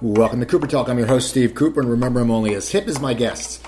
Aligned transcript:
Welcome 0.00 0.38
to 0.38 0.46
Cooper 0.46 0.68
Talk. 0.68 0.88
I'm 0.88 0.96
your 0.96 1.08
host, 1.08 1.28
Steve 1.28 1.56
Cooper, 1.56 1.80
and 1.80 1.90
remember, 1.90 2.20
I'm 2.20 2.30
only 2.30 2.54
as 2.54 2.70
hip 2.70 2.86
as 2.86 3.00
my 3.00 3.14
guests. 3.14 3.60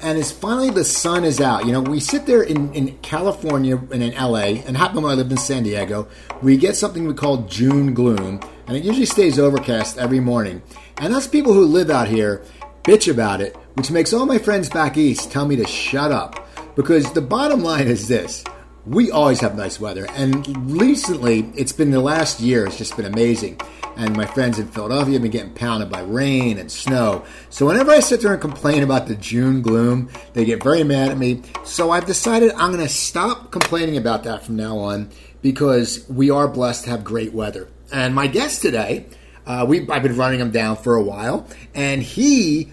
And 0.00 0.16
as 0.16 0.32
finally 0.32 0.70
the 0.70 0.82
sun 0.82 1.24
is 1.24 1.42
out, 1.42 1.66
you 1.66 1.72
know, 1.72 1.82
we 1.82 2.00
sit 2.00 2.24
there 2.24 2.42
in, 2.42 2.72
in 2.72 2.96
California 3.02 3.76
and 3.76 4.02
in 4.02 4.14
LA, 4.14 4.64
and 4.64 4.78
happen 4.78 5.02
when 5.02 5.12
I 5.12 5.14
lived 5.14 5.30
in 5.30 5.36
San 5.36 5.62
Diego, 5.62 6.08
we 6.40 6.56
get 6.56 6.74
something 6.74 7.06
we 7.06 7.12
call 7.12 7.42
June 7.48 7.92
gloom, 7.92 8.40
and 8.66 8.78
it 8.78 8.82
usually 8.82 9.04
stays 9.04 9.38
overcast 9.38 9.98
every 9.98 10.20
morning. 10.20 10.62
And 10.96 11.12
us 11.12 11.26
people 11.26 11.52
who 11.52 11.66
live 11.66 11.90
out 11.90 12.08
here 12.08 12.42
bitch 12.82 13.12
about 13.12 13.42
it, 13.42 13.54
which 13.74 13.90
makes 13.90 14.14
all 14.14 14.24
my 14.24 14.38
friends 14.38 14.70
back 14.70 14.96
east 14.96 15.30
tell 15.30 15.46
me 15.46 15.56
to 15.56 15.66
shut 15.66 16.10
up. 16.10 16.48
Because 16.76 17.12
the 17.12 17.20
bottom 17.20 17.62
line 17.62 17.88
is 17.88 18.08
this 18.08 18.42
we 18.86 19.10
always 19.10 19.40
have 19.40 19.56
nice 19.56 19.80
weather. 19.80 20.06
And 20.10 20.70
recently, 20.80 21.50
it's 21.56 21.72
been 21.72 21.90
the 21.90 22.00
last 22.00 22.40
year, 22.40 22.66
it's 22.66 22.76
just 22.76 22.96
been 22.96 23.06
amazing. 23.06 23.60
And 23.96 24.16
my 24.16 24.26
friends 24.26 24.58
in 24.58 24.66
Philadelphia 24.66 25.14
have 25.14 25.22
been 25.22 25.30
getting 25.30 25.54
pounded 25.54 25.88
by 25.88 26.02
rain 26.02 26.58
and 26.58 26.70
snow. 26.70 27.24
So 27.48 27.66
whenever 27.66 27.92
I 27.92 28.00
sit 28.00 28.20
there 28.20 28.32
and 28.32 28.40
complain 28.40 28.82
about 28.82 29.06
the 29.06 29.14
June 29.14 29.62
gloom, 29.62 30.10
they 30.32 30.44
get 30.44 30.62
very 30.62 30.82
mad 30.82 31.10
at 31.10 31.18
me. 31.18 31.42
So 31.64 31.92
I've 31.92 32.06
decided 32.06 32.52
I'm 32.52 32.72
going 32.72 32.84
to 32.84 32.92
stop 32.92 33.52
complaining 33.52 33.96
about 33.96 34.24
that 34.24 34.44
from 34.44 34.56
now 34.56 34.78
on 34.78 35.10
because 35.42 36.04
we 36.08 36.30
are 36.30 36.48
blessed 36.48 36.84
to 36.84 36.90
have 36.90 37.04
great 37.04 37.32
weather. 37.32 37.68
And 37.92 38.14
my 38.14 38.26
guest 38.26 38.62
today, 38.62 39.06
uh, 39.46 39.64
we 39.68 39.88
I've 39.88 40.02
been 40.02 40.16
running 40.16 40.40
him 40.40 40.50
down 40.50 40.76
for 40.76 40.96
a 40.96 41.02
while, 41.02 41.46
and 41.74 42.02
he 42.02 42.72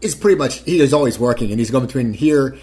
is 0.00 0.14
pretty 0.14 0.36
much 0.36 0.58
he 0.64 0.80
is 0.80 0.92
always 0.92 1.18
working, 1.18 1.50
and 1.50 1.60
he's 1.60 1.70
going 1.70 1.86
between 1.86 2.12
here 2.12 2.58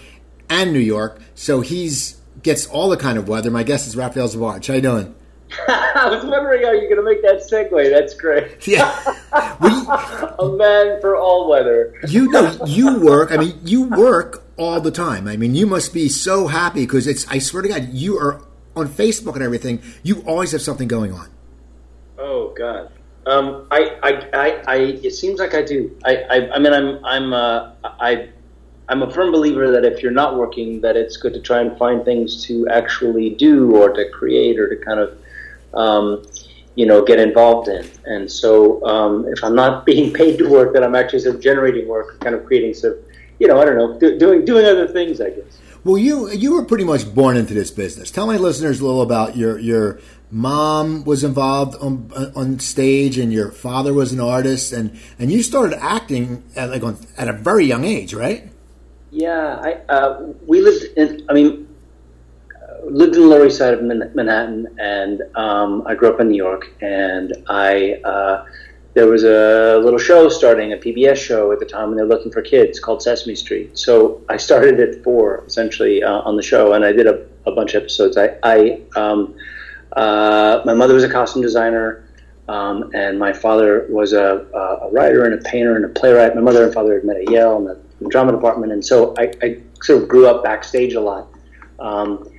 and 0.48 0.72
New 0.72 0.78
York. 0.78 1.20
So 1.34 1.62
he's 1.62 2.19
gets 2.42 2.66
all 2.66 2.88
the 2.88 2.96
kind 2.96 3.18
of 3.18 3.28
weather. 3.28 3.50
My 3.50 3.62
guest 3.62 3.86
is 3.86 3.96
Raphael 3.96 4.28
Sbarge. 4.28 4.66
How 4.66 4.74
you 4.74 4.80
doing? 4.80 5.14
I 5.68 6.08
was 6.08 6.24
wondering 6.24 6.62
how 6.62 6.72
you're 6.72 6.88
going 6.88 6.96
to 6.96 7.02
make 7.02 7.22
that 7.22 7.42
segue. 7.50 7.90
That's 7.90 8.14
great. 8.14 8.56
Yeah, 8.66 8.94
we, 9.60 9.68
a 9.70 10.56
man 10.56 11.00
for 11.00 11.16
all 11.16 11.48
weather. 11.48 11.94
you 12.06 12.30
know, 12.30 12.56
you 12.66 13.00
work. 13.00 13.32
I 13.32 13.36
mean, 13.36 13.58
you 13.64 13.84
work 13.84 14.44
all 14.56 14.80
the 14.80 14.92
time. 14.92 15.26
I 15.26 15.36
mean, 15.36 15.54
you 15.54 15.66
must 15.66 15.92
be 15.92 16.08
so 16.08 16.46
happy 16.46 16.86
because 16.86 17.06
it's. 17.06 17.26
I 17.28 17.38
swear 17.38 17.62
to 17.62 17.68
God, 17.68 17.88
you 17.92 18.18
are 18.18 18.42
on 18.76 18.88
Facebook 18.88 19.34
and 19.34 19.42
everything. 19.42 19.82
You 20.02 20.22
always 20.26 20.52
have 20.52 20.62
something 20.62 20.88
going 20.88 21.12
on. 21.12 21.28
Oh 22.18 22.54
God. 22.56 22.92
Um, 23.26 23.66
I, 23.70 23.96
I, 24.02 24.10
I, 24.32 24.62
I, 24.66 24.76
it 24.76 25.14
seems 25.14 25.38
like 25.38 25.54
I 25.54 25.62
do. 25.62 25.96
I, 26.04 26.16
I, 26.16 26.54
I 26.54 26.58
mean, 26.58 26.72
I'm, 26.72 27.04
I'm, 27.04 27.32
uh, 27.32 27.72
I, 27.84 28.30
I'm 28.90 29.02
a 29.02 29.10
firm 29.10 29.30
believer 29.30 29.70
that 29.70 29.84
if 29.84 30.02
you're 30.02 30.10
not 30.10 30.36
working, 30.36 30.80
that 30.80 30.96
it's 30.96 31.16
good 31.16 31.32
to 31.34 31.40
try 31.40 31.60
and 31.60 31.78
find 31.78 32.04
things 32.04 32.44
to 32.46 32.66
actually 32.68 33.30
do 33.30 33.76
or 33.76 33.92
to 33.92 34.10
create 34.10 34.58
or 34.58 34.68
to 34.68 34.84
kind 34.84 34.98
of, 34.98 35.16
um, 35.74 36.26
you 36.74 36.86
know, 36.86 37.04
get 37.04 37.20
involved 37.20 37.68
in. 37.68 37.88
And 38.04 38.28
so, 38.28 38.84
um, 38.84 39.26
if 39.28 39.44
I'm 39.44 39.54
not 39.54 39.86
being 39.90 40.12
paid 40.12 40.38
to 40.38 40.48
work, 40.48 40.74
then 40.74 40.82
I'm 40.82 40.96
actually 40.96 41.20
sort 41.20 41.36
of 41.36 41.40
generating 41.40 41.86
work, 41.86 42.18
kind 42.18 42.34
of 42.34 42.44
creating 42.44 42.74
some, 42.74 42.96
you 43.38 43.46
know, 43.46 43.60
I 43.60 43.64
don't 43.64 43.76
know, 43.76 43.96
do, 43.96 44.18
doing 44.18 44.44
doing 44.44 44.66
other 44.66 44.88
things, 44.88 45.20
I 45.20 45.30
guess. 45.30 45.58
Well, 45.84 45.96
you 45.96 46.28
you 46.32 46.54
were 46.54 46.64
pretty 46.64 46.84
much 46.84 47.14
born 47.14 47.36
into 47.36 47.54
this 47.54 47.70
business. 47.70 48.10
Tell 48.10 48.26
my 48.26 48.38
listeners 48.38 48.80
a 48.80 48.86
little 48.86 49.02
about 49.02 49.36
your 49.36 49.56
your 49.60 50.00
mom 50.32 51.04
was 51.04 51.22
involved 51.22 51.76
on 51.80 52.10
on 52.34 52.58
stage, 52.58 53.18
and 53.18 53.32
your 53.32 53.52
father 53.52 53.94
was 53.94 54.12
an 54.12 54.20
artist, 54.20 54.72
and 54.72 54.98
and 55.18 55.30
you 55.30 55.44
started 55.44 55.78
acting 55.80 56.42
at 56.56 56.70
like 56.70 56.82
on, 56.82 56.98
at 57.16 57.28
a 57.28 57.32
very 57.32 57.64
young 57.64 57.84
age, 57.84 58.12
right? 58.12 58.50
Yeah, 59.10 59.60
I 59.60 59.72
uh, 59.92 60.32
we 60.46 60.60
lived 60.60 60.84
in. 60.96 61.26
I 61.28 61.32
mean, 61.32 61.68
lived 62.84 63.16
in 63.16 63.22
the 63.22 63.28
Lower 63.28 63.46
East 63.46 63.58
Side 63.58 63.74
of 63.74 63.82
Manhattan, 63.82 64.68
and 64.78 65.22
um, 65.34 65.82
I 65.86 65.94
grew 65.94 66.08
up 66.12 66.20
in 66.20 66.28
New 66.28 66.36
York. 66.36 66.72
And 66.80 67.44
I 67.48 67.94
uh, 68.04 68.46
there 68.94 69.06
was 69.06 69.24
a 69.24 69.80
little 69.82 69.98
show 69.98 70.28
starting 70.28 70.72
a 70.72 70.76
PBS 70.76 71.16
show 71.16 71.50
at 71.52 71.58
the 71.58 71.66
time, 71.66 71.90
and 71.90 71.98
they're 71.98 72.06
looking 72.06 72.30
for 72.30 72.42
kids 72.42 72.78
called 72.78 73.02
Sesame 73.02 73.34
Street. 73.34 73.76
So 73.76 74.22
I 74.28 74.36
started 74.36 74.78
at 74.80 75.02
four, 75.02 75.44
essentially, 75.46 76.02
uh, 76.02 76.20
on 76.20 76.36
the 76.36 76.42
show, 76.42 76.74
and 76.74 76.84
I 76.84 76.92
did 76.92 77.06
a, 77.06 77.26
a 77.46 77.52
bunch 77.52 77.74
of 77.74 77.82
episodes. 77.82 78.16
I, 78.16 78.36
I 78.44 78.80
um, 78.94 79.34
uh, 79.92 80.62
my 80.64 80.74
mother 80.74 80.94
was 80.94 81.04
a 81.04 81.10
costume 81.10 81.42
designer. 81.42 82.04
Um, 82.48 82.90
and 82.94 83.16
my 83.16 83.32
father 83.32 83.86
was 83.90 84.12
a, 84.12 84.44
a 84.82 84.90
writer 84.90 85.24
and 85.24 85.34
a 85.34 85.48
painter 85.48 85.76
and 85.76 85.84
a 85.84 85.88
playwright. 85.88 86.34
My 86.34 86.40
mother 86.40 86.64
and 86.64 86.74
father 86.74 86.94
had 86.94 87.04
met 87.04 87.18
at 87.18 87.30
Yale 87.30 87.64
the 87.64 87.80
drama 88.08 88.32
department, 88.32 88.72
and 88.72 88.84
so 88.84 89.14
I, 89.18 89.32
I, 89.42 89.60
sort 89.82 90.02
of 90.02 90.08
grew 90.08 90.26
up 90.26 90.44
backstage 90.44 90.94
a 90.94 91.00
lot. 91.00 91.28
Um, 91.78 92.30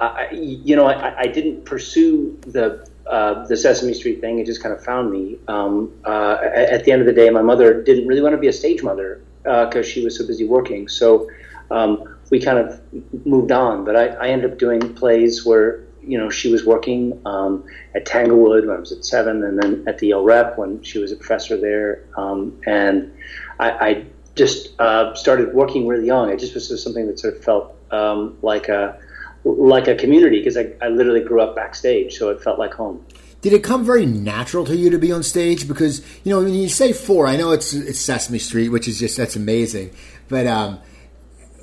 I, 0.00 0.28
you 0.32 0.76
know, 0.76 0.86
I, 0.86 1.20
I, 1.20 1.26
didn't 1.26 1.64
pursue 1.64 2.36
the 2.42 2.86
uh, 3.06 3.46
the 3.46 3.56
Sesame 3.56 3.94
Street 3.94 4.20
thing; 4.20 4.38
it 4.38 4.46
just 4.46 4.62
kind 4.62 4.74
of 4.74 4.84
found 4.84 5.10
me. 5.10 5.38
Um, 5.48 5.92
uh, 6.04 6.38
at 6.42 6.84
the 6.84 6.92
end 6.92 7.00
of 7.00 7.06
the 7.06 7.12
day, 7.12 7.30
my 7.30 7.42
mother 7.42 7.82
didn't 7.82 8.06
really 8.06 8.20
want 8.20 8.34
to 8.34 8.38
be 8.38 8.48
a 8.48 8.52
stage 8.52 8.82
mother 8.82 9.22
because 9.42 9.86
uh, 9.86 9.88
she 9.88 10.04
was 10.04 10.18
so 10.18 10.26
busy 10.26 10.46
working. 10.46 10.88
So 10.88 11.28
um, 11.70 12.16
we 12.30 12.40
kind 12.40 12.58
of 12.58 12.80
moved 13.26 13.52
on. 13.52 13.84
But 13.84 13.96
I, 13.96 14.06
I 14.08 14.28
ended 14.28 14.52
up 14.52 14.58
doing 14.58 14.94
plays 14.94 15.44
where 15.44 15.84
you 16.04 16.18
know, 16.18 16.30
she 16.30 16.50
was 16.50 16.64
working 16.64 17.20
um, 17.26 17.64
at 17.94 18.06
Tanglewood 18.06 18.66
when 18.66 18.76
I 18.76 18.80
was 18.80 18.92
at 18.92 19.04
seven, 19.04 19.44
and 19.44 19.60
then 19.60 19.84
at 19.86 19.98
the 19.98 20.08
Yale 20.08 20.24
Rep 20.24 20.58
when 20.58 20.82
she 20.82 20.98
was 20.98 21.12
a 21.12 21.16
professor 21.16 21.56
there. 21.56 22.04
Um, 22.16 22.60
and 22.66 23.14
I, 23.58 23.70
I 23.70 24.06
just 24.34 24.78
uh, 24.80 25.14
started 25.14 25.54
working 25.54 25.86
really 25.86 26.06
young. 26.06 26.30
It 26.30 26.38
just 26.38 26.54
was 26.54 26.82
something 26.82 27.06
that 27.06 27.18
sort 27.18 27.36
of 27.36 27.44
felt 27.44 27.76
um, 27.90 28.38
like 28.42 28.68
a 28.68 28.98
like 29.44 29.88
a 29.88 29.94
community 29.94 30.38
because 30.38 30.56
I, 30.56 30.72
I 30.80 30.88
literally 30.88 31.20
grew 31.20 31.40
up 31.40 31.56
backstage, 31.56 32.16
so 32.16 32.30
it 32.30 32.40
felt 32.42 32.58
like 32.58 32.72
home. 32.74 33.04
Did 33.40 33.52
it 33.52 33.64
come 33.64 33.84
very 33.84 34.06
natural 34.06 34.64
to 34.66 34.76
you 34.76 34.88
to 34.90 34.98
be 34.98 35.10
on 35.10 35.24
stage? 35.24 35.66
Because 35.66 36.00
you 36.22 36.32
know, 36.32 36.42
when 36.42 36.54
you 36.54 36.68
say 36.68 36.92
four, 36.92 37.26
I 37.26 37.36
know 37.36 37.50
it's 37.50 37.74
it's 37.74 37.98
Sesame 37.98 38.38
Street, 38.38 38.68
which 38.68 38.86
is 38.86 38.98
just 38.98 39.16
that's 39.16 39.36
amazing. 39.36 39.90
But 40.28 40.46
um, 40.46 40.78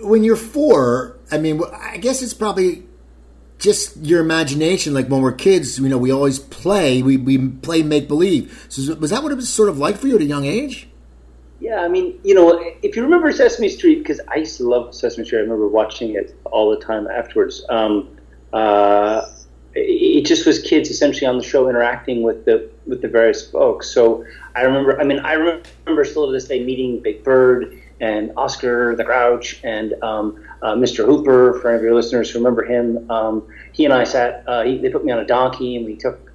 when 0.01 0.23
you're 0.23 0.35
four, 0.35 1.17
I 1.31 1.37
mean, 1.37 1.61
I 1.73 1.97
guess 1.97 2.21
it's 2.21 2.33
probably 2.33 2.83
just 3.59 3.97
your 3.97 4.19
imagination. 4.19 4.93
Like 4.93 5.07
when 5.07 5.21
we're 5.21 5.31
kids, 5.31 5.79
you 5.79 5.87
know, 5.87 5.97
we 5.97 6.11
always 6.11 6.37
play. 6.37 7.01
We 7.01 7.15
we 7.15 7.37
play 7.47 7.81
make 7.81 8.09
believe. 8.09 8.67
So 8.67 8.93
was 8.95 9.11
that 9.11 9.23
what 9.23 9.31
it 9.31 9.35
was 9.35 9.47
sort 9.47 9.69
of 9.69 9.77
like 9.77 9.97
for 9.97 10.07
you 10.07 10.15
at 10.15 10.21
a 10.21 10.25
young 10.25 10.45
age? 10.45 10.88
Yeah, 11.59 11.81
I 11.81 11.87
mean, 11.87 12.19
you 12.23 12.33
know, 12.33 12.63
if 12.81 12.95
you 12.95 13.03
remember 13.03 13.31
Sesame 13.31 13.69
Street, 13.69 13.99
because 13.99 14.21
I 14.29 14.37
used 14.37 14.57
to 14.57 14.67
love 14.67 14.95
Sesame 14.95 15.25
Street. 15.25 15.39
I 15.39 15.41
remember 15.41 15.67
watching 15.67 16.15
it 16.15 16.35
all 16.45 16.69
the 16.69 16.83
time 16.83 17.07
afterwards. 17.07 17.65
Um, 17.69 18.17
uh, 18.53 19.29
it 19.75 20.25
just 20.25 20.45
was 20.45 20.59
kids 20.59 20.89
essentially 20.89 21.27
on 21.27 21.37
the 21.37 21.43
show 21.43 21.69
interacting 21.69 22.23
with 22.23 22.45
the 22.45 22.69
with 22.87 23.01
the 23.01 23.07
various 23.07 23.49
folks. 23.49 23.89
So 23.89 24.25
I 24.55 24.61
remember. 24.61 24.99
I 24.99 25.03
mean, 25.03 25.19
I 25.19 25.33
remember 25.33 26.05
still 26.05 26.27
to 26.27 26.31
this 26.31 26.47
day 26.47 26.63
meeting 26.63 27.01
Big 27.01 27.23
Bird 27.23 27.79
and 27.99 28.31
Oscar 28.37 28.95
the 28.95 29.03
Grouch 29.03 29.59
and 29.63 29.93
um, 30.01 30.43
uh, 30.61 30.73
Mr. 30.73 31.05
Hooper, 31.05 31.59
for 31.59 31.69
any 31.69 31.77
of 31.77 31.83
your 31.83 31.93
listeners 31.93 32.29
who 32.29 32.39
remember 32.39 32.63
him. 32.63 33.09
Um, 33.11 33.47
he 33.73 33.85
and 33.85 33.93
I 33.93 34.03
sat, 34.03 34.43
uh, 34.47 34.63
he, 34.63 34.77
they 34.77 34.89
put 34.89 35.03
me 35.05 35.11
on 35.11 35.19
a 35.19 35.25
donkey 35.25 35.75
and 35.75 35.85
we 35.85 35.95
took, 35.95 36.28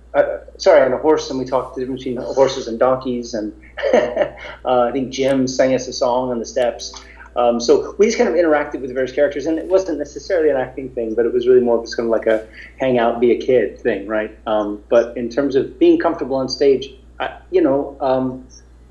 sorry, 0.59 0.83
on 0.83 0.93
a 0.93 0.99
horse 0.99 1.31
and 1.31 1.39
we 1.39 1.45
talked 1.45 1.75
the 1.75 1.81
difference 1.83 2.05
between 2.05 2.23
horses 2.23 2.69
and 2.69 2.79
donkeys. 2.79 3.35
And 3.35 3.53
uh, 3.95 4.33
I 4.65 4.93
think 4.93 5.11
Jim 5.11 5.47
sang 5.47 5.75
us 5.75 5.89
a 5.89 5.93
song 5.93 6.31
on 6.31 6.39
the 6.39 6.47
steps. 6.47 6.95
Um, 7.37 7.61
so 7.61 7.95
we 7.99 8.07
just 8.07 8.17
kind 8.17 8.31
of 8.31 8.37
interacted 8.37 8.81
with 8.81 8.93
various 8.95 9.13
characters, 9.13 9.47
and 9.47 9.59
it 9.59 9.67
wasn't 9.67 9.99
necessarily 9.99 10.51
an 10.51 10.57
acting 10.57 10.91
thing, 10.91 11.15
but 11.15 11.27
it 11.27 11.33
was 11.33 11.49
really 11.49 11.61
more 11.61 11.83
just 11.83 11.97
kind 11.97 12.07
of 12.07 12.11
like 12.11 12.27
a 12.27 12.47
hang 12.79 12.99
out, 12.99 13.21
be 13.21 13.33
a 13.33 13.39
kid 13.39 13.81
thing, 13.81 14.07
right? 14.07 14.37
Um, 14.47 14.83
but 14.89 15.17
in 15.17 15.29
terms 15.29 15.57
of 15.57 15.79
being 15.79 15.99
comfortable 15.99 16.37
on 16.37 16.49
stage, 16.49 16.95
I, 17.19 17.39
you 17.51 17.61
know, 17.61 17.97
um, 18.01 18.47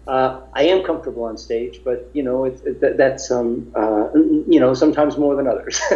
uh, 0.07 0.41
I 0.53 0.63
am 0.63 0.83
comfortable 0.83 1.23
on 1.23 1.37
stage, 1.37 1.81
but 1.83 2.09
you 2.13 2.23
know 2.23 2.43
it, 2.43 2.61
it, 2.65 2.97
that's 2.97 3.31
um, 3.31 3.71
uh, 3.73 4.09
you 4.13 4.59
know 4.59 4.73
sometimes 4.73 5.17
more 5.17 5.35
than 5.35 5.47
others. 5.47 5.81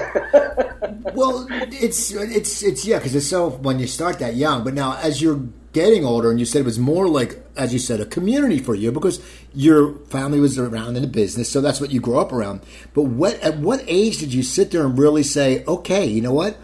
well, 1.13 1.45
it's 1.50 2.12
it's 2.12 2.63
it's 2.63 2.85
yeah, 2.85 3.00
because 3.00 3.16
it's 3.16 3.28
so 3.28 3.50
when 3.50 3.79
you 3.79 3.88
start 3.88 4.19
that 4.19 4.35
young, 4.35 4.63
but 4.63 4.73
now 4.73 4.97
as 4.97 5.21
you're 5.21 5.42
getting 5.74 6.06
older, 6.06 6.31
and 6.31 6.39
you 6.39 6.45
said 6.45 6.62
it 6.62 6.65
was 6.65 6.80
more 6.80 7.09
like 7.09 7.44
as 7.57 7.74
you 7.74 7.80
said 7.80 8.00
a 8.00 8.06
community 8.06 8.59
for 8.59 8.75
you 8.75 8.94
because 8.94 9.21
your 9.54 9.95
family 10.06 10.39
was 10.39 10.57
around 10.57 10.95
in 10.95 11.01
the 11.01 11.07
business, 11.07 11.50
so 11.50 11.59
that's 11.59 11.81
what 11.81 11.92
you 11.92 12.00
grew 12.00 12.18
up 12.18 12.31
around. 12.31 12.62
But 12.94 13.04
what 13.04 13.36
at 13.42 13.57
what 13.57 13.83
age 13.88 14.19
did 14.19 14.33
you 14.33 14.42
sit 14.42 14.71
there 14.71 14.86
and 14.86 14.98
really 14.98 15.24
say, 15.24 15.65
okay, 15.65 16.06
you 16.06 16.21
know 16.21 16.33
what? 16.33 16.57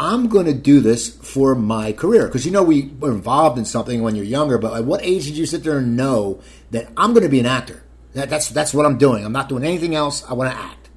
I'm 0.00 0.28
going 0.28 0.46
to 0.46 0.54
do 0.54 0.80
this 0.80 1.08
for 1.16 1.54
my 1.54 1.92
career. 1.92 2.26
Because 2.26 2.46
you 2.46 2.52
know, 2.52 2.62
we 2.62 2.90
were 3.00 3.12
involved 3.12 3.58
in 3.58 3.64
something 3.64 4.02
when 4.02 4.14
you're 4.14 4.24
younger, 4.24 4.58
but 4.58 4.76
at 4.76 4.84
what 4.84 5.02
age 5.02 5.24
did 5.24 5.36
you 5.36 5.46
sit 5.46 5.64
there 5.64 5.78
and 5.78 5.96
know 5.96 6.40
that 6.70 6.88
I'm 6.96 7.12
going 7.12 7.24
to 7.24 7.28
be 7.28 7.40
an 7.40 7.46
actor? 7.46 7.82
That, 8.14 8.30
that's, 8.30 8.48
that's 8.48 8.72
what 8.72 8.86
I'm 8.86 8.98
doing. 8.98 9.24
I'm 9.24 9.32
not 9.32 9.48
doing 9.48 9.64
anything 9.64 9.94
else. 9.94 10.24
I 10.28 10.34
want 10.34 10.52
to 10.52 10.58
act. 10.58 10.90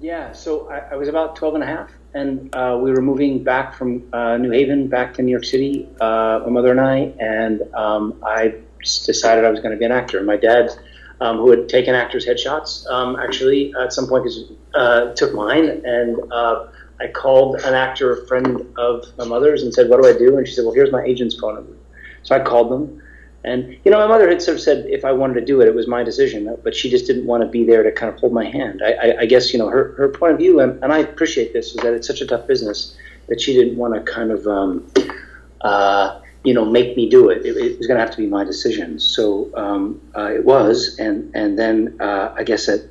Yeah, 0.00 0.32
so 0.32 0.68
I, 0.70 0.92
I 0.92 0.96
was 0.96 1.08
about 1.08 1.36
12 1.36 1.54
and 1.54 1.64
a 1.64 1.66
half, 1.66 1.90
and 2.12 2.54
uh, 2.54 2.78
we 2.80 2.90
were 2.90 3.00
moving 3.00 3.42
back 3.42 3.74
from 3.74 4.06
uh, 4.12 4.36
New 4.36 4.50
Haven 4.50 4.88
back 4.88 5.14
to 5.14 5.22
New 5.22 5.30
York 5.30 5.44
City, 5.44 5.88
uh, 6.00 6.40
my 6.44 6.50
mother 6.50 6.70
and 6.70 6.80
I, 6.80 7.14
and 7.18 7.62
um, 7.74 8.22
I 8.22 8.56
decided 8.80 9.44
I 9.44 9.50
was 9.50 9.60
going 9.60 9.72
to 9.72 9.78
be 9.78 9.86
an 9.86 9.92
actor. 9.92 10.22
My 10.22 10.36
dad, 10.36 10.70
um, 11.20 11.38
who 11.38 11.50
had 11.50 11.68
taken 11.68 11.94
actors' 11.94 12.26
headshots, 12.26 12.86
um, 12.90 13.16
actually 13.16 13.72
at 13.80 13.92
some 13.92 14.06
point 14.06 14.28
uh, 14.74 15.14
took 15.14 15.32
mine 15.34 15.64
and 15.84 16.18
uh, 16.30 16.66
I 17.00 17.08
called 17.08 17.56
an 17.62 17.74
actor, 17.74 18.12
a 18.12 18.26
friend 18.26 18.66
of 18.78 19.04
my 19.18 19.24
mother's, 19.24 19.62
and 19.62 19.72
said, 19.74 19.88
"What 19.88 20.02
do 20.02 20.08
I 20.08 20.16
do?" 20.16 20.36
And 20.38 20.46
she 20.46 20.54
said, 20.54 20.64
"Well, 20.64 20.74
here's 20.74 20.92
my 20.92 21.02
agent's 21.04 21.34
phone 21.38 21.54
number." 21.56 21.72
So 22.22 22.34
I 22.34 22.40
called 22.40 22.70
them, 22.72 23.02
And 23.44 23.76
you 23.84 23.92
know, 23.92 23.98
my 23.98 24.08
mother 24.08 24.28
had 24.28 24.42
sort 24.42 24.56
of 24.56 24.60
said 24.62 24.86
if 24.88 25.04
I 25.04 25.12
wanted 25.12 25.34
to 25.34 25.44
do 25.44 25.60
it, 25.60 25.68
it 25.68 25.74
was 25.74 25.86
my 25.86 26.02
decision, 26.02 26.54
but 26.64 26.74
she 26.74 26.90
just 26.90 27.06
didn't 27.06 27.26
want 27.26 27.44
to 27.44 27.48
be 27.48 27.64
there 27.64 27.84
to 27.84 27.92
kind 27.92 28.12
of 28.12 28.18
hold 28.18 28.32
my 28.32 28.44
hand. 28.44 28.82
I, 28.84 28.92
I, 28.92 29.20
I 29.20 29.26
guess 29.26 29.52
you 29.52 29.58
know 29.60 29.68
her 29.68 29.92
her 29.92 30.08
point 30.08 30.32
of 30.32 30.38
view, 30.38 30.58
and, 30.60 30.82
and 30.82 30.92
I 30.92 30.98
appreciate 30.98 31.52
this, 31.52 31.68
is 31.68 31.76
that 31.76 31.94
it's 31.94 32.08
such 32.08 32.20
a 32.20 32.26
tough 32.26 32.46
business 32.48 32.96
that 33.28 33.40
she 33.40 33.54
didn't 33.54 33.76
want 33.76 33.94
to 33.94 34.00
kind 34.12 34.32
of 34.32 34.46
um, 34.48 34.90
uh, 35.60 36.20
you 36.42 36.54
know 36.54 36.64
make 36.64 36.96
me 36.96 37.08
do 37.08 37.30
it. 37.30 37.46
It, 37.46 37.56
it 37.56 37.78
was 37.78 37.86
going 37.86 37.98
to 37.98 38.04
have 38.04 38.10
to 38.10 38.18
be 38.18 38.26
my 38.26 38.42
decision. 38.42 38.98
So 38.98 39.50
um, 39.54 40.00
uh, 40.16 40.32
it 40.32 40.44
was, 40.44 40.96
and 40.98 41.30
and 41.36 41.56
then 41.56 41.96
uh, 42.00 42.34
I 42.36 42.42
guess 42.42 42.66
it, 42.68 42.90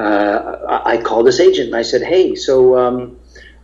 uh, 0.00 0.66
uh, 0.68 0.82
I 0.84 0.96
called 0.96 1.26
this 1.26 1.40
agent 1.40 1.68
and 1.68 1.76
I 1.76 1.82
said, 1.82 2.02
hey, 2.02 2.34
so. 2.34 2.78
Um, 2.78 3.16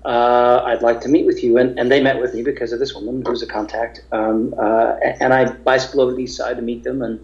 uh, 0.05 0.63
I'd 0.65 0.83
like 0.83 1.01
to 1.01 1.09
meet 1.09 1.27
with 1.27 1.43
you. 1.43 1.59
And, 1.59 1.77
and 1.81 1.91
they 1.91 2.01
met 2.01 2.21
with 2.21 2.33
me 2.33 2.45
because 2.45 2.73
of 2.73 2.79
this 2.79 2.95
woman 2.95 3.23
who 3.25 3.31
was 3.33 3.43
a 3.43 3.47
contact. 3.47 4.05
Um, 4.13 4.55
uh, 4.57 4.95
and 5.03 5.35
I 5.35 5.51
bicycled 5.51 6.01
over 6.01 6.13
to 6.13 6.17
the 6.17 6.23
east 6.23 6.37
side 6.37 6.55
to 6.55 6.63
meet 6.63 6.85
them. 6.85 7.03
And 7.03 7.19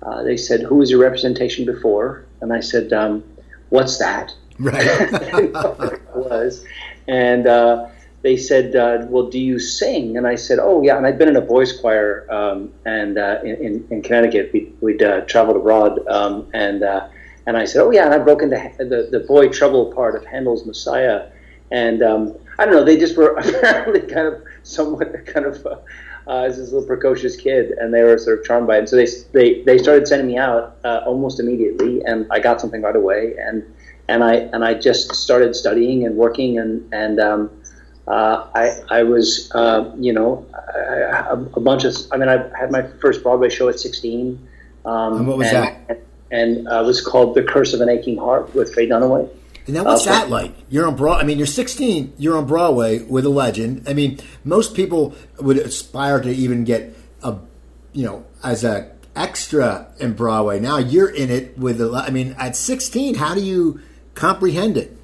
uh, 0.00 0.22
they 0.22 0.36
said, 0.36 0.62
Who 0.62 0.76
was 0.76 0.92
your 0.92 1.00
representation 1.00 1.64
before? 1.64 2.24
And 2.40 2.52
I 2.52 2.60
said, 2.60 2.92
um, 2.92 3.24
What's 3.70 3.98
that? 3.98 4.32
Right. 4.60 5.52
was. 6.14 6.64
And 7.08 7.48
uh, 7.48 7.88
they 8.22 8.36
said, 8.36 8.76
uh, 8.76 9.06
Well, 9.08 9.28
do 9.28 9.40
you 9.40 9.58
sing? 9.58 10.16
And 10.16 10.24
I 10.24 10.36
said, 10.36 10.60
Oh, 10.60 10.82
yeah. 10.82 10.96
And 10.96 11.08
I'd 11.08 11.18
been 11.18 11.28
in 11.28 11.34
a 11.34 11.40
boys' 11.40 11.76
choir 11.76 12.32
um, 12.32 12.72
and 12.84 13.18
uh, 13.18 13.40
in, 13.42 13.84
in 13.90 14.02
Connecticut. 14.02 14.50
We, 14.52 14.72
we'd 14.80 15.00
traveled 15.26 15.56
abroad. 15.56 16.06
Um, 16.06 16.48
and 16.54 16.84
and 17.46 17.56
I 17.56 17.64
said, 17.64 17.82
Oh, 17.82 17.90
yeah. 17.90 18.04
And 18.04 18.14
I 18.14 18.18
broke 18.18 18.42
into 18.42 18.56
the, 18.78 19.08
the 19.10 19.20
boy 19.20 19.48
treble 19.48 19.92
part 19.92 20.14
of 20.14 20.24
Handel's 20.24 20.66
Messiah 20.66 21.28
and 21.70 22.02
um, 22.02 22.36
I 22.58 22.64
don't 22.64 22.74
know, 22.74 22.84
they 22.84 22.96
just 22.96 23.16
were 23.16 23.34
apparently 23.36 24.00
kind 24.00 24.28
of 24.28 24.42
somewhat 24.62 25.26
kind 25.26 25.46
of 25.46 25.66
uh, 25.66 25.76
uh, 26.26 26.42
as 26.42 26.56
this 26.56 26.72
little 26.72 26.86
precocious 26.86 27.36
kid, 27.36 27.72
and 27.72 27.92
they 27.92 28.02
were 28.02 28.16
sort 28.16 28.38
of 28.38 28.44
charmed 28.46 28.66
by 28.66 28.76
it. 28.76 28.78
And 28.80 28.88
so 28.88 28.96
they 28.96 29.06
they 29.32 29.62
they 29.62 29.78
started 29.78 30.06
sending 30.06 30.28
me 30.28 30.38
out 30.38 30.76
uh, 30.84 31.02
almost 31.06 31.40
immediately, 31.40 32.02
and 32.04 32.26
I 32.30 32.38
got 32.38 32.60
something 32.60 32.80
right 32.80 32.96
away, 32.96 33.34
and 33.38 33.64
and 34.08 34.22
I 34.22 34.34
and 34.34 34.64
I 34.64 34.74
just 34.74 35.14
started 35.14 35.56
studying 35.56 36.06
and 36.06 36.16
working, 36.16 36.58
and 36.58 36.88
and 36.94 37.20
um, 37.20 37.50
uh, 38.06 38.46
I 38.54 38.80
I 38.90 39.02
was 39.02 39.50
uh, 39.54 39.92
you 39.98 40.12
know 40.12 40.46
a, 40.54 41.32
a, 41.32 41.60
bunch 41.60 41.84
of 41.84 41.96
I 42.12 42.16
mean 42.16 42.28
I 42.28 42.48
had 42.56 42.70
my 42.70 42.82
first 43.02 43.22
Broadway 43.22 43.50
show 43.50 43.68
at 43.68 43.80
16. 43.80 44.48
Um, 44.86 45.16
and 45.16 45.26
what 45.26 45.38
was 45.38 45.48
and, 45.48 45.88
that? 45.88 46.03
And, 46.30 46.66
uh, 46.68 46.82
it 46.82 46.86
was 46.86 47.00
called 47.00 47.34
The 47.34 47.42
Curse 47.42 47.74
of 47.74 47.80
an 47.80 47.88
Aching 47.88 48.16
Heart 48.16 48.54
with 48.54 48.74
Faye 48.74 48.88
Dunaway. 48.88 49.30
And 49.66 49.76
now, 49.76 49.84
what's 49.84 50.02
okay. 50.02 50.10
that 50.10 50.28
like? 50.28 50.52
You're 50.68 50.86
on 50.86 50.94
Broad. 50.94 51.22
I 51.22 51.24
mean, 51.24 51.38
you're 51.38 51.46
16. 51.46 52.14
You're 52.18 52.36
on 52.36 52.46
Broadway 52.46 53.02
with 53.02 53.24
a 53.24 53.30
legend. 53.30 53.84
I 53.88 53.94
mean, 53.94 54.18
most 54.44 54.74
people 54.74 55.14
would 55.38 55.56
aspire 55.56 56.20
to 56.20 56.30
even 56.30 56.64
get 56.64 56.94
a, 57.22 57.38
you 57.92 58.04
know, 58.04 58.26
as 58.42 58.62
a 58.62 58.90
extra 59.16 59.92
in 59.98 60.12
Broadway. 60.12 60.60
Now 60.60 60.78
you're 60.78 61.08
in 61.08 61.30
it 61.30 61.56
with 61.56 61.80
a. 61.80 61.90
I 61.94 62.10
mean, 62.10 62.34
at 62.38 62.56
16, 62.56 63.14
how 63.14 63.34
do 63.34 63.42
you 63.42 63.80
comprehend 64.14 64.76
it? 64.76 64.96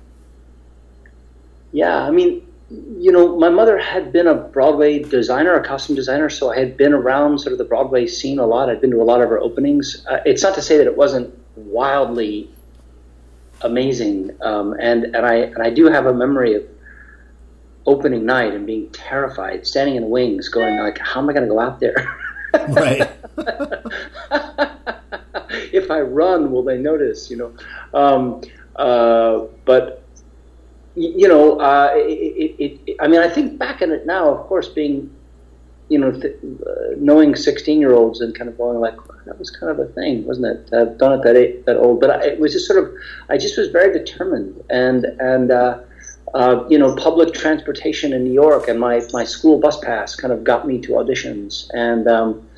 Yeah, 1.73 2.03
I 2.03 2.11
mean, 2.11 2.47
you 2.71 3.11
know, 3.11 3.37
my 3.37 3.49
mother 3.49 3.79
had 3.79 4.13
been 4.13 4.29
a 4.29 4.35
Broadway 4.35 5.01
designer, 5.01 5.55
a 5.55 5.65
costume 5.65 5.97
designer, 5.97 6.31
so 6.31 6.53
I 6.53 6.59
had 6.59 6.77
been 6.77 6.93
around 6.93 7.41
sort 7.41 7.53
of 7.53 7.59
the 7.59 7.65
Broadway 7.65 8.07
scene 8.07 8.39
a 8.39 8.47
lot. 8.47 8.71
I'd 8.71 8.81
been 8.81 8.93
to 8.93 9.03
a 9.03 9.05
lot 9.05 9.21
of 9.21 9.29
her 9.29 9.41
openings. 9.41 10.07
Uh, 10.09 10.21
it's 10.25 10.43
not 10.43 10.55
to 10.55 10.63
say 10.63 10.79
that 10.79 10.87
it 10.87 10.97
wasn't 10.97 11.37
wildly 11.57 12.49
amazing. 13.63 14.31
Um, 14.41 14.75
and 14.81 15.05
and 15.05 15.27
I 15.27 15.35
and 15.35 15.63
I 15.63 15.71
do 15.71 15.87
have 15.87 16.07
a 16.07 16.15
memory 16.15 16.55
of 16.55 16.65
opening 17.87 18.25
night 18.25 18.55
and 18.55 18.67
being 18.67 18.89
terrified, 18.91 19.67
standing 19.67 19.97
in 19.97 20.03
the 20.03 20.09
wings, 20.09 20.49
going 20.49 20.79
like, 20.79 20.99
"How 20.99 21.21
am 21.21 21.29
I 21.29 21.33
going 21.33 21.49
to 21.49 21.53
go 21.53 21.59
out 21.59 21.81
there?" 21.81 22.17
right. 22.69 23.11
if 25.73 25.91
I 25.91 26.01
run, 26.01 26.53
will 26.53 26.63
they 26.63 26.79
notice? 26.79 27.31
You 27.31 27.37
know. 27.37 27.53
Um, 27.93 28.43
uh, 28.77 29.47
but 29.65 30.00
you 30.95 31.29
know, 31.29 31.61
uh, 31.61 31.93
it, 31.95 32.57
it, 32.59 32.81
it, 32.87 32.97
I 33.01 33.09
mean, 33.09 33.21
I 33.21 33.29
think 33.29 33.59
back 33.59 33.83
in 33.83 33.91
it 33.91 34.07
now. 34.07 34.35
Of 34.35 34.47
course, 34.47 34.69
being 34.69 35.11
you 35.91 35.99
know, 35.99 36.13
th- 36.13 36.37
uh, 36.67 36.71
knowing 36.97 37.35
16 37.35 37.81
year 37.81 37.93
olds 37.93 38.21
and 38.21 38.35
kind 38.35 38.49
of 38.49 38.57
going 38.57 38.79
like, 38.79 38.97
that 39.27 39.39
was 39.39 39.51
kind 39.51 39.71
of 39.71 39.79
a 39.81 39.87
thing, 39.93 40.25
wasn't 40.25 40.47
it? 40.47 40.73
I've 40.73 40.97
done 40.97 41.19
it 41.19 41.23
that 41.25 41.37
eight, 41.37 41.67
that 41.67 41.77
old, 41.77 42.01
but 42.01 42.11
I, 42.11 42.25
it 42.29 42.41
was 42.41 42.53
just 42.53 42.67
sort 42.67 42.83
of, 42.83 42.95
I 43.29 43.37
just 43.37 43.59
was 43.59 43.69
very 43.69 43.93
determined 43.93 44.63
and, 44.71 45.05
and, 45.05 45.51
uh, 45.51 45.81
uh, 46.33 46.65
you 46.69 46.79
know, 46.79 46.95
public 46.95 47.35
transportation 47.35 48.13
in 48.13 48.23
New 48.23 48.33
York 48.33 48.69
and 48.69 48.79
my, 48.79 49.03
my 49.13 49.25
school 49.25 49.59
bus 49.59 49.81
pass 49.81 50.15
kind 50.15 50.33
of 50.33 50.45
got 50.45 50.65
me 50.65 50.81
to 50.81 50.93
auditions 50.93 51.69
and, 51.75 52.07
um, 52.07 52.49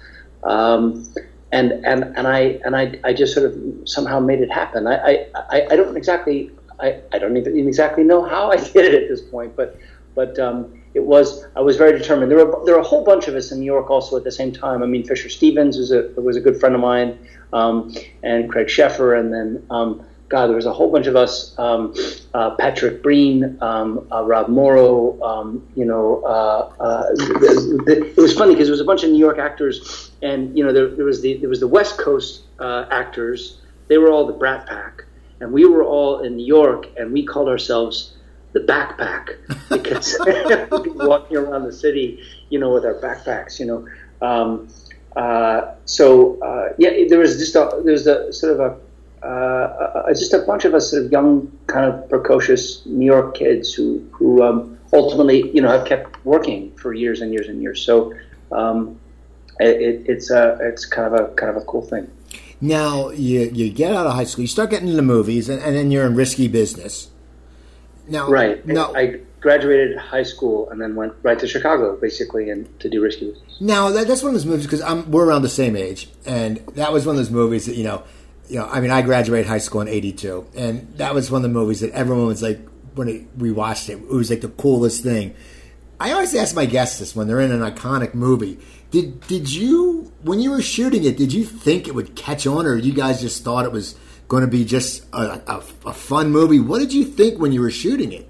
um, 0.45 1.07
and, 1.53 1.73
and, 1.87 2.05
and 2.17 2.29
I, 2.29 2.61
and 2.67 2.77
I, 2.77 3.01
I 3.03 3.15
just 3.15 3.33
sort 3.33 3.47
of 3.47 3.89
somehow 3.89 4.21
made 4.21 4.41
it 4.41 4.51
happen. 4.51 4.87
I, 4.87 5.27
I, 5.35 5.67
I 5.71 5.77
don't 5.77 5.97
exactly, 5.97 6.51
I, 6.83 7.01
I 7.13 7.19
don't 7.19 7.37
even 7.37 7.69
exactly 7.69 8.05
know 8.05 8.23
how 8.25 8.51
I 8.51 8.57
did 8.73 8.93
it 8.93 9.03
at 9.03 9.09
this 9.09 9.23
point, 9.23 9.57
but, 9.57 9.79
but, 10.15 10.39
um, 10.39 10.83
it 10.95 11.05
was 11.05 11.47
I 11.57 11.61
was 11.61 11.77
very 11.77 11.99
determined. 11.99 12.31
There 12.31 12.45
were 12.45 12.65
there 12.65 12.75
were 12.75 12.81
a 12.81 12.85
whole 12.85 13.05
bunch 13.05 13.29
of 13.29 13.35
us 13.35 13.51
in 13.51 13.61
New 13.61 13.65
York 13.65 13.91
also 13.91 14.17
at 14.17 14.25
the 14.25 14.31
same 14.31 14.53
time. 14.53 14.83
I 14.83 14.87
mean, 14.87 15.05
Fisher 15.05 15.29
Stevens 15.29 15.79
was 15.79 15.91
a 15.91 16.09
was 16.17 16.37
a 16.37 16.41
good 16.41 16.61
friend 16.61 16.75
of 16.75 16.81
mine, 16.81 17.19
um, 17.53 17.95
and 18.23 18.51
Craig 18.51 18.67
Sheffer, 18.67 19.19
and 19.19 19.33
then 19.33 19.65
um, 19.71 20.05
God, 20.29 20.47
there 20.47 20.57
was 20.57 20.67
a 20.67 20.73
whole 20.73 20.91
bunch 20.91 21.07
of 21.07 21.17
us. 21.17 21.59
Um, 21.59 21.95
uh, 22.33 22.57
Patrick 22.57 23.03
Breen, 23.03 23.59
um, 23.61 24.07
uh, 24.11 24.25
Rob 24.25 24.49
Morrow. 24.49 25.21
Um, 25.23 25.67
you 25.77 25.85
know, 25.85 26.23
uh, 26.25 26.73
uh 26.81 27.03
the, 27.15 27.83
the, 27.87 28.07
it 28.11 28.17
was 28.17 28.35
funny 28.35 28.55
because 28.55 28.67
there 28.67 28.73
was 28.73 28.81
a 28.81 28.85
bunch 28.85 29.05
of 29.05 29.11
New 29.11 29.19
York 29.19 29.39
actors, 29.39 30.11
and 30.23 30.57
you 30.57 30.65
know 30.65 30.73
there, 30.73 30.89
there 30.89 31.05
was 31.05 31.23
the 31.23 31.37
there 31.39 31.49
was 31.49 31.61
the 31.61 31.69
West 31.69 31.99
Coast 31.99 32.43
uh, 32.59 32.87
actors. 32.91 33.61
They 33.89 33.99
were 33.99 34.11
all 34.11 34.27
the 34.27 34.33
Brat 34.33 34.67
Pack, 34.67 35.05
and 35.43 35.53
we 35.53 35.67
were 35.67 35.85
all 35.85 36.21
in 36.21 36.37
New 36.37 36.47
York, 36.47 36.87
and 36.97 37.13
we 37.13 37.25
called 37.25 37.49
ourselves 37.49 38.15
the 38.53 38.61
backpack 38.61 39.37
because 39.69 40.17
walking 40.97 41.37
around 41.37 41.65
the 41.65 41.73
city, 41.73 42.23
you 42.49 42.59
know, 42.61 42.73
with 42.73 42.85
our 42.85 42.95
backpacks, 42.95 43.59
you 43.59 43.67
know. 43.67 43.89
Um, 44.27 44.69
uh, 45.17 45.75
so 45.85 46.41
uh, 46.41 46.73
yeah, 46.79 46.91
there 47.09 47.19
was 47.19 47.39
just 47.39 47.57
a 47.57 47.83
there 47.85 47.93
was 47.93 48.07
a 48.07 48.33
sort 48.33 48.53
of 48.53 48.61
a, 48.61 49.27
uh, 49.27 50.05
a, 50.07 50.15
just 50.15 50.33
a 50.33 50.39
bunch 50.39 50.65
of 50.65 50.75
us 50.75 50.93
sort 50.93 51.07
of 51.07 51.13
young, 51.13 51.51
kind 51.67 51.93
of 51.93 52.09
precocious 52.09 52.87
New 52.87 53.07
York 53.07 53.35
kids 53.35 53.75
who 53.75 54.07
who 54.13 54.45
um, 54.45 54.79
ultimately 54.93 55.51
you 55.53 55.61
know 55.61 55.69
have 55.69 55.87
kept 55.87 56.25
working 56.25 56.71
for 56.77 56.95
years 56.95 57.21
and 57.21 57.33
years 57.33 57.49
and 57.49 57.61
years. 57.61 57.85
So 57.85 58.15
um, 58.53 58.99
it, 59.59 60.05
it's 60.07 60.31
a 60.31 60.57
it's 60.61 60.87
kind 60.87 61.13
of 61.13 61.21
a 61.21 61.35
kind 61.35 61.51
of 61.51 61.61
a 61.61 61.65
cool 61.67 61.83
thing. 61.83 62.09
Now 62.63 63.11
you 63.11 63.51
you 63.53 63.71
get 63.71 63.93
out 63.93 64.07
of 64.07 64.15
high 64.15 64.25
school, 64.25 64.43
you 64.43 64.49
start 64.49 64.71
getting 64.71 64.89
into 64.89 65.03
movies, 65.03 65.49
and, 65.49 65.61
and 65.61 65.75
then 65.75 65.91
you're 65.91 66.07
in 66.07 66.15
risky 66.15 66.47
business. 66.47 67.11
Now, 68.09 68.29
right. 68.29 68.65
No. 68.65 68.95
I 68.95 69.21
graduated 69.41 69.99
high 69.99 70.23
school 70.23 70.71
and 70.71 70.81
then 70.81 70.95
went 70.95 71.13
right 71.23 71.39
to 71.41 71.49
Chicago, 71.49 71.97
basically, 71.97 72.51
and 72.51 72.69
to 72.79 72.89
do 72.89 73.03
Risky 73.03 73.31
Business. 73.31 73.61
Now, 73.61 73.91
that, 73.91 74.07
that's 74.07 74.23
one 74.23 74.31
of 74.31 74.35
those 74.35 74.47
movies 74.47 74.67
because 74.67 75.07
we're 75.07 75.25
around 75.25 75.43
the 75.43 75.49
same 75.49 75.75
age, 75.75 76.09
and 76.25 76.59
that 76.75 76.93
was 76.93 77.05
one 77.05 77.17
of 77.17 77.19
those 77.19 77.31
movies 77.31 77.67
that 77.67 77.75
you 77.75 77.83
know, 77.83 78.05
you 78.49 78.61
know. 78.61 78.69
I 78.69 78.81
mean, 78.81 78.93
I 78.93 79.03
graduated 79.03 79.47
high 79.47 79.59
school 79.59 79.81
in 79.81 79.89
'82, 79.89 80.47
and 80.55 80.97
that 80.99 81.15
was 81.15 81.33
one 81.33 81.41
of 81.41 81.43
the 81.43 81.59
movies 81.59 81.81
that 81.81 81.91
everyone 81.91 82.27
was 82.27 82.43
like 82.43 82.61
when 82.95 83.09
it, 83.09 83.27
we 83.37 83.51
watched 83.51 83.89
it. 83.89 83.95
It 83.95 84.09
was 84.09 84.31
like 84.31 84.41
the 84.41 84.49
coolest 84.49 85.03
thing. 85.03 85.35
I 85.99 86.13
always 86.13 86.35
ask 86.35 86.55
my 86.55 86.67
guests 86.67 87.01
this 87.01 87.15
when 87.15 87.27
they're 87.27 87.41
in 87.41 87.53
an 87.53 87.61
iconic 87.61 88.15
movie. 88.15 88.59
Did 88.93 89.27
did 89.27 89.53
you 89.53 90.13
when 90.23 90.39
you 90.39 90.53
were 90.53 90.63
shooting 90.63 91.03
it? 91.03 91.17
Did 91.17 91.33
you 91.33 91.45
think 91.45 91.89
it 91.89 91.95
would 91.95 92.15
catch 92.15 92.47
on, 92.47 92.65
or 92.67 92.77
you 92.77 92.93
guys 92.93 93.21
just 93.21 93.43
thought 93.43 93.65
it 93.65 93.73
was? 93.73 93.97
going 94.33 94.41
to 94.41 94.49
be 94.49 94.65
just 94.65 95.05
a, 95.13 95.43
a, 95.47 95.63
a, 95.85 95.93
fun 95.93 96.31
movie. 96.31 96.59
What 96.59 96.79
did 96.79 96.91
you 96.91 97.05
think 97.05 97.39
when 97.39 97.53
you 97.53 97.61
were 97.61 97.71
shooting 97.71 98.13
it? 98.13 98.27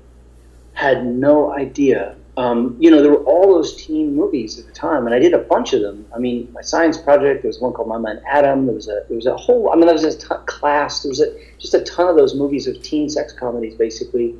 Had 0.72 1.06
no 1.06 1.52
idea. 1.52 2.16
Um, 2.36 2.76
you 2.80 2.90
know, 2.90 3.00
there 3.02 3.12
were 3.12 3.22
all 3.22 3.54
those 3.54 3.76
teen 3.76 4.16
movies 4.16 4.58
at 4.58 4.66
the 4.66 4.72
time, 4.72 5.06
and 5.06 5.14
I 5.14 5.20
did 5.20 5.32
a 5.32 5.38
bunch 5.38 5.74
of 5.74 5.80
them. 5.80 6.04
I 6.12 6.18
mean, 6.18 6.50
my 6.52 6.60
science 6.60 6.98
project. 6.98 7.42
There 7.42 7.48
was 7.48 7.60
one 7.60 7.72
called 7.72 7.86
My 7.86 7.98
Man 7.98 8.20
Adam. 8.28 8.66
There 8.66 8.74
was 8.74 8.88
a 8.88 9.04
there 9.06 9.14
was 9.14 9.26
a 9.26 9.36
whole. 9.36 9.70
I 9.70 9.76
mean, 9.76 9.86
there 9.86 9.94
was 9.94 10.04
a 10.04 10.38
class. 10.38 11.04
There 11.04 11.10
was 11.10 11.20
a, 11.20 11.32
just 11.58 11.74
a 11.74 11.82
ton 11.82 12.08
of 12.08 12.16
those 12.16 12.34
movies 12.34 12.66
of 12.66 12.82
teen 12.82 13.08
sex 13.08 13.32
comedies, 13.32 13.76
basically, 13.76 14.34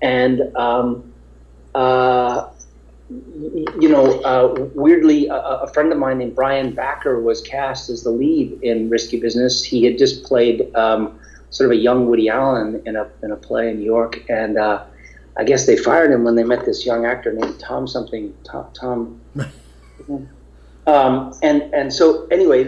and 0.00 0.56
um, 0.56 1.12
uh, 1.74 2.48
you 3.80 3.88
know, 3.88 4.20
uh, 4.20 4.68
weirdly, 4.74 5.28
a, 5.28 5.34
a, 5.34 5.72
friend 5.72 5.92
of 5.92 5.98
mine 5.98 6.18
named 6.18 6.34
Brian 6.34 6.74
Backer 6.74 7.20
was 7.20 7.40
cast 7.40 7.90
as 7.90 8.02
the 8.02 8.10
lead 8.10 8.58
in 8.62 8.88
Risky 8.88 9.20
Business. 9.20 9.62
He 9.62 9.84
had 9.84 9.98
just 9.98 10.24
played 10.24 10.74
um, 10.74 11.18
sort 11.50 11.70
of 11.70 11.76
a 11.76 11.80
young 11.80 12.06
Woody 12.06 12.28
Allen 12.28 12.82
in 12.86 12.96
a 12.96 13.08
in 13.22 13.30
a 13.30 13.36
play 13.36 13.70
in 13.70 13.78
New 13.78 13.84
York, 13.84 14.28
and 14.28 14.58
uh, 14.58 14.84
I 15.36 15.44
guess 15.44 15.66
they 15.66 15.76
fired 15.76 16.10
him 16.10 16.24
when 16.24 16.34
they 16.34 16.44
met 16.44 16.64
this 16.64 16.84
young 16.84 17.04
actor 17.04 17.32
named 17.32 17.60
Tom 17.60 17.86
something 17.86 18.34
Tom. 18.44 18.66
Tom 18.72 19.20
um, 20.86 21.32
and 21.42 21.62
and 21.74 21.92
so 21.92 22.26
anyway, 22.28 22.62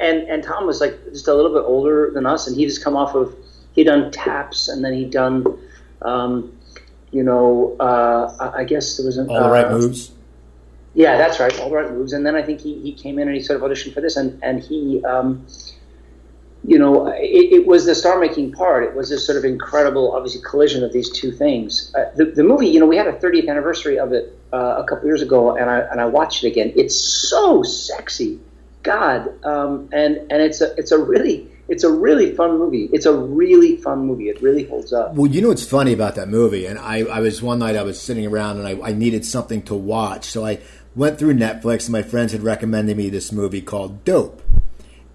and 0.00 0.18
and 0.28 0.42
Tom 0.42 0.66
was 0.66 0.80
like 0.80 0.98
just 1.12 1.28
a 1.28 1.34
little 1.34 1.52
bit 1.52 1.64
older 1.66 2.10
than 2.12 2.26
us, 2.26 2.46
and 2.46 2.56
he 2.56 2.64
just 2.64 2.82
come 2.82 2.96
off 2.96 3.14
of 3.14 3.34
he'd 3.72 3.84
done 3.84 4.10
Taps, 4.10 4.68
and 4.68 4.84
then 4.84 4.92
he'd 4.94 5.10
done. 5.10 5.44
Um, 6.02 6.52
you 7.10 7.22
know, 7.22 7.76
uh, 7.80 8.52
I 8.54 8.64
guess 8.64 8.96
there 8.96 9.06
was 9.06 9.16
an, 9.16 9.28
all 9.28 9.42
the 9.42 9.50
right 9.50 9.66
uh, 9.66 9.78
moves. 9.78 10.12
Yeah, 10.94 11.16
that's 11.16 11.38
right. 11.40 11.58
All 11.60 11.70
the 11.70 11.76
right 11.76 11.90
moves. 11.90 12.12
And 12.12 12.26
then 12.26 12.34
I 12.34 12.42
think 12.42 12.60
he, 12.60 12.80
he 12.80 12.92
came 12.92 13.18
in 13.18 13.28
and 13.28 13.36
he 13.36 13.42
sort 13.42 13.62
of 13.62 13.68
auditioned 13.68 13.94
for 13.94 14.00
this, 14.00 14.16
and 14.16 14.38
and 14.42 14.60
he, 14.60 15.02
um, 15.04 15.46
you 16.64 16.78
know, 16.78 17.08
it, 17.08 17.52
it 17.52 17.66
was 17.66 17.86
the 17.86 17.94
star 17.94 18.18
making 18.18 18.52
part. 18.52 18.84
It 18.84 18.94
was 18.94 19.08
this 19.08 19.24
sort 19.24 19.38
of 19.38 19.44
incredible, 19.44 20.12
obviously, 20.12 20.42
collision 20.42 20.84
of 20.84 20.92
these 20.92 21.10
two 21.10 21.30
things. 21.32 21.94
Uh, 21.94 22.10
the, 22.16 22.26
the 22.26 22.42
movie, 22.42 22.66
you 22.66 22.80
know, 22.80 22.86
we 22.86 22.96
had 22.96 23.06
a 23.06 23.12
30th 23.12 23.48
anniversary 23.48 23.98
of 23.98 24.12
it 24.12 24.38
uh, 24.52 24.82
a 24.82 24.84
couple 24.84 25.06
years 25.06 25.22
ago, 25.22 25.56
and 25.56 25.70
I 25.70 25.80
and 25.80 26.00
I 26.00 26.06
watched 26.06 26.44
it 26.44 26.48
again. 26.48 26.72
It's 26.76 26.96
so 26.96 27.62
sexy, 27.62 28.40
God, 28.82 29.44
um, 29.44 29.88
and 29.92 30.16
and 30.30 30.42
it's 30.42 30.60
a 30.60 30.74
it's 30.76 30.92
a 30.92 30.98
really 30.98 31.50
it's 31.68 31.84
a 31.84 31.92
really 31.92 32.34
fun 32.34 32.58
movie. 32.58 32.88
It's 32.92 33.04
a 33.04 33.14
really 33.14 33.76
fun 33.76 34.06
movie. 34.06 34.30
It 34.30 34.40
really 34.40 34.64
holds 34.64 34.92
up. 34.92 35.14
Well, 35.14 35.30
you 35.30 35.42
know 35.42 35.48
what's 35.48 35.66
funny 35.66 35.92
about 35.92 36.14
that 36.14 36.28
movie, 36.28 36.64
and 36.64 36.78
I, 36.78 37.00
I 37.00 37.20
was 37.20 37.42
one 37.42 37.58
night 37.58 37.76
I 37.76 37.82
was 37.82 38.00
sitting 38.00 38.26
around 38.26 38.58
and 38.58 38.66
I, 38.66 38.88
I 38.88 38.92
needed 38.92 39.24
something 39.24 39.62
to 39.64 39.74
watch, 39.74 40.24
so 40.24 40.46
I 40.46 40.60
went 40.96 41.18
through 41.18 41.34
Netflix 41.34 41.84
and 41.84 41.92
my 41.92 42.02
friends 42.02 42.32
had 42.32 42.42
recommended 42.42 42.96
me 42.96 43.10
this 43.10 43.30
movie 43.30 43.60
called 43.60 44.04
Dope, 44.04 44.42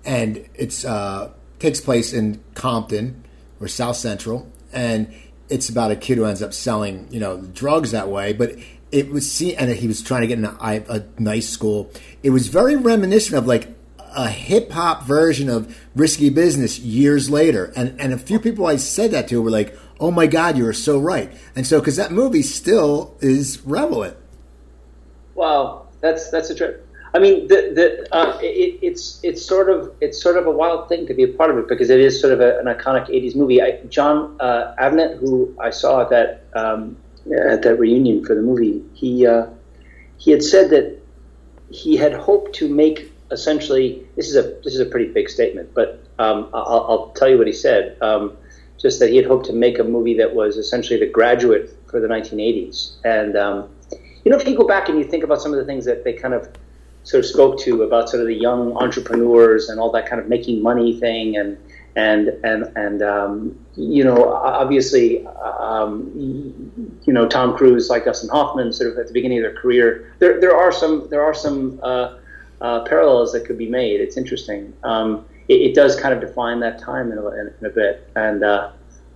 and 0.06 0.48
it's 0.54 0.86
uh, 0.86 1.32
takes 1.58 1.82
place 1.82 2.14
in 2.14 2.40
Compton 2.54 3.24
or 3.60 3.68
South 3.68 3.96
Central, 3.96 4.52
and 4.72 5.12
it's 5.50 5.70
about 5.70 5.92
a 5.92 5.96
kid 5.96 6.18
who 6.18 6.26
ends 6.26 6.44
up 6.44 6.54
selling 6.54 7.08
you 7.10 7.20
know 7.20 7.42
drugs 7.42 7.92
that 7.92 8.10
way, 8.10 8.32
but 8.32 8.56
it 8.92 9.10
was 9.10 9.30
see, 9.30 9.56
and 9.56 9.72
he 9.72 9.88
was 9.88 10.04
trying 10.04 10.22
to 10.22 10.28
get 10.28 10.38
in 10.38 10.46
a, 10.46 10.56
a 10.62 11.04
nice 11.18 11.50
school. 11.50 11.92
It 12.22 12.30
was 12.30 12.48
very 12.48 12.76
reminiscent 12.76 13.36
of 13.36 13.48
like 13.48 13.70
a 14.16 14.30
hip 14.30 14.72
hop 14.72 15.04
version 15.04 15.50
of 15.50 15.78
Risky 15.96 16.30
Business 16.30 16.80
years 16.80 17.30
later. 17.30 17.72
And 17.76 18.00
and 18.00 18.14
a 18.14 18.18
few 18.18 18.40
people 18.40 18.66
I 18.66 18.78
said 18.78 19.12
that 19.12 19.28
to 19.30 19.42
were 19.42 19.52
like, 19.52 19.78
"Oh 20.00 20.12
my 20.12 20.28
God, 20.28 20.58
you 20.58 20.68
are 20.68 20.74
so 20.74 21.00
right." 21.00 21.32
And 21.56 21.66
so 21.66 21.80
because 21.80 21.96
that 21.98 22.12
movie 22.12 22.42
still 22.42 23.18
is 23.22 23.62
relevant. 23.66 24.18
Wow, 25.36 25.88
that's 26.02 26.30
that's 26.30 26.50
a 26.50 26.56
trip. 26.56 26.88
I 27.16 27.20
mean, 27.20 27.48
the, 27.48 27.72
the 27.76 28.16
uh, 28.16 28.38
it, 28.42 28.80
it's 28.82 29.20
it's 29.24 29.46
sort 29.46 29.70
of 29.70 29.94
it's 30.02 30.22
sort 30.22 30.38
of 30.38 30.48
a 30.48 30.52
wild 30.52 30.90
thing 30.90 31.06
to 31.08 31.14
be 31.14 31.24
a 31.24 31.28
part 31.28 31.52
of 31.52 31.58
it 31.58 31.68
because 31.68 31.90
it 31.92 32.00
is 32.00 32.20
sort 32.20 32.34
of 32.34 32.42
a, 32.42 32.60
an 32.60 32.66
iconic 32.66 33.08
'80s 33.08 33.36
movie. 33.36 33.62
I, 33.62 33.80
Jon 33.88 34.36
uh, 34.40 34.74
Avnet, 34.80 35.20
who 35.20 35.56
I 35.60 35.70
saw 35.70 36.02
at 36.02 36.10
that 36.10 36.46
um, 36.56 36.98
at 37.32 37.62
that 37.62 37.78
reunion 37.78 38.26
for 38.26 38.34
the 38.34 38.42
movie, 38.42 38.84
he 38.94 39.28
uh, 39.28 39.48
he 40.18 40.32
had 40.32 40.42
said 40.42 40.72
that 40.72 41.00
he 41.70 41.96
had 41.98 42.14
hoped 42.14 42.56
to 42.56 42.68
make 42.68 43.13
essentially 43.34 44.06
this 44.16 44.30
is 44.30 44.36
a 44.36 44.44
this 44.64 44.74
is 44.74 44.80
a 44.80 44.86
pretty 44.86 45.12
big 45.12 45.30
statement, 45.30 45.74
but 45.74 46.04
um, 46.20 46.50
I'll, 46.54 46.86
I'll, 46.90 47.08
tell 47.16 47.30
you 47.30 47.38
what 47.38 47.48
he 47.48 47.54
said. 47.54 47.98
Um, 48.02 48.38
just 48.80 49.00
that 49.00 49.10
he 49.10 49.18
had 49.18 49.26
hoped 49.26 49.46
to 49.46 49.54
make 49.54 49.80
a 49.80 49.84
movie 49.84 50.18
that 50.18 50.36
was 50.36 50.58
essentially 50.58 51.00
the 51.00 51.06
graduate 51.06 51.76
for 51.88 52.00
the 52.00 52.08
1980s. 52.08 52.96
And 53.06 53.36
um, 53.38 53.70
you 54.24 54.32
know, 54.32 54.38
if 54.38 54.48
you 54.48 54.56
go 54.56 54.68
back 54.68 54.90
and 54.90 54.98
you 54.98 55.06
think 55.06 55.24
about 55.24 55.42
some 55.42 55.54
of 55.54 55.60
the 55.60 55.66
things 55.66 55.86
that 55.86 56.04
they 56.04 56.14
kind 56.14 56.34
of 56.34 56.50
sort 57.04 57.24
of 57.24 57.30
spoke 57.30 57.60
to 57.60 57.84
about 57.84 58.10
sort 58.10 58.22
of 58.22 58.28
the 58.28 58.36
young 58.36 58.76
entrepreneurs 58.78 59.70
and 59.70 59.80
all 59.80 59.92
that 59.92 60.08
kind 60.08 60.22
of 60.22 60.28
making 60.28 60.62
money 60.62 61.00
thing 61.00 61.38
and 61.38 61.58
and 61.96 62.30
and 62.44 62.72
and 62.76 63.04
um, 63.04 63.60
you 63.76 64.04
know 64.04 64.34
obviously 64.34 65.26
um, 65.28 66.12
you 67.06 67.14
know 67.14 67.28
Tom 67.28 67.56
Cruise 67.56 67.90
like 67.90 68.06
Dustin 68.06 68.30
Hoffman 68.30 68.74
sort 68.74 68.92
of 68.92 68.98
at 68.98 69.08
the 69.08 69.14
beginning 69.14 69.40
of 69.40 69.44
their 69.44 69.62
career 69.62 70.14
there 70.20 70.40
there 70.40 70.56
are 70.56 70.72
some 70.72 71.08
there 71.10 71.24
are 71.24 71.34
some 71.34 71.80
uh, 71.84 72.18
uh, 72.64 72.84
parallels 72.86 73.32
that 73.34 73.46
could 73.46 73.58
be 73.58 73.70
made 73.70 74.02
it's 74.02 74.18
interesting 74.18 74.74
um, 74.84 75.26
it, 75.48 75.62
it, 75.62 75.76
does 75.76 76.00
kind 76.00 76.14
of 76.14 76.22
define 76.22 76.60
that 76.62 76.80
time 76.80 77.12
in 77.12 77.18
a, 77.18 77.28
in, 77.28 77.54
in 77.60 77.66
a 77.66 77.70
bit 77.70 78.10
and 78.16 78.44
uh, 78.44 78.72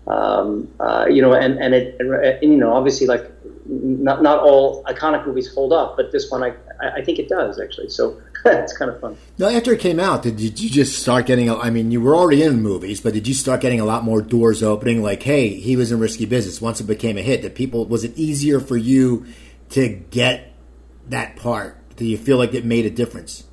um, 0.08 0.70
uh, 0.80 1.06
you 1.10 1.22
know 1.22 1.34
and 1.34 1.58
and 1.58 1.74
it 1.74 2.00
and, 2.00 2.42
you 2.42 2.58
know 2.58 2.74
obviously 2.74 3.08
like 3.08 3.32
not 3.66 4.22
not 4.22 4.39
all 4.39 4.84
iconic 4.84 5.25
movies 5.25 5.51
hold 5.54 5.74
up 5.74 5.98
but 5.98 6.12
this 6.12 6.30
one 6.30 6.44
I 6.44 6.54
I 6.80 7.01
think 7.01 7.18
it 7.20 7.27
does 7.27 7.60
actually 7.60 7.89
so 7.89 8.22
it's 8.46 8.77
kind 8.77 8.92
of 8.92 9.00
fun. 9.00 9.18
Now, 9.38 9.50
after 9.50 9.74
it 9.74 9.80
came 9.80 10.00
out, 10.00 10.24
did 10.24 10.39
you 10.39 10.70
just 10.70 11.01
start 11.01 11.25
getting? 11.25 11.50
I 11.50 11.70
mean, 11.70 11.92
you 11.92 12.01
were 12.01 12.16
already 12.16 12.44
in 12.44 12.62
movies, 12.62 13.01
but 13.01 13.13
did 13.13 13.27
you 13.27 13.34
start 13.34 13.62
getting 13.62 13.80
a 13.80 13.86
lot 13.86 14.04
more 14.04 14.22
doors 14.22 14.63
opening? 14.63 15.01
Like, 15.01 15.24
hey, 15.24 15.50
he 15.50 15.75
was 15.75 15.92
in 15.92 16.00
Risky 16.00 16.25
Business. 16.25 16.62
Once 16.62 16.80
it 16.80 16.86
became 16.86 17.18
a 17.18 17.22
hit, 17.22 17.42
that 17.42 17.56
people 17.56 17.86
was 17.86 18.04
it 18.04 18.18
easier 18.18 18.60
for 18.60 18.77
you 18.77 19.25
to 19.72 19.89
get 19.89 20.54
that 21.08 21.36
part? 21.36 21.76
Do 21.98 22.06
you 22.06 22.18
feel 22.18 22.38
like 22.38 22.54
it 22.54 22.63
made 22.63 22.86
a 22.86 22.89
difference? 22.89 23.44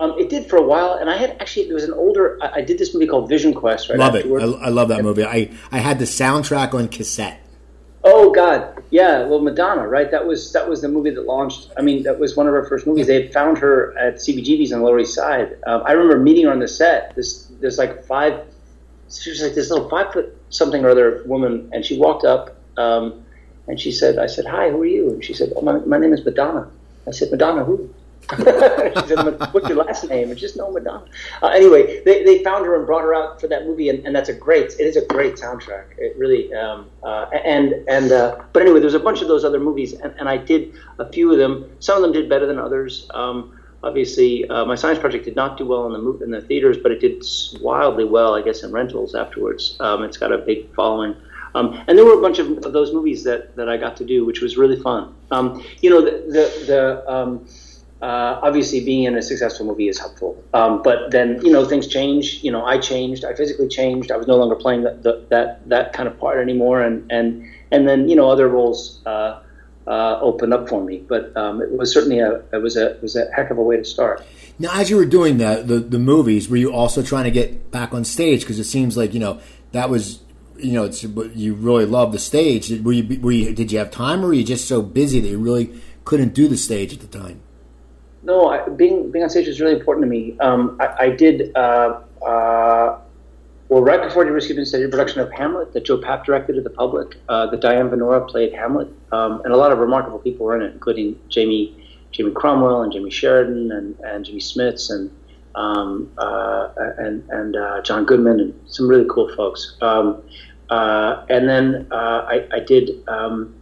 Um, 0.00 0.16
it 0.18 0.28
did 0.28 0.50
for 0.50 0.56
a 0.56 0.62
while, 0.62 0.94
and 0.94 1.08
I 1.08 1.16
had 1.16 1.36
actually 1.40 1.68
it 1.68 1.72
was 1.72 1.84
an 1.84 1.94
older. 1.94 2.36
I, 2.42 2.56
I 2.56 2.60
did 2.60 2.76
this 2.76 2.92
movie 2.92 3.06
called 3.06 3.28
Vision 3.28 3.54
Quest. 3.54 3.88
Right 3.88 3.98
love 3.98 4.16
afterwards. 4.16 4.44
it. 4.44 4.56
I, 4.56 4.66
I, 4.66 4.68
love 4.68 4.88
that 4.88 5.02
movie. 5.04 5.24
I 5.24 5.48
I 5.70 5.78
had 5.78 6.00
the 6.00 6.04
soundtrack 6.04 6.74
on 6.74 6.88
cassette. 6.88 7.40
Oh 8.02 8.32
God, 8.32 8.82
yeah. 8.90 9.24
Well, 9.24 9.38
Madonna, 9.40 9.86
right? 9.86 10.10
That 10.10 10.26
was 10.26 10.52
that 10.54 10.68
was 10.68 10.82
the 10.82 10.88
movie 10.88 11.10
that 11.10 11.24
launched. 11.24 11.70
I 11.78 11.82
mean, 11.82 12.02
that 12.02 12.18
was 12.18 12.36
one 12.36 12.48
of 12.48 12.52
her 12.52 12.64
first 12.64 12.84
movies. 12.84 13.06
They 13.06 13.22
had 13.22 13.32
found 13.32 13.58
her 13.58 13.96
at 13.96 14.16
CBGB's 14.16 14.72
on 14.72 14.80
the 14.80 14.84
Lower 14.84 14.98
East 14.98 15.14
Side. 15.14 15.56
Um, 15.68 15.84
I 15.86 15.92
remember 15.92 16.18
meeting 16.18 16.46
her 16.46 16.50
on 16.50 16.58
the 16.58 16.66
set. 16.66 17.14
This 17.14 17.44
there's 17.60 17.78
like 17.78 18.04
five. 18.04 18.44
She 19.08 19.30
was 19.30 19.40
like 19.40 19.54
this 19.54 19.70
little 19.70 19.88
five 19.88 20.12
foot 20.12 20.36
something 20.48 20.84
or 20.84 20.88
other 20.88 21.22
woman, 21.26 21.70
and 21.72 21.84
she 21.84 21.96
walked 21.96 22.24
up 22.24 22.56
um, 22.76 23.24
and 23.68 23.78
she 23.78 23.92
said, 23.92 24.18
"I 24.18 24.26
said 24.26 24.46
hi, 24.46 24.70
who 24.70 24.82
are 24.82 24.86
you?" 24.86 25.10
And 25.10 25.24
she 25.24 25.32
said, 25.32 25.52
"Oh, 25.54 25.62
my 25.62 25.78
my 25.78 25.98
name 25.98 26.12
is 26.12 26.24
Madonna." 26.24 26.68
I 27.06 27.10
said, 27.10 27.30
"Madonna 27.30 27.64
who?" 27.64 27.92
she 28.36 29.08
said, 29.08 29.52
"What's 29.52 29.68
your 29.68 29.78
last 29.84 30.08
name?" 30.08 30.30
And 30.30 30.38
just 30.38 30.56
no 30.56 30.70
Madonna. 30.70 31.04
Uh, 31.42 31.48
anyway, 31.48 32.02
they, 32.04 32.24
they 32.24 32.42
found 32.42 32.64
her 32.66 32.76
and 32.76 32.86
brought 32.86 33.02
her 33.02 33.14
out 33.14 33.40
for 33.40 33.48
that 33.48 33.66
movie, 33.66 33.88
and, 33.88 34.06
and 34.06 34.14
that's 34.14 34.28
a 34.28 34.34
great. 34.34 34.72
It 34.78 34.86
is 34.86 34.96
a 34.96 35.04
great 35.06 35.34
soundtrack. 35.34 35.98
It 35.98 36.16
really. 36.16 36.52
Um, 36.54 36.88
uh, 37.02 37.26
and 37.44 37.74
and 37.88 38.12
uh, 38.12 38.40
but 38.52 38.62
anyway, 38.62 38.80
there's 38.80 38.94
a 38.94 39.00
bunch 39.00 39.22
of 39.22 39.28
those 39.28 39.44
other 39.44 39.60
movies, 39.60 39.92
and, 39.94 40.14
and 40.18 40.28
I 40.28 40.36
did 40.36 40.74
a 40.98 41.10
few 41.12 41.32
of 41.32 41.38
them. 41.38 41.70
Some 41.80 41.96
of 41.96 42.02
them 42.02 42.12
did 42.12 42.28
better 42.28 42.46
than 42.46 42.58
others. 42.58 43.08
Um, 43.12 43.58
obviously, 43.82 44.48
uh, 44.48 44.64
my 44.64 44.76
science 44.76 44.98
project 44.98 45.24
did 45.24 45.36
not 45.36 45.58
do 45.58 45.66
well 45.66 45.92
in 45.92 45.92
the 45.92 46.24
in 46.24 46.30
the 46.30 46.40
theaters, 46.40 46.78
but 46.78 46.92
it 46.92 47.00
did 47.00 47.24
wildly 47.60 48.04
well, 48.04 48.34
I 48.34 48.42
guess, 48.42 48.62
in 48.62 48.70
rentals 48.72 49.14
afterwards. 49.14 49.76
Um, 49.80 50.04
it's 50.04 50.16
got 50.16 50.32
a 50.32 50.38
big 50.38 50.72
following. 50.74 51.16
Um, 51.54 51.82
and 51.86 51.98
there 51.98 52.04
were 52.04 52.18
a 52.18 52.22
bunch 52.22 52.38
of, 52.38 52.64
of, 52.64 52.72
those 52.72 52.92
movies 52.92 53.24
that, 53.24 53.56
that 53.56 53.68
I 53.68 53.76
got 53.76 53.96
to 53.98 54.04
do, 54.04 54.24
which 54.24 54.40
was 54.40 54.56
really 54.56 54.80
fun. 54.80 55.14
Um, 55.30 55.62
you 55.80 55.90
know, 55.90 56.00
the 56.00 56.10
the, 56.28 56.64
the 56.66 57.12
um, 57.12 57.46
uh, 58.02 58.40
obviously 58.42 58.84
being 58.84 59.04
in 59.04 59.16
a 59.16 59.22
successful 59.22 59.64
movie 59.64 59.88
is 59.88 59.98
helpful. 59.98 60.42
Um, 60.52 60.82
but 60.82 61.12
then 61.12 61.40
you 61.44 61.52
know 61.52 61.64
things 61.64 61.86
change. 61.86 62.42
You 62.42 62.50
know 62.50 62.64
I 62.64 62.78
changed. 62.78 63.24
I 63.24 63.34
physically 63.34 63.68
changed. 63.68 64.10
I 64.10 64.16
was 64.16 64.26
no 64.26 64.36
longer 64.36 64.56
playing 64.56 64.82
that 64.82 65.02
that 65.30 65.68
that 65.68 65.92
kind 65.92 66.08
of 66.08 66.18
part 66.18 66.38
anymore. 66.38 66.80
And 66.80 67.10
and 67.12 67.48
and 67.70 67.86
then 67.86 68.08
you 68.08 68.16
know 68.16 68.28
other 68.28 68.48
roles 68.48 69.00
uh, 69.06 69.40
uh, 69.86 70.18
opened 70.20 70.52
up 70.52 70.68
for 70.68 70.82
me. 70.82 70.98
But 70.98 71.36
um, 71.36 71.62
it 71.62 71.70
was 71.70 71.92
certainly 71.92 72.18
a 72.18 72.42
it 72.52 72.60
was 72.60 72.76
a 72.76 72.96
it 72.96 73.02
was 73.02 73.14
a 73.14 73.30
heck 73.34 73.50
of 73.50 73.58
a 73.58 73.62
way 73.62 73.76
to 73.76 73.84
start. 73.84 74.24
Now, 74.58 74.70
as 74.74 74.90
you 74.90 74.96
were 74.96 75.06
doing 75.06 75.38
the 75.38 75.62
the, 75.64 75.78
the 75.78 75.98
movies, 75.98 76.48
were 76.48 76.56
you 76.56 76.72
also 76.72 77.02
trying 77.02 77.24
to 77.24 77.30
get 77.30 77.70
back 77.70 77.94
on 77.94 78.04
stage? 78.04 78.40
Because 78.40 78.58
it 78.58 78.64
seems 78.64 78.96
like 78.96 79.14
you 79.14 79.20
know 79.20 79.40
that 79.70 79.90
was 79.90 80.22
you 80.62 80.72
know 80.72 80.84
it's 80.84 81.02
you 81.02 81.54
really 81.54 81.86
love 81.86 82.12
the 82.12 82.18
stage. 82.18 82.70
Were 82.82 82.92
you, 82.92 83.20
were 83.20 83.32
you 83.32 83.54
did 83.54 83.72
you 83.72 83.78
have 83.78 83.90
time, 83.90 84.24
or 84.24 84.28
were 84.28 84.34
you 84.34 84.44
just 84.44 84.68
so 84.68 84.82
busy 84.82 85.20
that 85.20 85.28
you 85.28 85.38
really 85.38 85.80
couldn't 86.04 86.34
do 86.34 86.48
the 86.48 86.56
stage 86.56 86.92
at 86.92 87.00
the 87.00 87.06
time? 87.06 87.40
No, 88.22 88.48
I, 88.48 88.68
being 88.68 89.10
being 89.10 89.24
on 89.24 89.30
stage 89.30 89.48
was 89.48 89.60
really 89.60 89.78
important 89.78 90.04
to 90.04 90.10
me. 90.10 90.36
Um, 90.38 90.76
I, 90.80 91.06
I, 91.06 91.10
did 91.10 91.56
uh, 91.56 92.00
uh, 92.24 92.98
well 93.68 93.82
right 93.82 94.02
before 94.02 94.24
the 94.24 94.32
Business, 94.32 94.74
I 94.74 94.78
did 94.78 94.86
a 94.86 94.90
production 94.90 95.20
of 95.20 95.32
Hamlet 95.32 95.72
that 95.72 95.84
Joe 95.84 95.98
Papp 95.98 96.24
directed 96.24 96.54
to 96.54 96.62
the 96.62 96.70
public. 96.70 97.16
Uh, 97.28 97.46
that 97.46 97.60
Diane 97.60 97.90
Venora 97.90 98.28
played 98.28 98.52
Hamlet, 98.52 98.88
um, 99.10 99.42
and 99.44 99.52
a 99.52 99.56
lot 99.56 99.72
of 99.72 99.78
remarkable 99.78 100.20
people 100.20 100.46
were 100.46 100.56
in 100.56 100.62
it, 100.62 100.72
including 100.72 101.18
Jamie 101.28 101.76
Jamie 102.12 102.30
Cromwell 102.32 102.82
and 102.82 102.92
Jamie 102.92 103.10
Sheridan 103.10 103.72
and, 103.72 103.98
and 104.00 104.24
Jimmy 104.24 104.40
Smits 104.40 104.90
and 104.90 105.10
um, 105.54 106.10
uh, 106.18 106.68
and 106.98 107.28
and 107.30 107.56
uh, 107.56 107.82
John 107.82 108.04
Goodman 108.04 108.40
and 108.40 108.60
some 108.68 108.88
really 108.88 109.06
cool 109.10 109.34
folks. 109.34 109.76
Um, 109.80 110.22
uh, 110.72 111.26
and 111.28 111.46
then 111.46 111.86
I, 111.92 112.48
I, 112.50 112.60
did. 112.60 113.06
Um, 113.06 113.54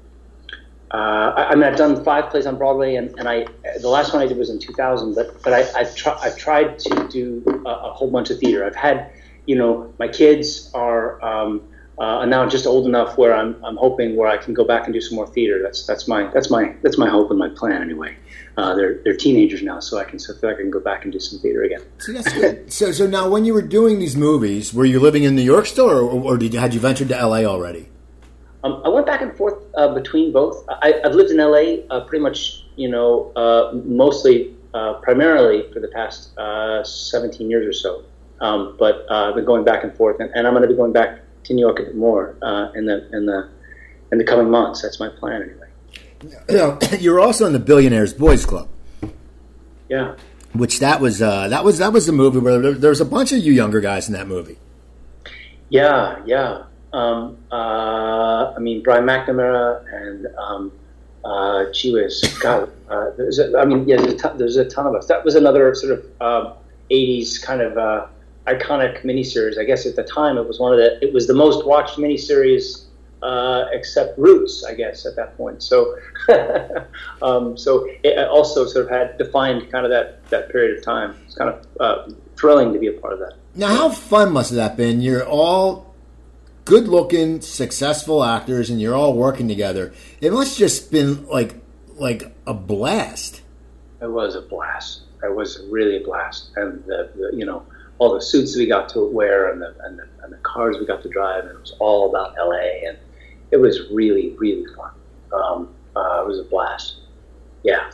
uh, 0.93 1.33
I, 1.37 1.51
I, 1.51 1.55
mean, 1.57 1.65
I've 1.65 1.77
done 1.77 2.05
five 2.05 2.31
plays 2.31 2.47
on 2.47 2.57
Broadway, 2.57 2.95
and, 2.95 3.11
and 3.19 3.29
I 3.29 3.47
the 3.81 3.89
last 3.89 4.13
one 4.13 4.23
I 4.23 4.27
did 4.27 4.39
was 4.39 4.49
in 4.49 4.61
2000. 4.61 5.17
But 5.17 5.43
but 5.43 5.53
I, 5.53 5.81
I've, 5.81 5.93
I've 6.23 6.37
tried 6.37 6.79
to 6.79 7.09
do 7.09 7.43
a, 7.67 7.69
a, 7.69 7.93
whole 7.93 8.13
bunch 8.13 8.31
of 8.31 8.39
theater. 8.39 8.65
I've 8.65 8.77
had, 8.77 9.11
you 9.47 9.57
know, 9.57 9.93
my 9.99 10.07
kids 10.07 10.71
are 10.73 11.21
um, 11.25 11.63
uh, 11.99 12.25
now 12.27 12.49
just 12.49 12.65
old 12.65 12.87
enough 12.87 13.19
where 13.19 13.35
I'm 13.35 13.57
I'm 13.65 13.77
hoping 13.77 14.15
where 14.15 14.29
I 14.29 14.37
can 14.37 14.55
go 14.55 14.65
back 14.65 14.85
and 14.85 14.95
do 14.95 15.01
some 15.01 15.17
more 15.17 15.27
theater. 15.27 15.61
That's 15.61 15.85
that's 15.87 16.07
my 16.07 16.29
that's 16.29 16.49
my 16.49 16.77
that's 16.83 16.97
my 16.97 17.09
hope 17.09 17.31
and 17.31 17.41
my 17.41 17.49
plan 17.49 17.83
anyway. 17.83 18.15
Uh, 18.57 18.75
they're 18.75 19.01
they're 19.05 19.17
teenagers 19.17 19.63
now, 19.63 19.81
so 19.81 19.99
I 19.99 20.05
can 20.05 20.19
so 20.19 20.35
feel 20.35 20.51
like 20.51 20.59
I 20.59 20.63
can 20.63 20.71
go 20.71 20.81
back 20.81 21.05
and 21.05 21.13
do 21.13 21.21
some 21.21 21.39
theater 21.39 21.63
again. 21.63 21.83
So 21.99 22.13
that's 22.13 22.33
good. 22.33 22.73
so 22.73 22.93
so 22.93 23.07
now, 23.07 23.29
when 23.29 23.45
you 23.45 23.55
were 23.55 23.63
doing 23.63 23.99
these 23.99 24.17
movies, 24.17 24.75
were 24.75 24.85
you 24.85 25.01
living 25.01 25.23
in 25.25 25.35
New 25.35 25.43
York 25.43 25.67
still, 25.67 25.91
or, 25.91 26.03
or 26.03 26.37
did 26.37 26.53
you, 26.53 26.61
had 26.61 26.75
you 26.75 26.81
ventured 26.81 27.09
to 27.09 27.17
L.A. 27.17 27.45
already? 27.45 27.89
Um, 28.63 28.83
I 28.85 28.89
went 28.89 29.07
back 29.07 29.23
and 29.23 29.35
forth 29.37 29.65
uh, 29.75 29.95
between 29.95 30.33
both. 30.33 30.65
I, 30.69 31.01
have 31.03 31.15
lived 31.15 31.31
in 31.31 31.39
LA 31.39 31.85
uh, 31.91 32.05
pretty 32.05 32.23
much, 32.23 32.65
you 32.77 32.91
know, 32.91 33.33
uh, 33.35 33.73
mostly, 33.85 34.55
uh, 34.75 34.95
primarily 34.95 35.71
for 35.73 35.81
the 35.81 35.89
past 35.89 36.37
uh, 36.39 36.85
17 36.85 37.49
years 37.49 37.67
or 37.67 37.73
so. 37.73 38.05
Um, 38.41 38.77
but 38.79 39.07
uh, 39.11 39.29
I've 39.29 39.35
been 39.35 39.45
going 39.45 39.65
back 39.65 39.85
and 39.85 39.95
forth, 39.95 40.21
and, 40.21 40.31
and 40.35 40.47
I'm 40.47 40.53
going 40.53 40.63
to 40.63 40.69
be 40.69 40.77
going 40.77 40.93
back 40.93 41.21
to 41.45 41.55
New 41.55 41.61
York 41.61 41.79
a 41.79 41.85
bit 41.85 41.97
more 41.97 42.37
in 42.75 42.87
the 42.87 43.09
in 43.15 43.27
the 43.27 43.49
in 44.13 44.19
the 44.19 44.25
coming 44.25 44.51
months. 44.51 44.83
That's 44.83 44.99
my 44.99 45.09
plan, 45.09 45.43
anyway. 45.43 45.60
You 46.23 46.57
know, 46.57 46.79
you 46.99 47.13
were 47.13 47.21
also 47.21 47.47
in 47.47 47.53
the 47.53 47.59
Billionaires 47.59 48.13
Boys 48.13 48.45
Club. 48.45 48.69
Yeah. 49.89 50.17
Which 50.53 50.81
that 50.81 51.01
was 51.01 51.23
uh, 51.23 51.49
that 51.49 51.65
was 51.65 51.79
that 51.79 51.93
was 51.93 52.07
the 52.07 52.13
movie 52.13 52.39
where 52.39 52.59
there, 52.59 52.73
there 52.73 52.91
was 52.91 53.01
a 53.01 53.05
bunch 53.05 53.33
of 53.33 53.39
you 53.39 53.53
younger 53.53 53.81
guys 53.81 54.09
in 54.09 54.15
that 54.15 54.27
movie. 54.27 54.59
Yeah, 55.69 56.21
yeah. 56.27 56.65
Um, 56.93 57.39
uh, 57.53 58.53
I 58.53 58.59
mean, 58.59 58.83
Brian 58.83 59.05
McNamara 59.05 59.85
and 59.93 60.27
um, 60.37 60.73
uh, 61.25 61.67
whiz, 61.85 62.39
God, 62.41 62.71
uh, 62.89 63.11
there's 63.17 63.39
a, 63.39 63.57
I 63.57 63.65
mean, 63.65 63.87
yeah, 63.87 63.97
there's 63.97 64.15
a, 64.15 64.17
ton, 64.17 64.39
there's 64.39 64.57
a 64.57 64.65
ton 64.65 64.87
of 64.87 64.95
us. 64.97 65.07
That 65.07 65.25
was 65.25 65.37
another 65.37 65.73
sort 65.77 65.93
of 65.93 66.05
uh, 66.21 66.53
80s 66.91 67.41
kind 67.41 67.61
of 67.61 67.79
uh, 67.79 68.07
iconic 68.49 69.05
miniseries. 69.05 69.59
I 69.59 69.65
guess 69.65 69.87
at 69.87 69.95
the 69.95 70.03
time 70.03 70.37
it 70.37 70.47
was 70.49 70.59
one 70.59 70.73
of 70.73 70.79
the, 70.79 70.99
it 71.01 71.13
was 71.15 71.29
the 71.29 71.35
most 71.35 71.65
watched 71.65 71.97
miniseries 71.97 72.87
uh, 73.23 73.67
except 73.73 74.19
Roots, 74.19 74.65
I 74.65 74.75
guess, 74.75 75.07
at 75.07 75.17
that 75.17 75.37
point. 75.37 75.63
So, 75.63 75.97
um, 77.23 77.57
so 77.57 77.89
it 78.03 78.19
also 78.29 78.67
sort 78.67 78.87
of 78.87 78.91
had 78.91 79.19
defined 79.19 79.71
kind 79.71 79.85
of 79.85 79.91
that, 79.91 80.25
that 80.31 80.51
period 80.51 80.79
of 80.79 80.85
time. 80.85 81.17
It's 81.27 81.35
kind 81.35 81.51
of 81.51 81.67
uh, 81.81 82.13
thrilling 82.37 82.73
to 82.73 82.79
be 82.79 82.89
a 82.89 82.93
part 82.93 83.13
of 83.13 83.19
that. 83.21 83.35
Now, 83.55 83.69
how 83.69 83.91
fun 83.91 84.33
must 84.33 84.53
that 84.53 84.69
have 84.71 84.77
been? 84.77 85.01
You're 85.01 85.27
all 85.27 85.95
good 86.65 86.89
looking, 86.89 87.41
successful 87.41 88.25
actors, 88.25 88.71
and 88.71 88.81
you're 88.81 88.95
all 88.95 89.15
working 89.15 89.49
together. 89.49 89.93
It 90.21 90.33
must 90.33 90.59
just 90.59 90.91
been 90.91 91.27
like 91.27 91.57
like 91.97 92.35
a 92.47 92.55
blast. 92.55 93.43
It 94.01 94.11
was 94.11 94.35
a 94.35 94.41
blast. 94.41 95.03
It 95.23 95.35
was 95.35 95.63
really 95.69 95.97
a 95.97 96.05
blast, 96.05 96.51
and 96.57 96.83
the, 96.85 97.11
the 97.15 97.37
you 97.37 97.45
know 97.45 97.67
all 97.99 98.15
the 98.15 98.23
suits 98.23 98.57
we 98.57 98.67
got 98.67 98.89
to 98.89 99.05
wear 99.05 99.51
and 99.53 99.61
the, 99.61 99.75
and 99.85 99.99
the 99.99 100.09
and 100.23 100.33
the 100.33 100.39
cars 100.39 100.79
we 100.79 100.87
got 100.87 101.03
to 101.03 101.09
drive, 101.09 101.45
and 101.45 101.55
it 101.55 101.61
was 101.61 101.75
all 101.81 102.09
about 102.09 102.35
LA, 102.39 102.89
and 102.89 102.97
it 103.51 103.57
was 103.57 103.81
really 103.91 104.35
really 104.39 104.67
fun. 104.75 104.91
Um, 105.33 105.75
uh, 105.97 106.23
it 106.23 106.27
was 106.27 106.39
a 106.39 106.45
blast. 106.45 106.97
Yeah. 107.63 107.91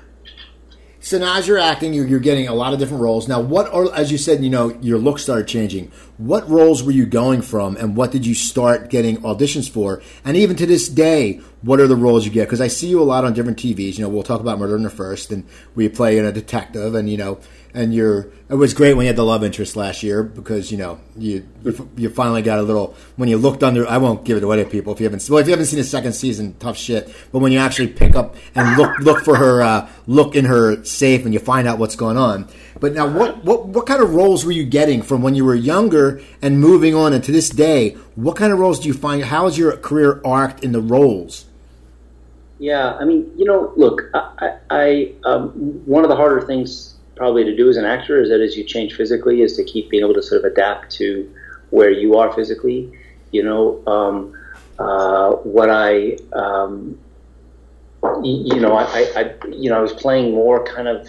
So 1.00 1.18
now, 1.18 1.36
as 1.36 1.46
you're 1.46 1.58
acting, 1.58 1.94
you're, 1.94 2.06
you're, 2.06 2.18
getting 2.18 2.48
a 2.48 2.54
lot 2.54 2.72
of 2.72 2.80
different 2.80 3.00
roles. 3.00 3.28
Now, 3.28 3.40
what 3.40 3.72
are, 3.72 3.94
as 3.94 4.10
you 4.10 4.18
said, 4.18 4.42
you 4.42 4.50
know, 4.50 4.76
your 4.80 4.98
look 4.98 5.20
started 5.20 5.46
changing. 5.46 5.92
What 6.18 6.48
roles 6.48 6.82
were 6.82 6.92
you 6.92 7.04
going 7.04 7.42
from, 7.42 7.76
and 7.76 7.94
what 7.94 8.10
did 8.10 8.24
you 8.24 8.34
start 8.34 8.88
getting 8.88 9.18
auditions 9.18 9.68
for? 9.68 10.00
And 10.24 10.36
even 10.36 10.56
to 10.56 10.64
this 10.64 10.88
day, 10.88 11.40
what 11.60 11.78
are 11.78 11.86
the 11.86 11.96
roles 11.96 12.24
you 12.24 12.30
get? 12.30 12.46
Because 12.46 12.60
I 12.60 12.68
see 12.68 12.88
you 12.88 13.02
a 13.02 13.04
lot 13.04 13.24
on 13.24 13.34
different 13.34 13.58
TVs. 13.58 13.98
You 13.98 14.04
know, 14.04 14.08
we'll 14.08 14.22
talk 14.22 14.40
about 14.40 14.58
Murder 14.58 14.76
in 14.76 14.82
the 14.82 14.90
First, 14.90 15.30
and 15.30 15.46
we 15.74 15.90
play 15.90 16.16
in 16.16 16.24
a 16.24 16.32
detective, 16.32 16.94
and 16.94 17.10
you 17.10 17.18
know, 17.18 17.38
and 17.76 17.92
you're 17.92 18.30
it 18.48 18.54
was 18.54 18.72
great 18.72 18.94
when 18.94 19.04
you 19.04 19.08
had 19.08 19.16
the 19.16 19.24
love 19.24 19.44
interest 19.44 19.76
last 19.76 20.02
year 20.02 20.22
because 20.22 20.72
you 20.72 20.78
know 20.78 20.98
you 21.14 21.46
you 21.96 22.08
finally 22.08 22.40
got 22.40 22.58
a 22.58 22.62
little 22.62 22.96
when 23.16 23.28
you 23.28 23.36
looked 23.36 23.62
under 23.62 23.86
I 23.86 23.98
won't 23.98 24.24
give 24.24 24.38
it 24.38 24.42
away 24.42 24.56
to 24.56 24.64
people 24.64 24.94
if 24.94 25.00
you 25.00 25.04
haven't 25.04 25.28
well 25.28 25.38
if 25.40 25.46
you 25.46 25.52
haven't 25.52 25.66
seen 25.66 25.78
the 25.78 25.84
second 25.84 26.14
season 26.14 26.54
tough 26.58 26.78
shit 26.78 27.14
but 27.32 27.40
when 27.40 27.52
you 27.52 27.58
actually 27.58 27.88
pick 27.88 28.16
up 28.16 28.34
and 28.54 28.78
look 28.78 28.98
look 29.00 29.24
for 29.24 29.36
her 29.36 29.62
uh, 29.62 29.88
look 30.06 30.34
in 30.34 30.46
her 30.46 30.82
safe 30.84 31.26
and 31.26 31.34
you 31.34 31.38
find 31.38 31.68
out 31.68 31.78
what's 31.78 31.96
going 31.96 32.16
on 32.16 32.48
but 32.80 32.92
now 32.92 33.06
what 33.06 33.44
what 33.44 33.66
what 33.66 33.86
kind 33.86 34.02
of 34.02 34.14
roles 34.14 34.44
were 34.44 34.52
you 34.52 34.64
getting 34.64 35.02
from 35.02 35.22
when 35.22 35.34
you 35.34 35.44
were 35.44 35.54
younger 35.54 36.20
and 36.42 36.60
moving 36.60 36.94
on 36.94 37.12
and 37.12 37.24
to 37.24 37.32
this 37.32 37.48
day 37.48 37.90
what 38.14 38.36
kind 38.36 38.52
of 38.52 38.58
roles 38.58 38.80
do 38.80 38.88
you 38.88 38.94
find 38.94 39.24
how 39.24 39.44
has 39.44 39.58
your 39.58 39.76
career 39.76 40.20
arced 40.24 40.62
in 40.62 40.72
the 40.72 40.80
roles 40.80 41.46
yeah 42.58 42.94
I 42.94 43.04
mean 43.04 43.30
you 43.36 43.44
know 43.44 43.72
look 43.76 44.02
I, 44.14 44.56
I 44.70 45.12
um, 45.24 45.50
one 45.86 46.04
of 46.04 46.10
the 46.10 46.16
harder 46.16 46.40
things 46.46 46.96
probably 47.16 47.44
to 47.44 47.56
do 47.56 47.68
as 47.68 47.76
an 47.76 47.84
actor 47.84 48.20
is 48.20 48.28
that 48.28 48.40
as 48.40 48.56
you 48.56 48.62
change 48.62 48.94
physically 48.94 49.40
is 49.40 49.56
to 49.56 49.64
keep 49.64 49.90
being 49.90 50.04
able 50.04 50.14
to 50.14 50.22
sort 50.22 50.44
of 50.44 50.52
adapt 50.52 50.92
to 50.92 51.28
where 51.70 51.90
you 51.90 52.16
are 52.16 52.32
physically. 52.32 52.92
You 53.32 53.42
know, 53.42 53.82
um, 53.86 54.38
uh, 54.78 55.32
what 55.32 55.70
I, 55.70 56.16
um, 56.32 56.98
you 58.22 58.60
know, 58.60 58.76
I, 58.76 59.10
I, 59.16 59.34
you 59.50 59.70
know, 59.70 59.76
I 59.76 59.80
was 59.80 59.92
playing 59.92 60.32
more 60.32 60.64
kind 60.64 60.86
of 60.86 61.08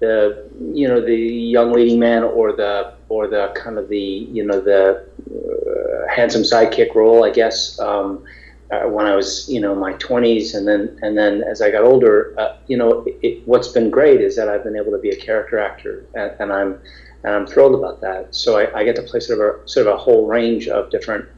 the, 0.00 0.50
you 0.72 0.88
know, 0.88 1.00
the 1.00 1.16
young 1.16 1.72
leading 1.72 1.98
man 1.98 2.24
or 2.24 2.52
the, 2.52 2.94
or 3.08 3.28
the 3.28 3.52
kind 3.54 3.78
of 3.78 3.88
the, 3.88 3.98
you 3.98 4.44
know, 4.44 4.60
the 4.60 5.06
uh, 5.30 6.14
handsome 6.14 6.42
sidekick 6.42 6.94
role, 6.94 7.24
I 7.24 7.30
guess. 7.30 7.78
Um, 7.78 8.24
uh, 8.70 8.82
when 8.82 9.04
I 9.04 9.16
was, 9.16 9.48
you 9.48 9.60
know, 9.60 9.74
my 9.74 9.94
20s, 9.94 10.54
and 10.54 10.66
then 10.66 10.96
and 11.02 11.18
then 11.18 11.42
as 11.42 11.60
I 11.60 11.70
got 11.70 11.82
older, 11.82 12.34
uh, 12.38 12.56
you 12.68 12.76
know, 12.76 13.04
it, 13.20 13.46
what's 13.46 13.68
been 13.68 13.90
great 13.90 14.20
is 14.20 14.36
that 14.36 14.48
I've 14.48 14.62
been 14.62 14.76
able 14.76 14.92
to 14.92 14.98
be 14.98 15.10
a 15.10 15.16
character 15.16 15.58
actor, 15.58 16.06
and, 16.14 16.32
and 16.38 16.52
I'm 16.52 16.80
and 17.24 17.34
I'm 17.34 17.46
thrilled 17.46 17.74
about 17.74 18.00
that. 18.00 18.34
So 18.34 18.58
I, 18.58 18.80
I, 18.80 18.84
get 18.84 18.96
to 18.96 19.02
play 19.02 19.20
sort 19.20 19.40
of 19.40 19.64
a 19.64 19.68
sort 19.68 19.86
of 19.86 19.94
a 19.94 19.96
whole 19.96 20.26
range 20.26 20.68
of 20.68 20.90
different 20.90 21.28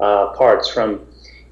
uh, 0.00 0.32
parts, 0.34 0.68
from 0.68 1.06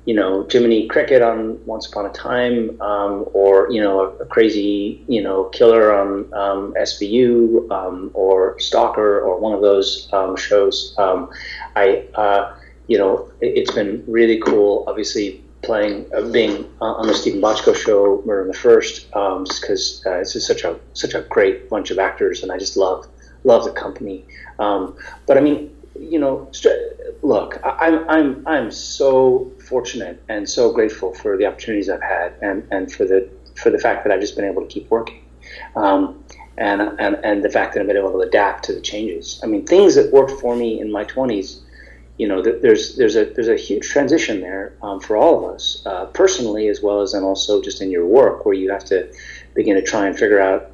you 0.04 0.14
know 0.14 0.46
Jiminy 0.50 0.86
Cricket 0.86 1.22
on 1.22 1.64
Once 1.66 1.86
Upon 1.86 2.06
a 2.06 2.12
Time, 2.12 2.80
um, 2.80 3.26
or 3.32 3.70
you 3.70 3.80
know 3.82 4.00
a, 4.00 4.08
a, 4.18 4.26
crazy 4.26 5.02
you 5.08 5.22
know 5.22 5.44
killer 5.44 5.94
on 5.94 6.32
um, 6.34 6.74
SVU, 6.74 7.70
um, 7.70 8.10
or 8.14 8.58
Stalker, 8.60 9.20
or 9.20 9.38
one 9.38 9.54
of 9.54 9.62
those 9.62 10.08
um, 10.12 10.36
shows. 10.36 10.94
Um, 10.98 11.30
I 11.76 12.06
uh, 12.14 12.54
you 12.86 12.98
know, 12.98 13.30
it, 13.40 13.66
has 13.66 13.74
been 13.74 14.04
really 14.06 14.38
cool. 14.40 14.84
Obviously, 14.86 15.42
playing, 15.62 16.06
uh, 16.14 16.20
being 16.28 16.70
on 16.82 17.06
the 17.06 17.14
Steven 17.14 17.40
Bochco 17.40 17.74
show, 17.74 18.22
Murder 18.26 18.42
in 18.42 18.48
the 18.48 18.54
First, 18.54 19.06
um, 19.16 19.46
just 19.46 19.62
because 19.62 20.02
uh, 20.06 20.18
it's 20.18 20.34
just 20.34 20.46
such 20.46 20.64
a 20.64 20.78
such 20.92 21.14
a 21.14 21.22
great 21.22 21.70
bunch 21.70 21.90
of 21.90 21.98
actors, 21.98 22.42
and 22.42 22.52
I 22.52 22.58
just 22.58 22.76
love 22.76 23.06
love 23.44 23.64
the 23.64 23.72
company. 23.72 24.26
But 24.58 25.38
I 25.38 25.40
mean, 25.40 25.73
you 25.98 26.18
know, 26.18 26.50
look, 27.22 27.60
I'm 27.64 28.08
I'm 28.08 28.46
I'm 28.46 28.70
so 28.70 29.52
fortunate 29.68 30.22
and 30.28 30.48
so 30.48 30.72
grateful 30.72 31.14
for 31.14 31.36
the 31.36 31.46
opportunities 31.46 31.88
I've 31.88 32.02
had, 32.02 32.34
and 32.42 32.66
and 32.70 32.92
for 32.92 33.04
the 33.04 33.28
for 33.56 33.70
the 33.70 33.78
fact 33.78 34.04
that 34.04 34.12
I've 34.12 34.20
just 34.20 34.36
been 34.36 34.44
able 34.44 34.62
to 34.62 34.68
keep 34.68 34.90
working. 34.90 35.24
Um, 35.76 36.24
and, 36.56 36.80
and, 37.00 37.16
and 37.24 37.44
the 37.44 37.50
fact 37.50 37.74
that 37.74 37.80
I've 37.80 37.88
been 37.88 37.96
able 37.96 38.12
to 38.12 38.20
adapt 38.20 38.64
to 38.66 38.72
the 38.72 38.80
changes. 38.80 39.40
I 39.42 39.46
mean, 39.46 39.66
things 39.66 39.96
that 39.96 40.12
worked 40.12 40.40
for 40.40 40.54
me 40.54 40.80
in 40.80 40.90
my 40.90 41.04
20s 41.04 41.64
you 42.16 42.28
know, 42.28 42.42
there's 42.42 42.96
there's 42.96 43.16
a 43.16 43.24
there's 43.24 43.48
a 43.48 43.56
huge 43.56 43.88
transition 43.88 44.40
there 44.40 44.76
um, 44.82 45.00
for 45.00 45.16
all 45.16 45.44
of 45.44 45.54
us, 45.54 45.82
uh, 45.84 46.06
personally 46.06 46.68
as 46.68 46.80
well 46.80 47.00
as 47.00 47.12
and 47.12 47.24
also 47.24 47.60
just 47.60 47.82
in 47.82 47.90
your 47.90 48.06
work, 48.06 48.46
where 48.46 48.54
you 48.54 48.70
have 48.70 48.84
to 48.84 49.12
begin 49.54 49.74
to 49.74 49.82
try 49.82 50.06
and 50.06 50.16
figure 50.16 50.40
out, 50.40 50.70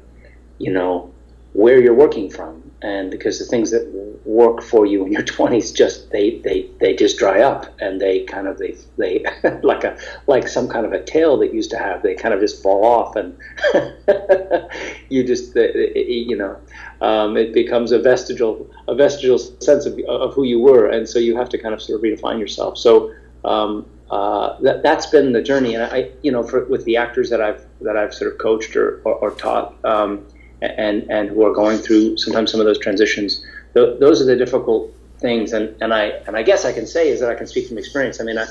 you 0.59 0.71
know, 0.71 1.11
where 1.53 1.81
you're 1.81 1.95
working 1.95 2.29
from, 2.29 2.60
and 2.81 3.11
because 3.11 3.37
the 3.39 3.45
things 3.45 3.71
that 3.71 3.87
work 4.25 4.61
for 4.61 4.85
you 4.85 5.05
in 5.05 5.11
your 5.11 5.23
20s 5.37 5.73
just 5.73 6.11
they 6.11 6.39
they 6.39 6.69
they 6.79 6.95
just 6.95 7.17
dry 7.17 7.41
up 7.41 7.67
and 7.79 7.99
they 7.99 8.23
kind 8.23 8.47
of 8.47 8.57
they 8.57 8.75
they 8.97 9.23
like 9.63 9.83
a 9.83 9.97
like 10.27 10.47
some 10.47 10.67
kind 10.67 10.85
of 10.85 10.93
a 10.93 11.03
tail 11.03 11.37
that 11.37 11.53
used 11.53 11.69
to 11.71 11.77
have 11.77 12.01
they 12.03 12.15
kind 12.15 12.33
of 12.33 12.39
just 12.39 12.61
fall 12.61 12.85
off 12.85 13.15
and 13.15 13.37
you 15.09 15.23
just 15.23 15.55
you 15.55 16.35
know 16.35 16.57
um, 17.01 17.35
it 17.35 17.51
becomes 17.51 17.91
a 17.91 17.99
vestigial 17.99 18.69
a 18.87 18.95
vestigial 18.95 19.39
sense 19.39 19.85
of, 19.85 19.99
of 20.07 20.33
who 20.33 20.43
you 20.43 20.59
were, 20.59 20.87
and 20.87 21.09
so 21.09 21.17
you 21.17 21.35
have 21.35 21.49
to 21.49 21.57
kind 21.57 21.73
of 21.73 21.81
sort 21.81 21.97
of 21.97 22.03
redefine 22.03 22.39
yourself. 22.39 22.77
So 22.77 23.11
um, 23.43 23.87
uh, 24.11 24.59
that 24.61 24.83
that's 24.83 25.07
been 25.07 25.31
the 25.31 25.41
journey, 25.41 25.73
and 25.73 25.83
I 25.83 26.11
you 26.21 26.31
know 26.31 26.43
for, 26.43 26.65
with 26.65 26.85
the 26.85 26.97
actors 26.97 27.29
that 27.31 27.41
I've 27.41 27.65
that 27.81 27.97
I've 27.97 28.13
sort 28.13 28.31
of 28.31 28.37
coached 28.37 28.75
or 28.75 29.01
or, 29.03 29.15
or 29.15 29.31
taught, 29.31 29.73
um, 29.83 30.25
and 30.61 31.09
and 31.09 31.29
who 31.29 31.45
are 31.45 31.53
going 31.53 31.77
through 31.77 32.17
sometimes 32.17 32.51
some 32.51 32.59
of 32.59 32.65
those 32.65 32.79
transitions. 32.79 33.43
Th- 33.73 33.99
those 33.99 34.21
are 34.21 34.25
the 34.25 34.35
difficult 34.35 34.93
things, 35.19 35.53
and 35.53 35.75
and 35.81 35.93
I 35.93 36.05
and 36.27 36.35
I 36.35 36.43
guess 36.43 36.65
I 36.65 36.73
can 36.73 36.87
say 36.87 37.09
is 37.09 37.19
that 37.19 37.29
I 37.29 37.35
can 37.35 37.47
speak 37.47 37.67
from 37.67 37.77
experience. 37.77 38.21
I 38.21 38.23
mean, 38.23 38.37
I 38.37 38.47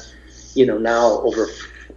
you 0.55 0.67
know 0.67 0.79
now 0.79 1.21
over 1.23 1.49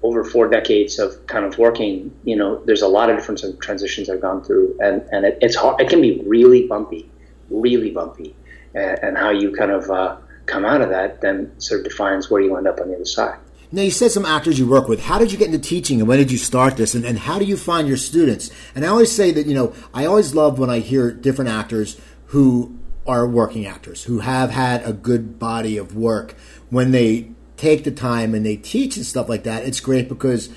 over 0.01 0.23
four 0.23 0.47
decades 0.49 0.99
of 0.99 1.25
kind 1.27 1.45
of 1.45 1.57
working, 1.57 2.13
you 2.25 2.35
know, 2.35 2.61
there's 2.65 2.81
a 2.81 2.87
lot 2.87 3.09
of 3.09 3.17
different 3.17 3.41
transitions 3.61 4.09
I've 4.09 4.21
gone 4.21 4.43
through, 4.43 4.77
and 4.81 5.01
and 5.11 5.25
it, 5.25 5.37
it's 5.41 5.55
hard. 5.55 5.81
It 5.81 5.89
can 5.89 6.01
be 6.01 6.21
really 6.25 6.67
bumpy, 6.67 7.09
really 7.49 7.91
bumpy, 7.91 8.35
and, 8.73 8.99
and 9.01 9.17
how 9.17 9.29
you 9.29 9.55
kind 9.55 9.71
of 9.71 9.89
uh, 9.89 10.17
come 10.45 10.65
out 10.65 10.81
of 10.81 10.89
that 10.89 11.21
then 11.21 11.51
sort 11.59 11.81
of 11.81 11.87
defines 11.87 12.29
where 12.29 12.41
you 12.41 12.55
end 12.57 12.67
up 12.67 12.79
on 12.79 12.89
the 12.89 12.95
other 12.95 13.05
side. 13.05 13.37
Now, 13.73 13.81
you 13.81 13.89
said 13.89 14.11
some 14.11 14.23
actors 14.23 14.59
you 14.59 14.67
work 14.67 14.87
with. 14.87 15.01
How 15.01 15.17
did 15.17 15.31
you 15.31 15.37
get 15.39 15.47
into 15.47 15.57
teaching 15.57 15.99
and 15.99 16.07
when 16.07 16.19
did 16.19 16.31
you 16.31 16.37
start 16.37 16.77
this? 16.77 16.93
And, 16.93 17.03
and 17.03 17.17
how 17.17 17.39
do 17.39 17.45
you 17.45 17.57
find 17.57 17.87
your 17.87 17.97
students? 17.97 18.51
And 18.75 18.85
I 18.85 18.89
always 18.89 19.11
say 19.11 19.31
that, 19.31 19.47
you 19.47 19.55
know, 19.55 19.73
I 19.95 20.05
always 20.05 20.35
love 20.35 20.59
when 20.59 20.69
I 20.69 20.77
hear 20.77 21.11
different 21.11 21.49
actors 21.49 21.99
who 22.27 22.77
are 23.07 23.27
working 23.27 23.65
actors, 23.65 24.03
who 24.03 24.19
have 24.19 24.51
had 24.51 24.85
a 24.85 24.93
good 24.93 25.39
body 25.39 25.77
of 25.77 25.95
work 25.95 26.35
when 26.69 26.91
they 26.91 27.31
take 27.57 27.83
the 27.83 27.89
time 27.89 28.35
and 28.35 28.45
they 28.45 28.57
teach 28.57 28.95
and 28.95 29.07
stuff 29.07 29.27
like 29.27 29.41
that, 29.45 29.63
it's 29.63 29.79
great 29.79 30.07
because 30.07 30.49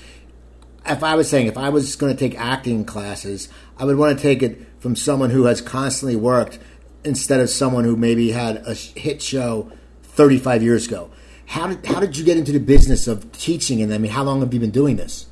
if 0.85 1.03
I 1.03 1.15
was 1.15 1.27
saying 1.27 1.47
if 1.47 1.57
I 1.57 1.69
was 1.69 1.95
going 1.95 2.15
to 2.15 2.19
take 2.19 2.39
acting 2.39 2.85
classes, 2.85 3.49
I 3.79 3.85
would 3.85 3.97
want 3.97 4.15
to 4.15 4.21
take 4.21 4.43
it 4.43 4.63
from 4.77 4.95
someone 4.95 5.31
who 5.31 5.45
has 5.45 5.59
constantly 5.59 6.15
worked 6.15 6.59
instead 7.03 7.39
of 7.39 7.49
someone 7.49 7.83
who 7.83 7.95
maybe 7.95 8.29
had 8.29 8.57
a 8.57 8.75
hit 8.75 9.23
show 9.23 9.71
35 10.03 10.61
years 10.61 10.85
ago. 10.85 11.09
How 11.47 11.67
did 11.67 11.85
how 11.85 11.99
did 11.99 12.17
you 12.17 12.23
get 12.23 12.37
into 12.37 12.51
the 12.51 12.59
business 12.59 13.07
of 13.07 13.31
teaching? 13.31 13.81
And 13.81 13.93
I 13.93 13.97
mean, 13.97 14.11
how 14.11 14.23
long 14.23 14.41
have 14.41 14.53
you 14.53 14.59
been 14.59 14.71
doing 14.71 14.97
this? 14.97 15.27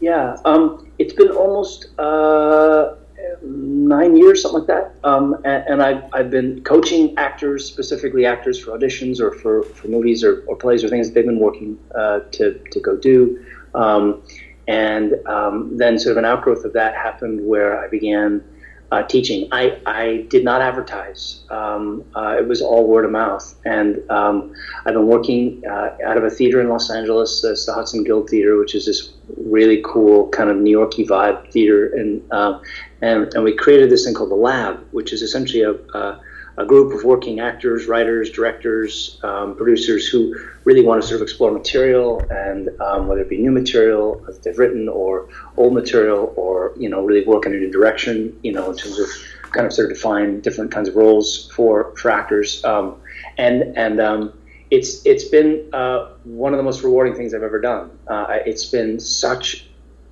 Yeah, 0.00 0.36
um, 0.44 0.86
it's 0.98 1.12
been 1.14 1.30
almost 1.30 1.88
uh, 1.98 2.94
nine 3.42 4.16
years, 4.16 4.42
something 4.42 4.60
like 4.60 4.68
that. 4.68 4.94
Um, 5.04 5.34
and, 5.44 5.64
and 5.66 5.82
I've, 5.82 6.04
I've 6.12 6.30
been 6.30 6.62
coaching 6.62 7.16
actors, 7.16 7.64
specifically 7.64 8.26
actors 8.26 8.60
for 8.62 8.78
auditions 8.78 9.20
or 9.20 9.32
for, 9.32 9.62
for 9.64 9.88
movies 9.88 10.22
or, 10.22 10.42
or 10.46 10.56
plays 10.56 10.84
or 10.84 10.88
things 10.88 11.08
that 11.08 11.14
they've 11.14 11.26
been 11.26 11.40
working 11.40 11.78
uh, 11.94 12.20
to, 12.32 12.62
to 12.70 12.80
go 12.80 12.96
do. 12.96 13.44
Um, 13.74 14.22
and 14.66 15.14
um, 15.26 15.76
then 15.76 15.98
sort 15.98 16.12
of 16.12 16.18
an 16.18 16.24
outgrowth 16.24 16.64
of 16.64 16.74
that 16.74 16.94
happened 16.94 17.44
where 17.44 17.82
I 17.82 17.88
began 17.88 18.44
uh, 18.90 19.02
teaching. 19.02 19.48
I, 19.52 19.80
I 19.84 20.26
did 20.28 20.44
not 20.44 20.60
advertise. 20.62 21.44
Um, 21.50 22.04
uh, 22.16 22.36
it 22.38 22.48
was 22.48 22.62
all 22.62 22.86
word 22.86 23.04
of 23.04 23.10
mouth. 23.10 23.54
And 23.64 24.08
um, 24.10 24.54
I've 24.86 24.94
been 24.94 25.06
working 25.06 25.62
uh, 25.70 25.90
out 26.04 26.16
of 26.16 26.24
a 26.24 26.30
theater 26.30 26.60
in 26.60 26.68
Los 26.68 26.90
Angeles. 26.90 27.44
It's 27.44 27.66
the 27.66 27.74
Hudson 27.74 28.04
Guild 28.04 28.30
Theater, 28.30 28.58
which 28.58 28.74
is 28.74 28.86
this 28.86 29.12
really 29.36 29.82
cool 29.84 30.28
kind 30.28 30.48
of 30.48 30.56
New 30.56 30.70
Yorky 30.70 31.06
vibe 31.06 31.52
theater. 31.52 31.94
And, 31.94 32.32
um, 32.32 32.62
and, 33.02 33.32
and 33.34 33.44
we 33.44 33.54
created 33.54 33.90
this 33.90 34.04
thing 34.04 34.14
called 34.14 34.30
The 34.30 34.36
Lab, 34.36 34.86
which 34.92 35.12
is 35.12 35.22
essentially 35.22 35.62
a, 35.62 35.72
a 35.72 36.20
a 36.58 36.66
group 36.66 36.92
of 36.92 37.04
working 37.04 37.38
actors, 37.38 37.86
writers, 37.86 38.30
directors, 38.30 39.20
um, 39.22 39.56
producers 39.56 40.08
who 40.08 40.34
really 40.64 40.82
want 40.82 41.00
to 41.00 41.06
sort 41.06 41.20
of 41.20 41.22
explore 41.22 41.52
material 41.52 42.20
and 42.30 42.68
um, 42.80 43.06
whether 43.06 43.20
it 43.20 43.28
be 43.28 43.38
new 43.38 43.52
material 43.52 44.16
that 44.26 44.42
they've 44.42 44.58
written 44.58 44.88
or 44.88 45.28
old 45.56 45.72
material 45.72 46.34
or 46.36 46.72
you 46.76 46.88
know 46.88 47.04
really 47.04 47.24
work 47.24 47.46
in 47.46 47.54
a 47.54 47.56
new 47.56 47.70
direction, 47.70 48.36
you 48.42 48.52
know, 48.52 48.70
in 48.72 48.76
terms 48.76 48.98
of 48.98 49.08
kind 49.52 49.66
of 49.66 49.72
sort 49.72 49.90
of 49.90 49.96
define 49.96 50.40
different 50.40 50.72
kinds 50.72 50.88
of 50.88 50.96
roles 50.96 51.48
for 51.52 51.94
for 51.96 52.10
actors. 52.10 52.62
Um, 52.64 52.96
and 53.38 53.76
and 53.76 54.00
um, 54.00 54.32
it's 54.72 55.06
it's 55.06 55.24
been 55.24 55.70
uh, 55.72 56.08
one 56.24 56.52
of 56.52 56.56
the 56.56 56.64
most 56.64 56.82
rewarding 56.82 57.14
things 57.14 57.34
I've 57.34 57.44
ever 57.44 57.60
done. 57.60 57.96
Uh, 58.08 58.38
it's 58.44 58.64
been 58.64 58.98
such 58.98 59.68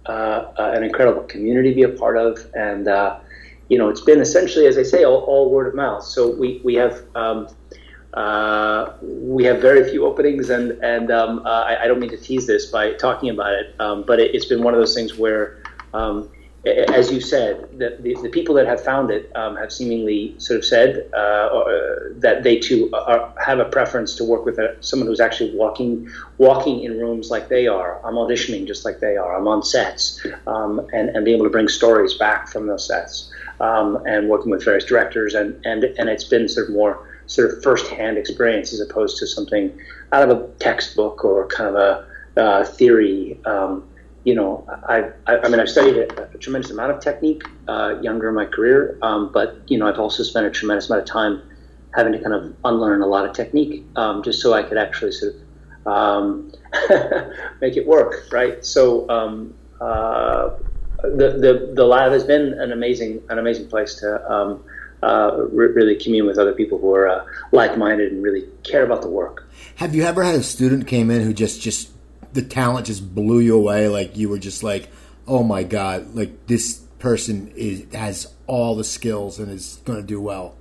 uh, 0.06 0.12
uh 0.56 0.72
an 0.76 0.84
incredible 0.84 1.24
community 1.24 1.70
to 1.70 1.74
be 1.74 1.82
a 1.82 1.88
part 1.88 2.16
of 2.16 2.38
and 2.54 2.86
uh, 2.86 3.18
you 3.68 3.78
know, 3.78 3.88
it's 3.88 4.00
been 4.00 4.20
essentially, 4.20 4.66
as 4.66 4.78
I 4.78 4.82
say, 4.82 5.04
all, 5.04 5.20
all 5.20 5.50
word 5.50 5.66
of 5.66 5.74
mouth. 5.74 6.04
So 6.04 6.30
we 6.30 6.60
we 6.64 6.74
have 6.74 7.02
um, 7.14 7.48
uh, 8.14 8.94
we 9.02 9.44
have 9.44 9.60
very 9.60 9.88
few 9.90 10.06
openings, 10.06 10.48
and 10.50 10.72
and 10.82 11.10
um, 11.10 11.40
uh, 11.44 11.50
I, 11.50 11.84
I, 11.84 11.86
don't 11.86 12.00
mean 12.00 12.10
to 12.10 12.16
tease 12.16 12.46
this 12.46 12.66
by 12.66 12.92
talking 12.94 13.28
about 13.28 13.52
it, 13.52 13.74
um, 13.78 14.04
but 14.06 14.20
it, 14.20 14.32
has 14.34 14.46
been 14.46 14.62
one 14.62 14.72
of 14.72 14.80
those 14.80 14.94
things 14.94 15.18
where, 15.18 15.58
um, 15.92 16.30
as 16.64 17.12
you 17.12 17.20
said, 17.20 17.68
the, 17.78 17.98
the, 18.00 18.14
the, 18.22 18.30
people 18.30 18.54
that 18.54 18.66
have 18.66 18.82
found 18.82 19.10
it 19.10 19.30
um, 19.36 19.54
have 19.56 19.70
seemingly 19.70 20.34
sort 20.38 20.58
of 20.58 20.64
said 20.64 21.10
uh, 21.12 21.16
uh, 21.16 21.94
that 22.12 22.42
they 22.42 22.58
too 22.58 22.88
are, 22.94 23.34
have 23.44 23.58
a 23.58 23.66
preference 23.66 24.14
to 24.14 24.24
work 24.24 24.46
with 24.46 24.58
a, 24.58 24.76
someone 24.80 25.08
who's 25.08 25.20
actually 25.20 25.54
walking 25.54 26.08
walking 26.38 26.84
in 26.84 26.98
rooms 26.98 27.30
like 27.30 27.48
they 27.48 27.66
are. 27.66 28.00
I'm 28.06 28.14
auditioning 28.14 28.66
just 28.66 28.84
like 28.86 29.00
they 29.00 29.18
are. 29.18 29.36
I'm 29.36 29.46
on 29.46 29.62
sets, 29.62 30.24
um, 30.46 30.88
and 30.94 31.10
and 31.10 31.24
be 31.24 31.34
able 31.34 31.44
to 31.44 31.50
bring 31.50 31.68
stories 31.68 32.14
back 32.14 32.48
from 32.48 32.66
those 32.66 32.86
sets 32.86 33.30
um, 33.60 34.02
and 34.06 34.28
working 34.28 34.50
with 34.50 34.64
various 34.64 34.84
directors, 34.84 35.34
and, 35.34 35.64
and 35.64 35.84
and 35.84 36.08
it's 36.08 36.24
been 36.24 36.48
sort 36.48 36.68
of 36.68 36.74
more 36.74 37.08
sort 37.26 37.50
of 37.50 37.62
first-hand 37.62 38.16
experience 38.16 38.72
as 38.72 38.80
opposed 38.80 39.18
to 39.18 39.26
something 39.26 39.76
out 40.12 40.28
of 40.28 40.38
a 40.38 40.48
textbook 40.58 41.24
or 41.24 41.46
kind 41.48 41.74
of 41.74 41.76
a 41.76 42.40
uh, 42.40 42.64
theory. 42.64 43.38
Um, 43.44 43.86
you 44.24 44.34
know, 44.34 44.66
I, 44.88 45.10
I, 45.28 45.38
I, 45.38 45.48
mean, 45.48 45.60
I've 45.60 45.68
studied 45.68 45.96
a, 45.98 46.30
a 46.34 46.38
tremendous 46.38 46.72
amount 46.72 46.90
of 46.90 47.00
technique 47.00 47.44
uh, 47.68 47.96
younger 48.02 48.28
in 48.28 48.34
my 48.34 48.44
career, 48.44 48.98
um, 49.00 49.30
but 49.32 49.60
you 49.68 49.78
know, 49.78 49.86
I've 49.86 50.00
also 50.00 50.24
spent 50.24 50.46
a 50.46 50.50
tremendous 50.50 50.90
amount 50.90 51.02
of 51.02 51.08
time 51.08 51.42
having 51.94 52.12
to 52.12 52.18
kind 52.18 52.34
of 52.34 52.54
unlearn 52.64 53.02
a 53.02 53.06
lot 53.06 53.24
of 53.24 53.34
technique 53.34 53.84
um, 53.96 54.22
just 54.22 54.42
so 54.42 54.52
I 54.52 54.62
could 54.62 54.78
actually 54.78 55.12
sort 55.12 55.34
of 55.34 55.86
um, 55.86 56.52
make 57.60 57.76
it 57.76 57.86
work, 57.86 58.26
right? 58.32 58.64
So 58.64 59.08
um, 59.08 59.54
uh, 59.80 60.50
the, 61.02 61.08
the 61.38 61.72
the 61.74 61.84
lab 61.84 62.12
has 62.12 62.24
been 62.24 62.54
an 62.54 62.72
amazing 62.72 63.22
an 63.28 63.38
amazing 63.38 63.68
place 63.68 63.94
to 63.96 64.32
um, 64.32 64.64
uh, 65.02 65.46
re- 65.50 65.68
really 65.68 65.96
commune 65.96 66.26
with 66.26 66.38
other 66.38 66.52
people 66.52 66.78
who 66.78 66.92
are 66.94 67.08
uh, 67.08 67.24
like 67.52 67.76
minded 67.76 68.12
and 68.12 68.22
really 68.22 68.46
care 68.62 68.84
about 68.84 69.02
the 69.02 69.08
work. 69.08 69.48
Have 69.76 69.94
you 69.94 70.02
ever 70.04 70.22
had 70.22 70.34
a 70.34 70.42
student 70.42 70.86
came 70.86 71.10
in 71.10 71.22
who 71.22 71.32
just 71.32 71.60
just 71.60 71.90
the 72.32 72.42
talent 72.42 72.86
just 72.86 73.14
blew 73.14 73.40
you 73.40 73.56
away? 73.56 73.88
Like 73.88 74.16
you 74.16 74.28
were 74.28 74.38
just 74.38 74.62
like, 74.62 74.90
oh 75.26 75.42
my 75.42 75.62
god, 75.62 76.14
like 76.14 76.46
this 76.46 76.78
person 76.98 77.52
is 77.56 77.84
has 77.92 78.32
all 78.46 78.74
the 78.74 78.84
skills 78.84 79.38
and 79.38 79.50
is 79.50 79.80
going 79.84 80.00
to 80.00 80.06
do 80.06 80.20
well. 80.20 80.56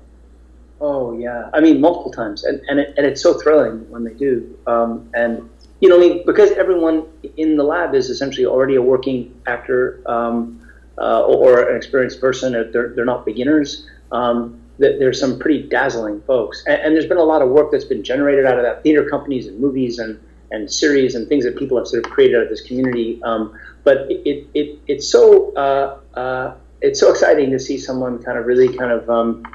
Oh 0.82 1.18
yeah, 1.18 1.50
I 1.54 1.62
mean 1.62 1.80
multiple 1.80 2.12
times, 2.12 2.44
and 2.44 2.62
and, 2.68 2.80
it, 2.80 2.94
and 2.98 3.06
it's 3.06 3.22
so 3.22 3.40
thrilling 3.40 3.90
when 3.90 4.04
they 4.04 4.14
do. 4.14 4.58
Um, 4.68 5.10
and 5.14 5.50
you 5.86 5.92
know, 5.92 5.98
I 5.98 6.00
mean, 6.00 6.26
because 6.26 6.50
everyone 6.54 7.06
in 7.38 7.58
the 7.58 7.64
lab 7.64 7.94
is 7.94 8.10
essentially 8.10 8.48
already 8.48 8.74
a 8.74 8.82
working 8.82 9.40
actor 9.46 10.02
um, 10.08 10.60
uh, 10.98 11.22
or 11.26 11.70
an 11.70 11.78
experienced 11.78 12.20
person. 12.20 12.54
They're, 12.54 12.90
they're 12.96 13.06
not 13.06 13.24
beginners. 13.24 13.88
Um, 14.12 14.60
there's 14.80 15.20
some 15.20 15.38
pretty 15.38 15.70
dazzling 15.70 16.22
folks, 16.22 16.64
and, 16.66 16.82
and, 16.82 16.96
there's 16.96 17.06
been 17.06 17.20
a 17.20 17.24
lot 17.24 17.44
of 17.44 17.50
work 17.50 17.72
that's 17.72 17.86
been 17.86 18.04
generated 18.04 18.46
out 18.48 18.58
of 18.58 18.64
that. 18.64 18.82
Theater 18.82 19.08
companies 19.08 19.46
and 19.46 19.60
movies 19.60 20.00
and 20.00 20.20
and 20.50 20.72
series 20.72 21.14
and 21.14 21.30
things 21.30 21.46
that 21.46 21.56
people 21.56 21.78
have 21.78 21.88
sort 21.88 22.04
of 22.04 22.12
created 22.12 22.36
out 22.36 22.44
of 22.44 22.50
this 22.50 22.62
community. 22.62 23.22
Um, 23.24 23.58
but 23.84 24.10
it, 24.10 24.48
it 24.56 24.80
it's 24.88 25.08
so 25.08 25.54
uh, 25.54 26.00
uh, 26.16 26.56
it's 26.82 27.00
so 27.00 27.12
exciting 27.12 27.52
to 27.52 27.60
see 27.60 27.78
someone 27.78 28.24
kind 28.24 28.40
of 28.40 28.48
really 28.48 28.76
kind 28.76 28.92
of 28.92 29.08
um, 29.08 29.46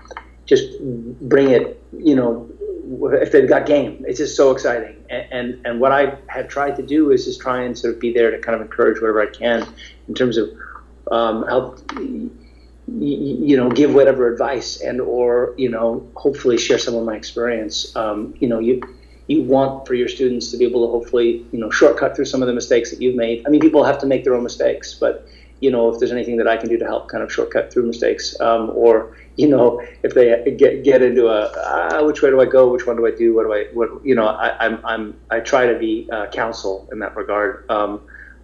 just 0.46 0.80
bring 1.22 1.50
it, 1.50 1.82
you 1.92 2.14
know, 2.14 2.48
if 2.90 3.32
they've 3.32 3.48
got 3.48 3.66
game. 3.66 4.04
It's 4.06 4.18
just 4.18 4.36
so 4.36 4.50
exciting. 4.50 4.96
And, 5.10 5.26
and, 5.30 5.66
and 5.66 5.80
what 5.80 5.92
I 5.92 6.16
have 6.28 6.48
tried 6.48 6.76
to 6.76 6.82
do 6.82 7.10
is 7.10 7.24
just 7.24 7.40
try 7.40 7.62
and 7.62 7.78
sort 7.78 7.94
of 7.94 8.00
be 8.00 8.12
there 8.12 8.30
to 8.30 8.38
kind 8.38 8.54
of 8.54 8.62
encourage 8.62 9.00
whatever 9.00 9.22
I 9.22 9.26
can 9.26 9.66
in 10.08 10.14
terms 10.14 10.36
of 10.36 10.50
um, 11.10 11.46
help 11.46 11.80
you 12.98 13.56
know 13.56 13.68
give 13.70 13.94
whatever 13.94 14.32
advice 14.32 14.80
and 14.80 15.00
or 15.00 15.54
you 15.56 15.68
know 15.68 16.08
hopefully 16.16 16.58
share 16.58 16.78
some 16.78 16.94
of 16.94 17.04
my 17.04 17.14
experience 17.14 17.94
um, 17.94 18.34
you 18.40 18.48
know 18.48 18.58
you 18.58 18.82
you 19.28 19.42
want 19.42 19.86
for 19.86 19.94
your 19.94 20.08
students 20.08 20.50
to 20.50 20.56
be 20.56 20.64
able 20.64 20.84
to 20.84 20.90
hopefully 20.90 21.46
you 21.52 21.58
know 21.60 21.70
shortcut 21.70 22.16
through 22.16 22.24
some 22.24 22.42
of 22.42 22.48
the 22.48 22.54
mistakes 22.54 22.90
that 22.90 23.00
you've 23.00 23.14
made 23.14 23.46
i 23.46 23.48
mean 23.48 23.60
people 23.60 23.84
have 23.84 23.98
to 23.98 24.06
make 24.06 24.24
their 24.24 24.34
own 24.34 24.42
mistakes 24.42 24.94
but 24.94 25.26
you 25.60 25.70
know, 25.70 25.92
if 25.92 25.98
there's 25.98 26.12
anything 26.12 26.36
that 26.38 26.48
I 26.48 26.56
can 26.56 26.68
do 26.68 26.78
to 26.78 26.84
help 26.84 27.08
kind 27.08 27.22
of 27.22 27.32
shortcut 27.32 27.72
through 27.72 27.86
mistakes, 27.86 28.38
um, 28.40 28.70
or 28.74 29.16
you 29.36 29.48
know, 29.48 29.82
if 30.02 30.14
they 30.14 30.54
get 30.56 30.82
get 30.82 31.02
into 31.02 31.28
a 31.28 31.52
ah, 31.56 32.04
which 32.04 32.22
way 32.22 32.30
do 32.30 32.40
I 32.40 32.46
go, 32.46 32.70
which 32.72 32.86
one 32.86 32.96
do 32.96 33.06
I 33.06 33.10
do, 33.10 33.34
what 33.34 33.44
do 33.44 33.52
I, 33.52 33.64
what 33.72 34.04
you 34.04 34.14
know, 34.14 34.26
I, 34.26 34.64
I'm 34.64 34.84
I'm 34.84 35.20
I 35.30 35.40
try 35.40 35.66
to 35.66 35.78
be 35.78 36.08
uh, 36.10 36.26
counsel 36.28 36.88
in 36.92 36.98
that 37.00 37.14
regard. 37.16 37.70
Um, 37.70 38.00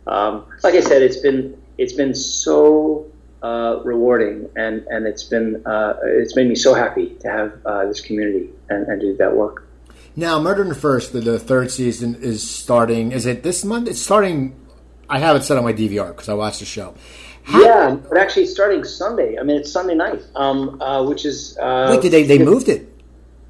um, 0.06 0.46
like 0.62 0.74
I 0.74 0.80
said, 0.80 1.02
it's 1.02 1.16
been 1.16 1.60
it's 1.78 1.94
been 1.94 2.14
so 2.14 3.10
uh, 3.42 3.80
rewarding, 3.84 4.48
and 4.56 4.86
and 4.88 5.06
it's 5.06 5.24
been 5.24 5.62
uh, 5.66 5.94
it's 6.04 6.36
made 6.36 6.48
me 6.48 6.54
so 6.54 6.74
happy 6.74 7.16
to 7.20 7.28
have 7.28 7.58
uh, 7.64 7.86
this 7.86 8.00
community 8.00 8.50
and, 8.68 8.86
and 8.88 9.00
do 9.00 9.16
that 9.16 9.34
work. 9.34 9.66
Now, 10.18 10.40
Murder 10.40 10.62
in 10.62 10.70
the 10.70 10.74
First, 10.74 11.12
the, 11.12 11.20
the 11.20 11.38
third 11.38 11.70
season 11.70 12.14
is 12.14 12.48
starting. 12.48 13.12
Is 13.12 13.26
it 13.26 13.42
this 13.42 13.64
month? 13.64 13.88
It's 13.88 14.00
starting 14.00 14.54
I 15.08 15.18
have 15.18 15.36
it 15.36 15.42
set 15.44 15.56
on 15.56 15.64
my 15.64 15.72
DVR 15.72 16.08
because 16.08 16.28
I 16.28 16.34
watched 16.34 16.60
the 16.60 16.64
show. 16.64 16.94
How, 17.44 17.62
yeah, 17.62 17.96
but 18.08 18.18
actually 18.18 18.46
starting 18.46 18.82
Sunday. 18.82 19.38
I 19.38 19.44
mean, 19.44 19.56
it's 19.56 19.70
Sunday 19.70 19.94
night, 19.94 20.20
um, 20.34 20.80
uh, 20.82 21.04
which 21.04 21.24
is 21.24 21.56
uh, 21.58 21.88
wait. 21.90 22.02
Did 22.02 22.12
they 22.12 22.24
they 22.24 22.38
moved 22.38 22.68
it? 22.68 22.92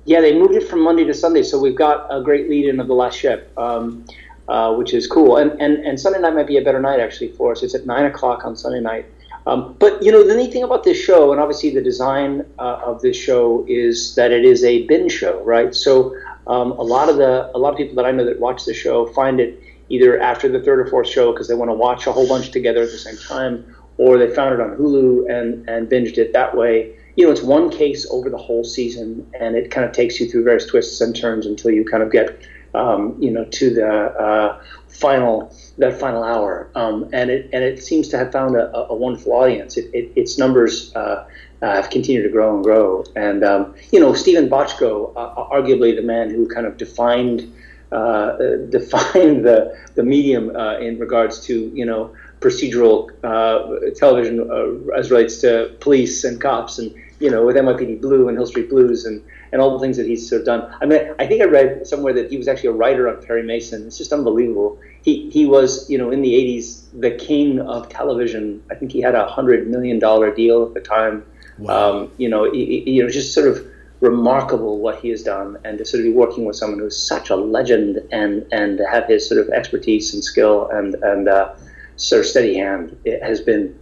Yeah, 0.04 0.20
they 0.20 0.38
moved 0.38 0.54
it 0.54 0.68
from 0.68 0.82
Monday 0.82 1.04
to 1.04 1.14
Sunday, 1.14 1.42
so 1.42 1.58
we've 1.58 1.76
got 1.76 2.06
a 2.10 2.22
great 2.22 2.48
lead 2.50 2.66
in 2.66 2.78
of 2.78 2.88
the 2.88 2.94
last 2.94 3.18
ship, 3.18 3.50
um, 3.58 4.04
uh, 4.48 4.74
which 4.74 4.92
is 4.92 5.06
cool. 5.06 5.38
And, 5.38 5.50
and 5.60 5.84
and 5.84 5.98
Sunday 5.98 6.20
night 6.20 6.34
might 6.34 6.46
be 6.46 6.58
a 6.58 6.62
better 6.62 6.80
night 6.80 7.00
actually 7.00 7.32
for 7.32 7.52
us. 7.52 7.62
It's 7.62 7.74
at 7.74 7.86
nine 7.86 8.04
o'clock 8.04 8.44
on 8.44 8.54
Sunday 8.54 8.80
night. 8.80 9.06
Um, 9.46 9.76
but 9.78 10.02
you 10.02 10.12
know 10.12 10.26
the 10.26 10.34
neat 10.34 10.52
thing 10.52 10.64
about 10.64 10.84
this 10.84 10.98
show, 10.98 11.32
and 11.32 11.40
obviously 11.40 11.70
the 11.70 11.80
design 11.80 12.44
uh, 12.58 12.80
of 12.84 13.00
this 13.00 13.16
show 13.16 13.64
is 13.66 14.14
that 14.16 14.30
it 14.30 14.44
is 14.44 14.62
a 14.62 14.86
binge 14.86 15.12
show, 15.12 15.42
right? 15.42 15.74
So 15.74 16.14
um, 16.46 16.72
a 16.72 16.82
lot 16.82 17.08
of 17.08 17.16
the 17.16 17.50
a 17.54 17.58
lot 17.58 17.72
of 17.72 17.78
people 17.78 17.94
that 17.94 18.04
I 18.04 18.10
know 18.10 18.26
that 18.26 18.40
watch 18.40 18.66
the 18.66 18.74
show 18.74 19.06
find 19.06 19.40
it 19.40 19.62
either 19.88 20.20
after 20.20 20.48
the 20.48 20.60
third 20.60 20.80
or 20.80 20.86
fourth 20.86 21.08
show 21.08 21.32
because 21.32 21.48
they 21.48 21.54
want 21.54 21.70
to 21.70 21.74
watch 21.74 22.06
a 22.06 22.12
whole 22.12 22.28
bunch 22.28 22.50
together 22.50 22.82
at 22.82 22.90
the 22.90 22.98
same 22.98 23.16
time, 23.16 23.76
or 23.98 24.18
they 24.18 24.32
found 24.34 24.54
it 24.54 24.60
on 24.60 24.76
Hulu 24.76 25.30
and, 25.30 25.68
and 25.68 25.88
binged 25.88 26.18
it 26.18 26.32
that 26.32 26.56
way. 26.56 26.96
You 27.16 27.26
know, 27.26 27.32
it's 27.32 27.42
one 27.42 27.70
case 27.70 28.06
over 28.10 28.28
the 28.28 28.36
whole 28.36 28.64
season, 28.64 29.26
and 29.40 29.56
it 29.56 29.70
kind 29.70 29.86
of 29.86 29.92
takes 29.92 30.20
you 30.20 30.28
through 30.28 30.44
various 30.44 30.66
twists 30.66 31.00
and 31.00 31.16
turns 31.16 31.46
until 31.46 31.70
you 31.70 31.84
kind 31.84 32.02
of 32.02 32.12
get, 32.12 32.46
um, 32.74 33.16
you 33.18 33.30
know, 33.30 33.44
to 33.44 33.72
the 33.72 33.88
uh, 33.88 34.62
final 34.88 35.54
that 35.78 35.98
final 35.98 36.22
hour. 36.22 36.70
Um, 36.74 37.08
and 37.12 37.30
it 37.30 37.48
and 37.54 37.64
it 37.64 37.82
seems 37.82 38.08
to 38.08 38.18
have 38.18 38.32
found 38.32 38.54
a, 38.56 38.76
a 38.76 38.94
wonderful 38.94 39.32
audience. 39.32 39.76
It, 39.76 39.90
it, 39.94 40.12
its 40.16 40.38
numbers. 40.38 40.94
Uh, 40.94 41.26
uh, 41.62 41.74
have 41.74 41.88
continued 41.88 42.22
to 42.22 42.28
grow 42.28 42.54
and 42.54 42.62
grow, 42.62 43.02
and 43.16 43.42
um, 43.42 43.74
you 43.90 43.98
know 43.98 44.12
Steven 44.12 44.46
Bochco, 44.46 45.10
uh, 45.16 45.48
arguably 45.48 45.96
the 45.96 46.02
man 46.02 46.28
who 46.28 46.46
kind 46.46 46.66
of 46.66 46.76
defined 46.76 47.50
uh, 47.96 48.36
define 48.68 49.42
the 49.42 49.76
the 49.94 50.02
medium 50.02 50.54
uh, 50.54 50.78
in 50.78 50.98
regards 50.98 51.40
to 51.46 51.70
you 51.74 51.86
know 51.86 52.14
procedural 52.40 53.10
uh, 53.24 53.90
television 53.96 54.34
uh, 54.50 54.98
as 54.98 55.10
relates 55.10 55.38
to 55.38 55.74
police 55.80 56.22
and 56.22 56.40
cops 56.40 56.78
and 56.78 56.94
you 57.20 57.30
know 57.30 57.46
with 57.46 57.56
NYPD 57.56 58.00
Blue 58.00 58.28
and 58.28 58.36
Hill 58.36 58.46
Street 58.46 58.68
Blues 58.68 59.06
and 59.06 59.22
and 59.52 59.62
all 59.62 59.72
the 59.72 59.78
things 59.78 59.96
that 59.96 60.06
he's 60.06 60.28
sort 60.28 60.40
of 60.42 60.46
done. 60.46 60.74
I 60.82 60.84
mean, 60.84 61.14
I 61.18 61.26
think 61.26 61.40
I 61.40 61.46
read 61.46 61.86
somewhere 61.86 62.12
that 62.12 62.30
he 62.30 62.36
was 62.36 62.48
actually 62.48 62.70
a 62.70 62.72
writer 62.72 63.08
on 63.08 63.24
Perry 63.24 63.42
Mason. 63.42 63.86
It's 63.86 63.96
just 63.96 64.12
unbelievable. 64.12 64.78
He 65.02 65.30
he 65.30 65.46
was 65.46 65.88
you 65.88 65.96
know 65.96 66.10
in 66.10 66.20
the 66.20 66.34
'80s 66.34 66.84
the 67.00 67.12
king 67.12 67.60
of 67.60 67.88
television. 67.88 68.62
I 68.70 68.74
think 68.74 68.92
he 68.92 69.00
had 69.00 69.14
a 69.14 69.26
hundred 69.26 69.68
million 69.68 69.98
dollar 69.98 70.34
deal 70.34 70.64
at 70.64 70.74
the 70.74 70.80
time. 70.80 71.24
Wow. 71.58 71.72
Um, 71.74 72.10
you 72.18 72.28
know, 72.28 72.52
he, 72.52 72.90
you 72.90 73.02
know, 73.02 73.08
just 73.08 73.32
sort 73.32 73.48
of 73.48 73.66
remarkable 74.00 74.78
what 74.78 75.00
he 75.00 75.08
has 75.10 75.22
done, 75.22 75.58
and 75.64 75.78
to 75.78 75.84
sort 75.84 76.00
of 76.00 76.04
be 76.04 76.12
working 76.12 76.44
with 76.44 76.56
someone 76.56 76.78
who's 76.78 76.96
such 76.96 77.30
a 77.30 77.36
legend 77.36 77.98
and 78.12 78.46
and 78.52 78.80
have 78.90 79.06
his 79.06 79.28
sort 79.28 79.40
of 79.40 79.48
expertise 79.50 80.14
and 80.14 80.22
skill 80.22 80.68
and 80.68 80.94
and 80.96 81.28
uh, 81.28 81.54
sort 81.96 82.20
of 82.20 82.26
steady 82.26 82.56
hand 82.56 82.96
it 83.04 83.22
has 83.22 83.40
been 83.40 83.78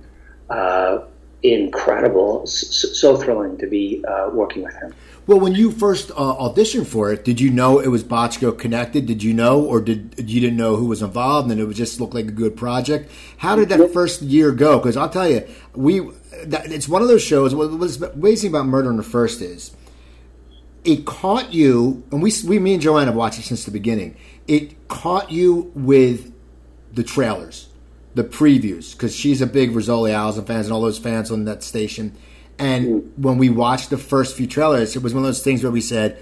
uh, 0.51 1.01
incredible, 1.45 2.47
so, 2.47 2.89
so, 2.89 3.17
thrilling 3.17 3.59
to 3.59 3.67
be 3.67 4.03
uh, 4.07 4.31
working 4.33 4.63
with 4.63 4.75
him. 4.77 4.95
Well, 5.27 5.39
when 5.39 5.55
you 5.55 5.71
first 5.71 6.11
uh, 6.11 6.15
auditioned 6.15 6.87
for 6.87 7.13
it, 7.13 7.25
did 7.25 7.41
you 7.41 7.51
know 7.51 7.79
it 7.79 7.89
was 7.89 8.03
Bochco 8.03 8.59
connected? 8.59 9.07
Did 9.07 9.23
you 9.23 9.33
know, 9.33 9.63
or 9.63 9.81
did 9.81 10.31
you 10.31 10.41
didn't 10.41 10.57
know 10.57 10.77
who 10.77 10.87
was 10.87 11.03
involved, 11.03 11.51
and 11.51 11.61
it 11.61 11.65
would 11.65 11.77
just 11.77 12.01
look 12.01 12.15
like 12.15 12.27
a 12.27 12.33
good 12.33 12.57
project? 12.57 13.11
How 13.39 13.57
did 13.57 13.69
that 13.69 13.93
first 13.93 14.23
year 14.23 14.53
go? 14.53 14.79
Because 14.79 14.97
I'll 14.97 15.11
tell 15.11 15.29
you, 15.29 15.47
we 15.75 16.01
that, 16.45 16.73
it's 16.73 16.89
one 16.89 17.03
of 17.03 17.09
those 17.09 17.23
shows. 17.23 17.55
What 17.55 17.71
What's 17.73 17.97
amazing 18.01 18.51
about 18.51 18.67
Murder 18.67 18.89
on 18.89 18.97
the 18.97 19.03
First 19.03 19.41
is 19.43 19.75
it 20.85 21.05
caught 21.05 21.53
you, 21.53 22.05
and 22.13 22.23
we, 22.23 22.33
we 22.47 22.59
me 22.59 22.75
and 22.75 22.83
Joanne 22.83 23.07
have 23.07 23.17
watched 23.17 23.39
it 23.39 23.43
since 23.43 23.65
the 23.65 23.71
beginning. 23.71 24.17
It 24.47 24.89
caught 24.89 25.31
you 25.31 25.73
with 25.75 26.33
the 26.93 27.03
trailers, 27.03 27.69
the 28.15 28.25
previews, 28.25 28.93
because 28.93 29.15
she's 29.15 29.41
a 29.41 29.47
big 29.47 29.73
Rizzoli 29.73 30.15
& 30.15 30.15
Isles 30.15 30.41
fans 30.43 30.67
and 30.67 30.73
all 30.73 30.83
those 30.83 30.99
fans 30.99 31.31
on 31.31 31.45
that 31.47 31.63
station 31.63 32.17
and 32.59 33.13
when 33.17 33.39
we 33.39 33.51
watched 33.51 33.91
the 33.91 33.99
first 33.99 34.37
few 34.37 34.47
trailers, 34.47 34.95
it 34.95 35.03
was 35.03 35.15
one 35.15 35.25
of 35.25 35.29
those 35.29 35.43
things 35.43 35.63
where 35.63 35.73
we 35.73 35.81
said, 35.81 36.19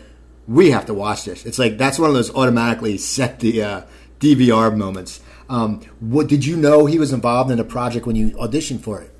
"We 0.48 0.70
have 0.70 0.87
to 0.87 0.94
watch 0.94 1.25
this." 1.25 1.44
It's 1.44 1.59
like 1.59 1.77
that's 1.77 1.98
one 1.98 2.09
of 2.09 2.14
those 2.14 2.35
automatically 2.35 2.96
set 2.98 3.40
the 3.40 3.62
uh, 3.62 3.83
DVR 4.20 4.75
moments. 4.77 5.20
Um, 5.48 5.81
what 6.01 6.29
did 6.29 6.46
you 6.46 6.57
know 6.57 6.87
he 6.87 6.98
was 6.98 7.12
involved 7.12 7.51
in 7.51 7.59
a 7.59 7.64
project 7.64 8.07
when 8.07 8.16
you 8.16 8.31
auditioned 8.31 8.81
for 8.81 9.01
it? 9.03 9.12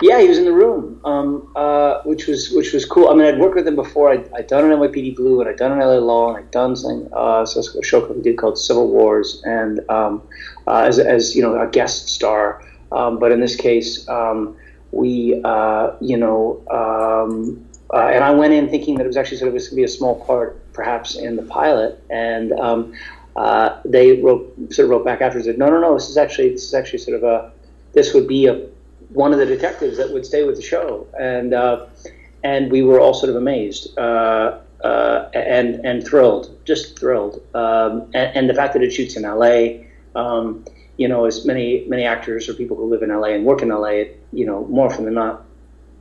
Yeah, 0.00 0.20
he 0.20 0.28
was 0.28 0.38
in 0.38 0.44
the 0.44 0.52
room, 0.52 1.00
um, 1.04 1.50
uh, 1.56 2.02
which 2.02 2.28
was 2.28 2.50
which 2.50 2.72
was 2.72 2.84
cool. 2.84 3.08
I 3.08 3.14
mean, 3.14 3.26
I'd 3.26 3.40
worked 3.40 3.56
with 3.56 3.66
him 3.66 3.74
before. 3.74 4.12
I'd, 4.12 4.32
I'd 4.32 4.46
done 4.46 4.70
an 4.70 4.78
NYPD 4.78 5.16
Blue, 5.16 5.40
and 5.40 5.48
I'd 5.48 5.56
done 5.56 5.72
an 5.72 5.80
LA 5.80 5.96
Law, 5.96 6.28
and 6.28 6.38
I'd 6.38 6.50
done 6.52 6.76
something, 6.76 7.10
uh, 7.12 7.44
a 7.44 7.84
show 7.84 8.06
we 8.06 8.22
did 8.22 8.38
called 8.38 8.58
Civil 8.58 8.88
Wars, 8.88 9.42
and 9.44 9.80
um, 9.90 10.22
uh, 10.68 10.82
as, 10.82 11.00
as 11.00 11.34
you 11.34 11.42
know, 11.42 11.60
a 11.60 11.66
guest 11.66 12.08
star. 12.08 12.62
Um, 12.92 13.18
but 13.18 13.32
in 13.32 13.40
this 13.40 13.56
case, 13.56 14.08
um, 14.08 14.56
we, 14.92 15.40
uh, 15.44 15.90
you 16.00 16.16
know, 16.16 16.62
um, 16.70 17.66
uh, 17.92 18.06
and 18.06 18.22
I 18.22 18.30
went 18.30 18.54
in 18.54 18.68
thinking 18.68 18.96
that 18.96 19.04
it 19.04 19.08
was 19.08 19.16
actually 19.16 19.38
sort 19.38 19.48
of 19.48 19.54
going 19.54 19.68
to 19.68 19.74
be 19.74 19.82
a 19.82 19.88
small 19.88 20.24
part, 20.24 20.72
perhaps 20.72 21.16
in 21.16 21.34
the 21.34 21.42
pilot, 21.42 22.02
and 22.08 22.52
um, 22.52 22.94
uh, 23.34 23.80
they 23.84 24.22
wrote 24.22 24.54
sort 24.72 24.84
of 24.84 24.90
wrote 24.90 25.04
back 25.04 25.20
afterwards 25.22 25.46
said, 25.46 25.58
no, 25.58 25.68
no, 25.68 25.80
no, 25.80 25.94
this 25.94 26.08
is 26.08 26.16
actually 26.16 26.50
this 26.50 26.64
is 26.64 26.74
actually 26.74 27.00
sort 27.00 27.16
of 27.16 27.24
a 27.24 27.50
this 27.94 28.14
would 28.14 28.28
be 28.28 28.46
a 28.46 28.68
one 29.10 29.32
of 29.32 29.38
the 29.38 29.46
detectives 29.46 29.96
that 29.96 30.10
would 30.10 30.26
stay 30.26 30.44
with 30.44 30.56
the 30.56 30.62
show, 30.62 31.06
and 31.18 31.54
uh, 31.54 31.86
and 32.44 32.70
we 32.70 32.82
were 32.82 33.00
all 33.00 33.14
sort 33.14 33.30
of 33.30 33.36
amazed. 33.36 33.98
Uh, 33.98 34.58
uh, 34.84 35.28
and 35.34 35.84
and 35.84 36.06
thrilled, 36.06 36.56
just 36.64 36.96
thrilled, 36.96 37.42
um, 37.54 38.02
and, 38.14 38.36
and, 38.36 38.48
the 38.48 38.54
fact 38.54 38.72
that 38.72 38.80
it 38.80 38.92
shoots 38.92 39.16
in 39.16 39.24
L.A. 39.24 39.84
Um, 40.14 40.64
you 40.96 41.08
know, 41.08 41.24
as 41.24 41.44
many 41.44 41.84
many 41.88 42.04
actors 42.04 42.48
or 42.48 42.54
people 42.54 42.76
who 42.76 42.84
live 42.88 43.02
in 43.02 43.08
LA 43.08 43.28
and 43.28 43.44
work 43.44 43.60
in 43.62 43.70
LA, 43.70 44.04
you 44.32 44.46
know, 44.46 44.64
more 44.66 44.86
often 44.86 45.04
than 45.04 45.14
not, 45.14 45.44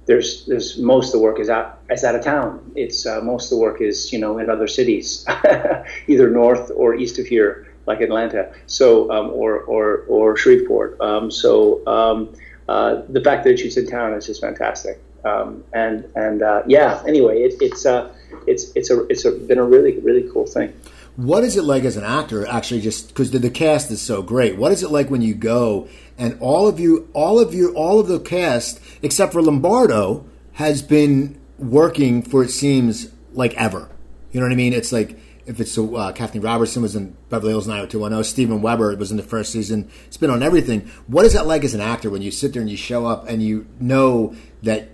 there's 0.05 0.45
there's 0.45 0.77
most 0.77 1.07
of 1.07 1.13
the 1.13 1.19
work 1.19 1.39
is 1.39 1.49
out 1.49 1.79
is 1.89 2.03
out 2.03 2.15
of 2.15 2.23
town. 2.23 2.71
It's 2.75 3.05
uh, 3.05 3.21
most 3.21 3.51
of 3.51 3.57
the 3.57 3.63
work 3.63 3.81
is 3.81 4.11
you 4.11 4.19
know 4.19 4.37
in 4.37 4.49
other 4.49 4.67
cities, 4.67 5.25
either 6.07 6.29
north 6.29 6.71
or 6.75 6.95
east 6.95 7.19
of 7.19 7.25
here, 7.27 7.67
like 7.85 8.01
Atlanta, 8.01 8.51
so 8.65 9.11
um, 9.11 9.29
or 9.31 9.59
or 9.61 10.05
or 10.07 10.37
Shreveport. 10.37 10.99
Um, 11.01 11.29
so 11.29 11.85
um, 11.85 12.33
uh, 12.67 13.01
the 13.09 13.21
fact 13.21 13.43
that 13.45 13.59
shoots 13.59 13.77
in 13.77 13.87
town 13.87 14.13
is 14.13 14.25
just 14.25 14.41
fantastic. 14.41 15.01
Um, 15.23 15.63
and 15.73 16.05
and 16.15 16.41
uh, 16.41 16.63
yeah, 16.67 17.01
anyway, 17.07 17.41
it, 17.41 17.55
it's 17.61 17.85
uh, 17.85 18.11
it's 18.45 18.71
it's 18.75 18.89
a 18.89 19.05
it's 19.07 19.25
a, 19.25 19.31
been 19.31 19.57
a 19.57 19.63
really 19.63 19.99
really 19.99 20.29
cool 20.31 20.45
thing. 20.45 20.73
What 21.15 21.43
is 21.43 21.57
it 21.57 21.63
like 21.63 21.83
as 21.83 21.97
an 21.97 22.03
actor, 22.03 22.45
actually, 22.45 22.81
just 22.81 23.07
because 23.07 23.31
the, 23.31 23.39
the, 23.39 23.49
cast 23.49 23.89
is 23.89 23.99
so 23.99 24.21
great? 24.21 24.55
What 24.55 24.71
is 24.71 24.83
it 24.83 24.91
like 24.91 25.09
when 25.09 25.23
you 25.23 25.33
go 25.33 25.89
and 26.15 26.37
all 26.39 26.67
of 26.67 26.79
you, 26.79 27.09
all 27.13 27.39
of 27.39 27.55
you, 27.55 27.73
all 27.73 27.99
of 27.99 28.07
the 28.07 28.19
cast, 28.19 28.79
except 29.01 29.33
for 29.33 29.41
Lombardo, 29.41 30.25
has 30.53 30.83
been 30.83 31.39
working 31.57 32.21
for 32.21 32.43
it 32.43 32.49
seems 32.49 33.11
like 33.33 33.55
ever. 33.55 33.89
You 34.31 34.39
know 34.39 34.45
what 34.45 34.53
I 34.53 34.57
mean? 34.57 34.73
It's 34.73 34.91
like 34.91 35.17
if 35.47 35.61
it's 35.61 35.77
uh, 35.77 36.11
Kathleen 36.13 36.43
Robertson 36.43 36.81
was 36.81 36.95
in 36.95 37.15
Beverly 37.29 37.53
Hills 37.53 37.67
90210, 37.67 38.23
Steven 38.23 38.61
Weber 38.61 38.95
was 38.97 39.11
in 39.11 39.17
the 39.17 39.23
first 39.23 39.51
season. 39.51 39.89
It's 40.05 40.17
been 40.17 40.29
on 40.29 40.43
everything. 40.43 40.81
What 41.07 41.25
is 41.25 41.33
that 41.33 41.47
like 41.47 41.63
as 41.63 41.73
an 41.73 41.81
actor 41.81 42.09
when 42.09 42.21
you 42.21 42.31
sit 42.31 42.53
there 42.53 42.61
and 42.61 42.69
you 42.69 42.77
show 42.77 43.05
up 43.05 43.27
and 43.29 43.41
you 43.41 43.65
know 43.79 44.35
that 44.63 44.89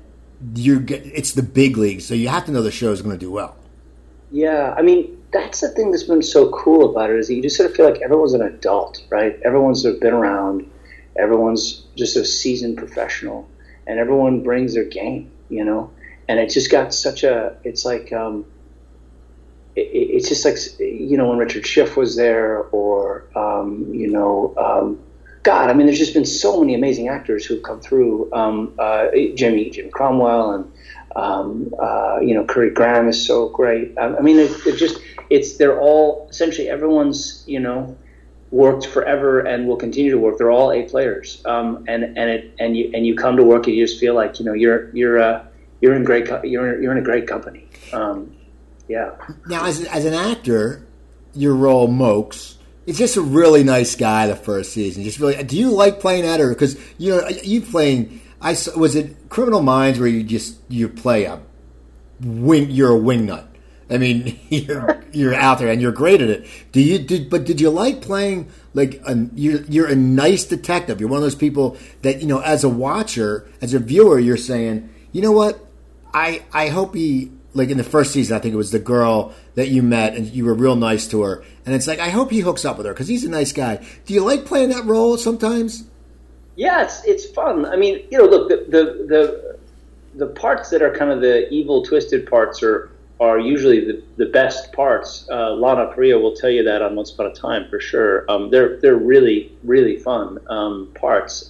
you 0.55 0.85
it's 0.87 1.31
the 1.31 1.43
big 1.43 1.77
leagues, 1.77 2.05
so 2.05 2.13
you 2.13 2.27
have 2.27 2.45
to 2.45 2.51
know 2.51 2.61
the 2.61 2.71
show 2.71 2.91
is 2.91 3.01
going 3.01 3.15
to 3.15 3.19
do 3.19 3.31
well. 3.31 3.55
Yeah, 4.31 4.73
I 4.77 4.83
mean 4.83 5.23
that's 5.31 5.61
the 5.61 5.69
thing 5.69 5.89
that's 5.89 6.03
been 6.03 6.21
so 6.21 6.51
cool 6.51 6.91
about 6.91 7.09
it 7.09 7.17
is 7.17 7.27
that 7.27 7.33
you 7.33 7.41
just 7.41 7.57
sort 7.57 7.69
of 7.69 7.75
feel 7.75 7.89
like 7.89 8.01
everyone's 8.01 8.33
an 8.33 8.43
adult, 8.43 9.03
right? 9.09 9.39
Everyone's 9.43 9.81
sort 9.81 9.95
of 9.95 10.01
been 10.01 10.13
around, 10.13 10.69
everyone's 11.17 11.83
just 11.95 12.15
a 12.15 12.23
seasoned 12.23 12.77
professional, 12.77 13.49
and 13.87 13.99
everyone 13.99 14.43
brings 14.43 14.75
their 14.75 14.85
game, 14.85 15.31
you 15.49 15.65
know. 15.65 15.91
And 16.27 16.39
it 16.39 16.49
just 16.49 16.71
got 16.71 16.93
such 16.93 17.23
a. 17.23 17.57
It's 17.63 17.83
like 17.83 18.13
um, 18.13 18.45
it, 19.75 20.02
it's 20.13 20.29
just 20.29 20.45
like 20.45 20.57
you 20.79 21.17
know 21.17 21.29
when 21.29 21.37
Richard 21.37 21.65
Schiff 21.65 21.97
was 21.97 22.15
there, 22.15 22.63
or 22.71 23.25
um, 23.35 23.93
you 23.93 24.09
know. 24.09 24.53
Um, 24.57 24.99
God, 25.43 25.69
I 25.69 25.73
mean, 25.73 25.87
there's 25.87 25.99
just 25.99 26.13
been 26.13 26.25
so 26.25 26.61
many 26.61 26.73
amazing 26.73 27.09
actors 27.09 27.45
who've 27.45 27.61
come 27.61 27.81
through. 27.81 28.31
Um, 28.31 28.73
uh, 28.79 29.07
Jimmy, 29.35 29.69
Jim 29.71 29.91
Cromwell, 29.91 30.51
and 30.51 30.71
um, 31.17 31.73
uh, 31.77 32.19
you 32.21 32.33
know, 32.33 32.45
Currie 32.45 32.69
Graham 32.69 33.09
is 33.09 33.25
so 33.25 33.49
great. 33.49 33.97
I, 33.97 34.15
I 34.15 34.21
mean, 34.21 34.39
it, 34.39 34.51
it 34.65 34.77
just 34.77 35.01
it's 35.29 35.57
they're 35.57 35.79
all 35.79 36.27
essentially 36.29 36.69
everyone's 36.69 37.43
you 37.45 37.59
know 37.59 37.97
worked 38.51 38.85
forever 38.85 39.39
and 39.39 39.67
will 39.67 39.75
continue 39.75 40.11
to 40.11 40.17
work. 40.17 40.37
They're 40.37 40.51
all 40.51 40.71
A 40.71 40.83
players, 40.83 41.41
um, 41.45 41.83
and 41.87 42.03
and 42.03 42.29
it 42.29 42.53
and 42.59 42.77
you 42.77 42.91
and 42.93 43.05
you 43.05 43.15
come 43.15 43.35
to 43.35 43.43
work 43.43 43.67
and 43.67 43.75
you 43.75 43.85
just 43.85 43.99
feel 43.99 44.13
like 44.13 44.39
you 44.39 44.45
know 44.45 44.53
you're 44.53 44.95
you're 44.95 45.19
uh, 45.19 45.45
you're 45.81 45.95
in 45.95 46.03
great 46.05 46.29
you're 46.45 46.81
you're 46.81 46.91
in 46.91 46.99
a 46.99 47.01
great 47.01 47.27
company. 47.27 47.67
Um, 47.91 48.33
yeah. 48.87 49.11
Now, 49.47 49.65
as 49.65 49.83
as 49.85 50.05
an 50.05 50.13
actor, 50.13 50.85
your 51.33 51.55
role 51.55 51.87
Mokes. 51.87 52.57
It's 52.85 52.97
just 52.97 53.15
a 53.15 53.21
really 53.21 53.63
nice 53.63 53.95
guy 53.95 54.27
the 54.27 54.35
first 54.35 54.73
season. 54.73 55.03
Just 55.03 55.17
really, 55.19 55.41
do 55.43 55.57
you 55.57 55.71
like 55.71 56.01
playing 56.01 56.23
that, 56.23 56.41
or 56.41 56.49
because 56.49 56.77
you 56.97 57.11
know 57.11 57.27
you 57.29 57.61
playing? 57.61 58.21
I 58.41 58.57
was 58.75 58.95
it 58.95 59.29
Criminal 59.29 59.61
Minds 59.61 59.99
where 59.99 60.09
you 60.09 60.23
just 60.23 60.57
you 60.67 60.89
play 60.89 61.23
a 61.23 61.39
wing. 62.19 62.71
You're 62.71 62.97
a 62.97 62.99
wingnut 62.99 63.47
I 63.89 63.97
mean, 63.97 64.39
you're 64.49 65.03
you're 65.11 65.33
out 65.33 65.59
there 65.59 65.69
and 65.69 65.81
you're 65.81 65.91
great 65.91 66.21
at 66.21 66.29
it. 66.29 66.47
Do 66.71 66.81
you 66.81 66.99
did? 66.99 67.29
But 67.29 67.45
did 67.45 67.61
you 67.61 67.69
like 67.69 68.01
playing 68.01 68.49
like 68.73 69.01
a, 69.05 69.27
you're 69.35 69.61
you're 69.63 69.87
a 69.87 69.95
nice 69.95 70.45
detective? 70.45 70.99
You're 70.99 71.09
one 71.09 71.17
of 71.17 71.23
those 71.23 71.35
people 71.35 71.77
that 72.01 72.21
you 72.21 72.27
know, 72.27 72.39
as 72.39 72.63
a 72.63 72.69
watcher, 72.69 73.47
as 73.61 73.73
a 73.73 73.79
viewer, 73.79 74.19
you're 74.19 74.37
saying, 74.37 74.89
you 75.11 75.21
know 75.21 75.31
what? 75.31 75.59
I 76.13 76.43
I 76.51 76.69
hope 76.69 76.95
he 76.95 77.31
like 77.53 77.69
in 77.69 77.77
the 77.77 77.83
first 77.83 78.11
season. 78.11 78.35
I 78.35 78.39
think 78.39 78.53
it 78.53 78.57
was 78.57 78.71
the 78.71 78.79
girl 78.79 79.33
that 79.55 79.69
you 79.69 79.81
met 79.81 80.15
and 80.15 80.27
you 80.27 80.45
were 80.45 80.53
real 80.53 80.75
nice 80.75 81.07
to 81.09 81.21
her, 81.21 81.43
and 81.65 81.75
it's 81.75 81.87
like 81.87 81.99
I 81.99 82.09
hope 82.09 82.31
he 82.31 82.39
hooks 82.39 82.65
up 82.65 82.77
with 82.77 82.85
her 82.85 82.93
because 82.93 83.07
he's 83.07 83.23
a 83.23 83.29
nice 83.29 83.51
guy. 83.51 83.85
Do 84.05 84.13
you 84.13 84.23
like 84.23 84.45
playing 84.45 84.69
that 84.69 84.85
role 84.85 85.17
sometimes? 85.17 85.85
Yeah, 86.55 86.83
it's 86.83 87.03
it's 87.05 87.25
fun. 87.25 87.65
I 87.65 87.75
mean, 87.75 88.05
you 88.11 88.17
know, 88.17 88.25
look 88.25 88.49
the 88.49 88.65
the 88.69 88.83
the, 89.07 89.57
the 90.15 90.27
parts 90.27 90.69
that 90.69 90.81
are 90.81 90.95
kind 90.95 91.11
of 91.11 91.21
the 91.21 91.49
evil, 91.49 91.83
twisted 91.83 92.29
parts 92.29 92.61
are 92.63 92.91
are 93.19 93.39
usually 93.39 93.85
the, 93.85 94.03
the 94.17 94.25
best 94.25 94.73
parts. 94.73 95.27
Uh, 95.31 95.51
Lana 95.51 95.93
Parrilla 95.93 96.21
will 96.21 96.35
tell 96.35 96.49
you 96.49 96.63
that 96.63 96.81
on 96.81 96.95
Once 96.95 97.11
Upon 97.11 97.27
a 97.27 97.33
Time 97.33 97.69
for 97.69 97.79
sure. 97.79 98.29
Um, 98.29 98.49
they're 98.49 98.79
they're 98.79 98.97
really 98.97 99.51
really 99.63 99.97
fun 99.97 100.39
um, 100.47 100.91
parts 100.95 101.49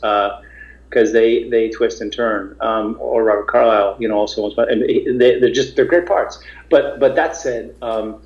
because 0.94 1.12
they 1.12 1.50
they 1.50 1.70
twist 1.70 2.02
and 2.02 2.14
turn. 2.14 2.56
Um, 2.62 2.98
or 3.00 3.24
Robert 3.24 3.48
Carlyle, 3.48 3.98
you 4.00 4.08
know, 4.08 4.18
also 4.18 4.50
and 4.56 4.82
they, 5.20 5.40
they're 5.40 5.52
just 5.52 5.76
they're 5.76 5.86
great 5.86 6.06
parts. 6.06 6.42
But 6.70 7.00
but 7.00 7.16
that 7.16 7.36
said. 7.36 7.76
Um, 7.82 8.22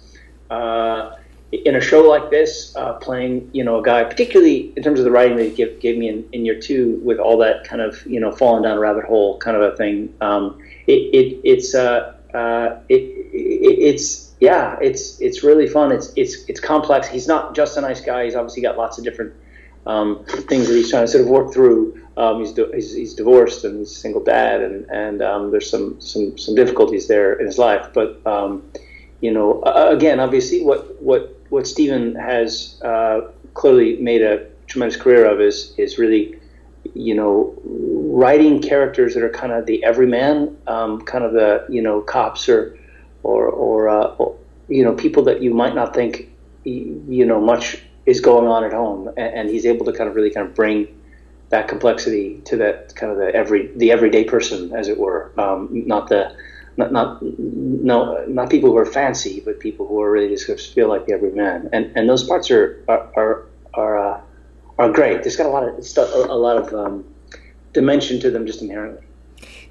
uh, 0.49 1.15
in 1.51 1.75
a 1.75 1.81
show 1.81 2.01
like 2.01 2.29
this, 2.29 2.75
uh, 2.75 2.93
playing 2.95 3.49
you 3.53 3.63
know 3.63 3.79
a 3.79 3.83
guy, 3.83 4.03
particularly 4.03 4.73
in 4.75 4.83
terms 4.83 4.99
of 4.99 5.05
the 5.05 5.11
writing 5.11 5.37
he 5.37 5.49
gave, 5.49 5.79
gave 5.79 5.97
me 5.97 6.09
in, 6.09 6.27
in 6.33 6.45
year 6.45 6.59
two, 6.59 6.99
with 7.03 7.19
all 7.19 7.37
that 7.37 7.63
kind 7.63 7.81
of 7.81 8.05
you 8.05 8.19
know 8.19 8.31
falling 8.31 8.63
down 8.63 8.77
a 8.77 8.79
rabbit 8.79 9.05
hole 9.05 9.37
kind 9.39 9.55
of 9.55 9.63
a 9.63 9.75
thing, 9.77 10.13
um, 10.19 10.59
it, 10.87 11.15
it, 11.15 11.39
it's 11.45 11.73
uh, 11.73 12.13
uh, 12.33 12.79
it, 12.89 13.01
it, 13.01 13.79
it's 13.79 14.33
yeah, 14.41 14.77
it's 14.81 15.21
it's 15.21 15.41
really 15.41 15.67
fun. 15.67 15.93
It's 15.93 16.11
it's 16.17 16.43
it's 16.49 16.59
complex. 16.59 17.07
He's 17.07 17.27
not 17.27 17.55
just 17.55 17.77
a 17.77 17.81
nice 17.81 18.01
guy. 18.01 18.25
He's 18.25 18.35
obviously 18.35 18.61
got 18.61 18.77
lots 18.77 18.97
of 18.97 19.05
different 19.05 19.33
um, 19.87 20.23
things 20.25 20.67
that 20.67 20.75
he's 20.75 20.89
trying 20.89 21.05
to 21.05 21.07
sort 21.07 21.23
of 21.23 21.29
work 21.29 21.53
through. 21.53 22.03
Um, 22.17 22.39
he's, 22.39 22.55
he's, 22.55 22.93
he's 22.93 23.13
divorced 23.13 23.63
and 23.63 23.79
he's 23.79 23.91
a 23.91 23.99
single 23.99 24.23
dad, 24.23 24.61
and 24.61 24.85
and 24.89 25.21
um, 25.21 25.51
there's 25.51 25.69
some 25.69 25.99
some 26.01 26.37
some 26.37 26.55
difficulties 26.55 27.07
there 27.07 27.33
in 27.33 27.45
his 27.45 27.57
life. 27.57 27.87
But 27.93 28.25
um, 28.25 28.69
you 29.21 29.31
know, 29.31 29.61
uh, 29.61 29.89
again, 29.91 30.19
obviously, 30.19 30.63
what 30.63 31.01
what 31.01 31.35
what 31.49 31.67
Steven 31.67 32.15
has 32.15 32.81
uh, 32.83 33.31
clearly 33.53 33.97
made 33.97 34.21
a 34.21 34.47
tremendous 34.67 34.99
career 34.99 35.25
of 35.25 35.41
is 35.41 35.73
is 35.77 35.97
really 35.97 36.37
you 36.93 37.15
know, 37.15 37.53
writing 37.63 38.61
characters 38.61 39.13
that 39.13 39.23
are 39.23 39.29
kind 39.29 39.51
of 39.51 39.65
the 39.65 39.83
everyman, 39.83 40.57
um, 40.67 41.01
kind 41.01 41.23
of 41.23 41.33
the 41.33 41.65
you 41.69 41.81
know 41.81 42.01
cops 42.01 42.47
or 42.49 42.77
or 43.23 43.47
or, 43.47 43.89
uh, 43.89 44.07
or, 44.17 44.35
you 44.67 44.83
know 44.83 44.93
people 44.93 45.23
that 45.23 45.41
you 45.41 45.53
might 45.53 45.75
not 45.75 45.93
think 45.93 46.29
you 46.63 47.25
know 47.25 47.39
much 47.39 47.81
is 48.07 48.21
going 48.21 48.47
on 48.47 48.63
at 48.63 48.73
home, 48.73 49.09
and, 49.09 49.33
and, 49.35 49.49
he's 49.49 49.65
able 49.65 49.85
to 49.85 49.91
kind 49.91 50.09
of 50.09 50.15
really 50.15 50.31
kind 50.31 50.47
of 50.47 50.55
bring 50.55 50.87
that 51.49 51.67
complexity 51.67 52.41
to 52.45 52.55
that 52.55 52.95
kind 52.95 53.11
of 53.11 53.17
the 53.17 53.35
every 53.35 53.67
the 53.75 53.91
everyday 53.91 54.23
person, 54.23 54.73
as 54.73 54.87
it 54.87 54.97
were, 54.97 55.31
um, 55.37 55.67
not 55.71 56.07
the 56.07 56.35
not 56.77 56.91
not 56.91 57.21
no 57.21 58.25
not 58.27 58.49
people 58.49 58.71
who 58.71 58.77
are 58.77 58.85
fancy, 58.85 59.41
but 59.43 59.59
people 59.59 59.85
who 59.87 60.01
are 60.01 60.09
really 60.09 60.29
just 60.29 60.73
feel 60.73 60.87
like 60.87 61.05
the 61.05 61.13
everyman. 61.13 61.69
And 61.73 61.91
and 61.95 62.09
those 62.09 62.23
parts 62.23 62.49
are 62.49 62.83
are 62.87 63.11
are 63.15 63.45
are, 63.73 63.97
uh, 63.99 64.21
are 64.79 64.91
great. 64.91 65.23
There's 65.23 65.35
got 65.35 65.45
a 65.45 65.49
lot 65.49 65.63
of 65.67 66.29
a 66.29 66.35
lot 66.35 66.57
of 66.57 66.73
um, 66.73 67.05
dimension 67.73 68.19
to 68.21 68.31
them 68.31 68.45
just 68.45 68.61
inherently. 68.61 69.06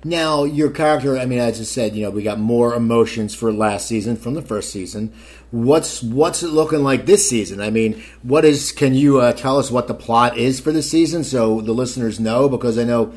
Now, 0.04 0.44
your 0.44 0.70
character, 0.70 1.18
I 1.18 1.26
mean, 1.26 1.38
as 1.38 1.60
I 1.60 1.64
said, 1.64 1.96
you 1.96 2.04
know, 2.04 2.10
we 2.10 2.22
got 2.22 2.38
more 2.38 2.74
emotions 2.74 3.34
for 3.34 3.52
last 3.52 3.86
season 3.86 4.16
from 4.16 4.34
the 4.34 4.42
first 4.42 4.70
season. 4.70 5.12
What's 5.50 6.02
what's 6.02 6.42
it 6.42 6.48
looking 6.48 6.82
like 6.82 7.06
this 7.06 7.28
season? 7.28 7.60
I 7.60 7.70
mean, 7.70 8.02
what 8.22 8.44
is? 8.44 8.72
Can 8.72 8.94
you 8.94 9.20
uh, 9.20 9.32
tell 9.32 9.58
us 9.58 9.70
what 9.70 9.88
the 9.88 9.94
plot 9.94 10.36
is 10.36 10.60
for 10.60 10.72
the 10.72 10.82
season 10.82 11.24
so 11.24 11.60
the 11.60 11.72
listeners 11.72 12.20
know? 12.20 12.48
Because 12.48 12.78
I 12.78 12.84
know 12.84 13.14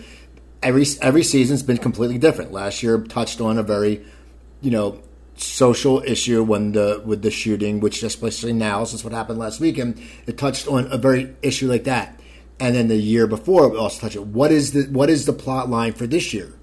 every 0.64 0.86
every 1.02 1.24
season's 1.24 1.64
been 1.64 1.78
completely 1.78 2.18
different. 2.18 2.52
Last 2.52 2.82
year 2.84 3.00
touched 3.02 3.42
on 3.42 3.58
a 3.58 3.64
very, 3.64 4.04
you 4.62 4.72
know, 4.72 5.02
social 5.36 6.02
issue 6.04 6.44
when 6.44 6.72
the 6.74 7.02
with 7.06 7.22
the 7.22 7.32
shooting, 7.32 7.80
which 7.80 8.04
especially 8.04 8.54
now 8.54 8.84
since 8.84 9.04
what 9.04 9.14
happened 9.14 9.40
last 9.40 9.60
weekend, 9.60 10.02
it 10.28 10.38
touched 10.38 10.68
on 10.68 10.88
a 10.92 10.98
very 10.98 11.36
issue 11.42 11.70
like 11.70 11.86
that. 11.86 12.20
And 12.60 12.76
then 12.76 12.90
the 12.90 12.98
year 12.98 13.26
before, 13.26 13.74
it 13.74 13.78
also 13.78 14.02
touched 14.02 14.18
it. 14.18 14.26
What 14.26 14.52
is 14.52 14.74
the 14.74 14.84
what 14.92 15.10
is 15.10 15.26
the 15.26 15.34
plot 15.34 15.70
line 15.70 15.94
for 15.94 16.08
this 16.08 16.34
year? 16.34 16.54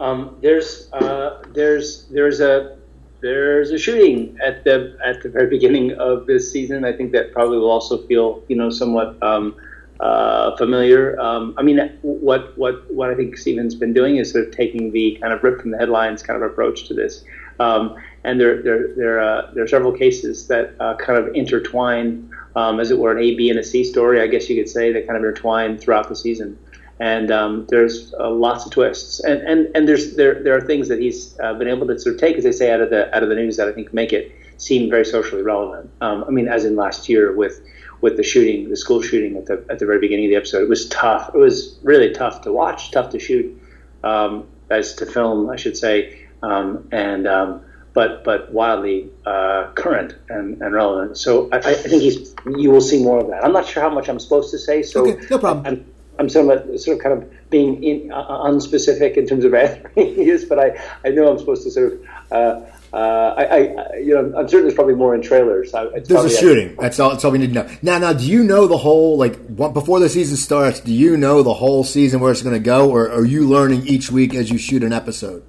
Um, 0.00 0.36
there's 0.40 0.92
uh, 0.92 1.42
there's 1.52 2.06
there's 2.06 2.40
a 2.40 2.76
there's 3.20 3.70
a 3.70 3.78
shooting 3.78 4.36
at 4.44 4.64
the 4.64 4.96
at 5.04 5.22
the 5.22 5.28
very 5.28 5.48
beginning 5.48 5.92
of 5.92 6.26
this 6.26 6.50
season. 6.50 6.84
I 6.84 6.92
think 6.92 7.12
that 7.12 7.32
probably 7.32 7.58
will 7.58 7.70
also 7.70 7.98
feel 8.06 8.42
you 8.48 8.56
know 8.56 8.70
somewhat 8.70 9.20
um, 9.22 9.56
uh, 10.00 10.56
familiar. 10.56 11.18
Um, 11.20 11.54
I 11.56 11.62
mean, 11.62 11.78
what 12.02 12.56
what 12.58 12.90
what 12.92 13.10
I 13.10 13.14
think 13.14 13.36
Steven's 13.36 13.74
been 13.74 13.92
doing 13.92 14.16
is 14.16 14.32
sort 14.32 14.48
of 14.48 14.54
taking 14.54 14.90
the 14.92 15.16
kind 15.20 15.32
of 15.32 15.42
rip 15.42 15.60
from 15.60 15.70
the 15.70 15.78
headlines 15.78 16.22
kind 16.22 16.42
of 16.42 16.50
approach 16.50 16.86
to 16.88 16.94
this. 16.94 17.24
Um, 17.60 17.96
and 18.24 18.40
there 18.40 18.62
there 18.62 18.94
there 18.96 19.20
uh, 19.20 19.50
there 19.54 19.62
are 19.62 19.68
several 19.68 19.92
cases 19.92 20.48
that 20.48 20.74
uh, 20.80 20.96
kind 20.96 21.18
of 21.18 21.34
intertwine, 21.34 22.28
um, 22.56 22.80
as 22.80 22.90
it 22.90 22.98
were, 22.98 23.12
an 23.12 23.18
A, 23.18 23.36
B, 23.36 23.48
and 23.48 23.58
a 23.58 23.64
C 23.64 23.84
story. 23.84 24.20
I 24.20 24.26
guess 24.26 24.50
you 24.50 24.56
could 24.56 24.68
say 24.68 24.92
that 24.92 25.06
kind 25.06 25.16
of 25.16 25.22
intertwine 25.22 25.78
throughout 25.78 26.08
the 26.08 26.16
season 26.16 26.58
and 27.00 27.30
um, 27.30 27.66
there's 27.68 28.14
uh, 28.14 28.30
lots 28.30 28.64
of 28.66 28.72
twists, 28.72 29.20
and 29.20 29.40
and 29.42 29.68
and 29.74 29.88
there's 29.88 30.16
there 30.16 30.42
there 30.42 30.56
are 30.56 30.60
things 30.60 30.88
that 30.88 31.00
he's 31.00 31.38
uh, 31.40 31.54
been 31.54 31.68
able 31.68 31.86
to 31.86 31.98
sort 31.98 32.14
of 32.14 32.20
take, 32.20 32.36
as 32.36 32.44
they 32.44 32.52
say, 32.52 32.70
out 32.70 32.80
of 32.80 32.90
the 32.90 33.14
out 33.14 33.22
of 33.22 33.28
the 33.28 33.34
news 33.34 33.56
that 33.56 33.68
I 33.68 33.72
think 33.72 33.92
make 33.92 34.12
it 34.12 34.32
seem 34.58 34.88
very 34.90 35.04
socially 35.04 35.42
relevant. 35.42 35.90
Um, 36.00 36.24
I 36.24 36.30
mean, 36.30 36.48
as 36.48 36.64
in 36.64 36.76
last 36.76 37.08
year 37.08 37.32
with 37.32 37.60
with 38.00 38.16
the 38.16 38.22
shooting, 38.22 38.68
the 38.68 38.76
school 38.76 39.02
shooting 39.02 39.36
at 39.36 39.46
the 39.46 39.64
at 39.68 39.78
the 39.78 39.86
very 39.86 39.98
beginning 39.98 40.26
of 40.26 40.30
the 40.30 40.36
episode, 40.36 40.62
it 40.62 40.68
was 40.68 40.88
tough. 40.88 41.34
It 41.34 41.38
was 41.38 41.78
really 41.82 42.12
tough 42.12 42.42
to 42.42 42.52
watch, 42.52 42.90
tough 42.92 43.10
to 43.10 43.18
shoot, 43.18 43.60
um, 44.04 44.46
as 44.70 44.94
to 44.96 45.06
film, 45.06 45.50
I 45.50 45.56
should 45.56 45.76
say, 45.76 46.26
um, 46.42 46.88
and 46.92 47.26
um, 47.26 47.62
but 47.92 48.22
but 48.22 48.52
wildly 48.52 49.10
uh, 49.26 49.72
current 49.74 50.14
and, 50.28 50.60
and 50.62 50.74
relevant. 50.74 51.16
So 51.16 51.48
I, 51.50 51.58
I, 51.58 51.74
think 51.74 52.02
he's 52.02 52.34
you 52.56 52.70
will 52.70 52.80
see 52.80 53.02
more 53.02 53.20
of 53.20 53.28
that. 53.28 53.44
I'm 53.44 53.52
not 53.52 53.66
sure 53.66 53.82
how 53.82 53.90
much 53.90 54.08
I'm 54.08 54.20
supposed 54.20 54.50
to 54.50 54.58
say. 54.58 54.82
So 54.82 55.08
okay, 55.08 55.26
no 55.30 55.38
problem. 55.38 55.66
I'm, 55.66 55.93
I'm 56.18 56.28
sort 56.28 56.56
of, 56.56 56.80
sort 56.80 56.96
of 56.96 57.02
kind 57.02 57.22
of 57.22 57.50
being 57.50 57.82
in, 57.82 58.12
uh, 58.12 58.16
uh 58.16 58.50
unspecific 58.50 59.16
in 59.16 59.26
terms 59.26 59.44
of 59.44 59.54
answering 59.54 60.16
this, 60.16 60.44
but 60.44 60.58
I, 60.58 60.80
I 61.04 61.10
know 61.10 61.30
I'm 61.30 61.38
supposed 61.38 61.64
to 61.64 61.70
sort 61.70 61.92
of. 61.92 62.06
Uh, 62.30 62.60
uh, 62.94 63.34
I, 63.36 63.44
I, 63.44 63.96
you 63.96 64.14
know, 64.14 64.38
I'm 64.38 64.46
certain 64.46 64.66
there's 64.66 64.74
probably 64.74 64.94
more 64.94 65.16
in 65.16 65.20
trailers. 65.20 65.72
There's 65.72 66.12
a 66.12 66.30
shooting. 66.30 66.76
That's 66.78 67.00
all. 67.00 67.10
That's 67.10 67.24
all 67.24 67.32
we 67.32 67.38
need 67.38 67.48
to 67.48 67.54
know. 67.54 67.68
Now, 67.82 67.98
now, 67.98 68.12
do 68.12 68.24
you 68.24 68.44
know 68.44 68.68
the 68.68 68.76
whole 68.76 69.18
like 69.18 69.56
before 69.56 69.98
the 69.98 70.08
season 70.08 70.36
starts? 70.36 70.78
Do 70.78 70.92
you 70.92 71.16
know 71.16 71.42
the 71.42 71.54
whole 71.54 71.82
season 71.82 72.20
where 72.20 72.30
it's 72.30 72.42
going 72.42 72.54
to 72.54 72.60
go, 72.60 72.88
or 72.88 73.10
are 73.10 73.24
you 73.24 73.48
learning 73.48 73.84
each 73.88 74.12
week 74.12 74.32
as 74.36 74.48
you 74.48 74.58
shoot 74.58 74.84
an 74.84 74.92
episode? 74.92 75.42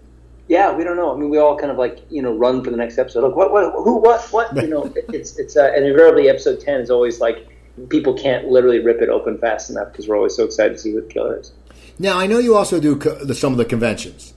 Yeah, 0.48 0.76
we 0.76 0.84
don't 0.84 0.98
know. 0.98 1.16
I 1.16 1.20
mean, 1.20 1.30
we 1.30 1.38
all 1.38 1.56
kind 1.56 1.70
of 1.70 1.78
like 1.78 2.00
you 2.10 2.24
know 2.24 2.36
run 2.36 2.64
for 2.64 2.72
the 2.72 2.78
next 2.78 2.98
episode. 2.98 3.24
Like 3.28 3.36
what, 3.36 3.52
what, 3.52 3.74
who, 3.74 3.98
what, 3.98 4.22
what? 4.32 4.56
You 4.56 4.68
know, 4.68 4.92
it's 5.10 5.38
it's 5.38 5.56
uh, 5.56 5.72
and 5.76 5.86
invariably 5.86 6.30
episode 6.30 6.62
ten 6.62 6.82
is 6.82 6.90
always 6.90 7.20
like 7.20 7.48
people 7.90 8.14
can't 8.14 8.48
literally 8.48 8.80
rip 8.80 9.02
it 9.02 9.10
open 9.10 9.38
fast 9.38 9.70
enough 9.70 9.92
because 9.92 10.08
we're 10.08 10.18
always 10.18 10.36
so 10.36 10.44
excited 10.44 10.74
to 10.74 10.80
see 10.80 10.94
what 10.94 11.08
the 11.08 11.14
killer 11.14 11.40
is. 11.40 11.52
Now, 12.00 12.18
I 12.18 12.28
know 12.28 12.40
you 12.40 12.56
also 12.56 12.80
do 12.80 12.98
co- 12.98 13.24
the, 13.24 13.36
some 13.36 13.52
of 13.52 13.58
the 13.58 13.66
conventions. 13.66 14.34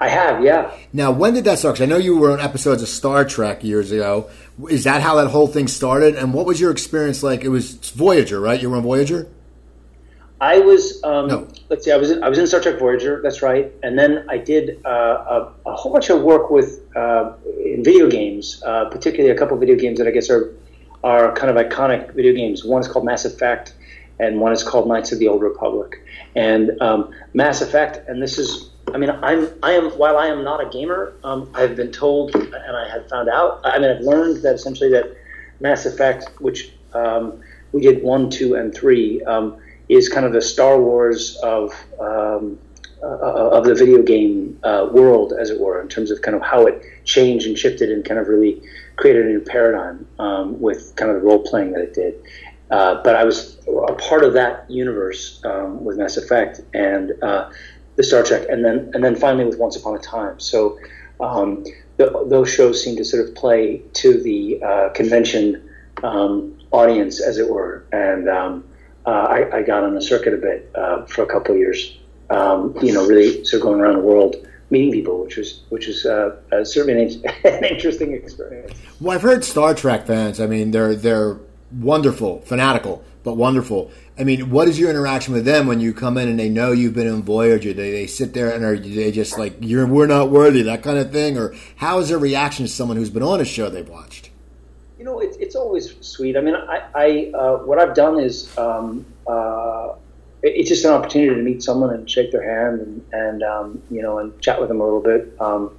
I 0.00 0.08
have, 0.08 0.42
yeah. 0.42 0.72
Now, 0.92 1.10
when 1.10 1.34
did 1.34 1.44
that 1.44 1.58
start? 1.58 1.74
Because 1.74 1.88
I 1.88 1.90
know 1.90 1.98
you 1.98 2.16
were 2.16 2.30
on 2.32 2.40
episodes 2.40 2.82
of 2.82 2.88
Star 2.88 3.24
Trek 3.24 3.62
years 3.64 3.90
ago. 3.90 4.30
Is 4.68 4.84
that 4.84 5.02
how 5.02 5.16
that 5.16 5.28
whole 5.28 5.46
thing 5.46 5.68
started? 5.68 6.14
And 6.14 6.32
what 6.32 6.46
was 6.46 6.60
your 6.60 6.70
experience 6.70 7.22
like? 7.22 7.44
It 7.44 7.48
was 7.48 7.74
Voyager, 7.90 8.40
right? 8.40 8.60
You 8.60 8.70
were 8.70 8.76
on 8.76 8.82
Voyager. 8.82 9.28
I 10.40 10.58
was. 10.58 11.02
Um, 11.04 11.28
no. 11.28 11.48
Let's 11.68 11.84
see. 11.84 11.92
I 11.92 11.96
was. 11.96 12.10
In, 12.10 12.22
I 12.22 12.28
was 12.28 12.38
in 12.38 12.46
Star 12.46 12.60
Trek 12.60 12.78
Voyager. 12.78 13.20
That's 13.22 13.42
right. 13.42 13.70
And 13.82 13.98
then 13.98 14.24
I 14.30 14.38
did 14.38 14.80
uh, 14.86 14.88
a, 14.88 15.52
a, 15.66 15.74
whole 15.74 15.92
bunch 15.92 16.08
of 16.08 16.22
work 16.22 16.50
with 16.50 16.80
uh, 16.96 17.34
in 17.62 17.84
video 17.84 18.08
games, 18.08 18.62
uh, 18.64 18.86
particularly 18.86 19.34
a 19.34 19.38
couple 19.38 19.54
of 19.54 19.60
video 19.60 19.76
games 19.76 19.98
that 19.98 20.08
I 20.08 20.12
guess 20.12 20.30
are 20.30 20.54
are 21.02 21.32
kind 21.32 21.56
of 21.56 21.56
iconic 21.56 22.14
video 22.14 22.32
games. 22.32 22.64
One 22.64 22.80
is 22.80 22.88
called 22.88 23.04
Mass 23.04 23.24
Effect, 23.24 23.74
and 24.18 24.40
one 24.40 24.52
is 24.52 24.62
called 24.62 24.86
Knights 24.86 25.12
of 25.12 25.18
the 25.18 25.28
Old 25.28 25.42
Republic. 25.42 26.02
And 26.36 26.80
um, 26.80 27.12
Mass 27.32 27.62
Effect, 27.62 28.06
and 28.08 28.22
this 28.22 28.38
is, 28.38 28.70
I 28.92 28.98
mean, 28.98 29.10
I'm, 29.10 29.48
I 29.62 29.72
am, 29.72 29.90
while 29.92 30.16
I 30.16 30.26
am 30.26 30.44
not 30.44 30.64
a 30.64 30.68
gamer, 30.68 31.14
um, 31.24 31.50
I've 31.54 31.76
been 31.76 31.90
told, 31.90 32.34
and 32.34 32.54
I 32.54 32.88
have 32.90 33.08
found 33.08 33.28
out, 33.28 33.60
I 33.64 33.78
mean, 33.78 33.90
I've 33.90 34.02
learned 34.02 34.42
that 34.42 34.54
essentially 34.54 34.90
that 34.90 35.16
Mass 35.60 35.86
Effect, 35.86 36.30
which 36.40 36.72
um, 36.92 37.40
we 37.72 37.80
did 37.80 38.02
one, 38.02 38.30
two, 38.30 38.54
and 38.54 38.74
three, 38.74 39.22
um, 39.24 39.56
is 39.88 40.08
kind 40.08 40.26
of 40.26 40.32
the 40.32 40.42
Star 40.42 40.80
Wars 40.80 41.36
of 41.42 41.72
um, 41.98 42.58
uh, 43.02 43.50
of 43.50 43.64
the 43.64 43.74
video 43.74 44.02
game 44.02 44.58
uh, 44.62 44.88
world, 44.92 45.32
as 45.32 45.50
it 45.50 45.58
were, 45.58 45.80
in 45.80 45.88
terms 45.88 46.10
of 46.10 46.20
kind 46.20 46.36
of 46.36 46.42
how 46.42 46.66
it 46.66 46.82
changed 47.04 47.46
and 47.46 47.58
shifted 47.58 47.90
and 47.90 48.04
kind 48.04 48.20
of 48.20 48.28
really 48.28 48.62
created 49.00 49.24
a 49.24 49.28
new 49.30 49.40
paradigm 49.40 50.06
um, 50.18 50.60
with 50.60 50.94
kind 50.96 51.10
of 51.10 51.16
the 51.20 51.26
role 51.26 51.42
playing 51.42 51.72
that 51.72 51.80
it 51.80 51.94
did. 51.94 52.14
Uh, 52.70 53.02
but 53.02 53.16
I 53.16 53.24
was 53.24 53.58
a 53.66 53.94
part 53.94 54.22
of 54.22 54.34
that 54.34 54.70
universe 54.70 55.40
um, 55.44 55.82
with 55.84 55.96
Mass 55.96 56.16
Effect 56.16 56.60
and 56.74 57.12
uh, 57.22 57.50
the 57.96 58.04
Star 58.04 58.22
Trek, 58.22 58.46
and 58.48 58.64
then 58.64 58.90
and 58.94 59.02
then 59.02 59.16
finally 59.16 59.44
with 59.44 59.58
Once 59.58 59.76
Upon 59.76 59.96
a 59.96 59.98
Time. 59.98 60.38
So 60.38 60.78
um, 61.18 61.64
those 61.96 62.48
shows 62.48 62.82
seem 62.82 62.96
to 62.96 63.04
sort 63.04 63.26
of 63.26 63.34
play 63.34 63.82
to 63.94 64.22
the 64.22 64.62
uh, 64.62 64.88
convention 64.90 65.68
um, 66.04 66.56
audience, 66.70 67.20
as 67.20 67.38
it 67.38 67.48
were. 67.48 67.84
And 67.92 68.28
um, 68.28 68.64
uh, 69.06 69.10
I, 69.10 69.58
I, 69.58 69.62
got 69.62 69.82
on 69.82 69.94
the 69.94 70.00
circuit 70.00 70.32
a 70.32 70.36
bit 70.36 70.70
uh, 70.74 71.04
for 71.06 71.22
a 71.22 71.26
couple 71.26 71.54
of 71.54 71.58
years. 71.58 71.98
Um, 72.30 72.76
you 72.80 72.92
know, 72.92 73.06
really 73.06 73.44
sort 73.44 73.60
of 73.60 73.66
going 73.66 73.80
around 73.80 73.94
the 73.94 74.00
world 74.00 74.36
meeting 74.70 74.92
people, 74.92 75.22
which 75.22 75.36
was 75.36 75.60
which 75.68 75.88
is 75.88 76.06
uh, 76.06 76.36
uh, 76.52 76.64
certainly 76.64 77.02
an, 77.02 77.22
an, 77.44 77.64
interesting 77.64 78.12
experience. 78.14 78.72
Well, 79.00 79.14
I've 79.14 79.22
heard 79.22 79.44
Star 79.44 79.74
Trek 79.74 80.06
fans. 80.06 80.40
I 80.40 80.46
mean, 80.46 80.70
they're 80.70 80.94
they're 80.94 81.38
wonderful, 81.72 82.40
fanatical, 82.42 83.04
but 83.24 83.34
wonderful. 83.34 83.90
I 84.18 84.24
mean, 84.24 84.50
what 84.50 84.68
is 84.68 84.78
your 84.78 84.90
interaction 84.90 85.32
with 85.32 85.44
them 85.44 85.66
when 85.66 85.80
you 85.80 85.94
come 85.94 86.18
in 86.18 86.28
and 86.28 86.38
they 86.38 86.48
know 86.48 86.72
you've 86.72 86.94
been 86.94 87.06
in 87.06 87.22
Voyager? 87.22 87.72
They, 87.72 87.90
they 87.90 88.06
sit 88.06 88.34
there 88.34 88.50
and 88.50 88.64
are 88.64 88.78
they 88.78 89.10
just 89.10 89.38
like 89.38 89.56
you're 89.60 89.86
we're 89.86 90.06
not 90.06 90.30
worthy 90.30 90.62
that 90.62 90.82
kind 90.82 90.98
of 90.98 91.10
thing, 91.10 91.36
or 91.36 91.54
how 91.76 91.98
is 91.98 92.08
their 92.08 92.18
reaction 92.18 92.66
to 92.66 92.70
someone 92.70 92.96
who's 92.96 93.10
been 93.10 93.22
on 93.22 93.40
a 93.40 93.44
show 93.44 93.68
they've 93.68 93.88
watched? 93.88 94.30
You 94.98 95.04
know, 95.04 95.20
it's 95.20 95.36
it's 95.38 95.56
always 95.56 95.94
sweet. 96.06 96.36
I 96.36 96.42
mean, 96.42 96.54
I, 96.54 96.82
I 96.94 97.30
uh, 97.34 97.56
what 97.58 97.78
I've 97.78 97.94
done 97.94 98.20
is 98.20 98.56
um, 98.58 99.06
uh, 99.26 99.94
it's 100.42 100.68
just 100.68 100.84
an 100.84 100.92
opportunity 100.92 101.34
to 101.34 101.42
meet 101.42 101.62
someone 101.62 101.90
and 101.90 102.08
shake 102.08 102.32
their 102.32 102.42
hand 102.42 102.80
and, 102.80 103.04
and 103.12 103.42
um, 103.42 103.82
you 103.90 104.02
know 104.02 104.18
and 104.18 104.38
chat 104.40 104.60
with 104.60 104.68
them 104.68 104.80
a 104.80 104.84
little 104.84 105.00
bit. 105.00 105.36
Um, 105.40 105.76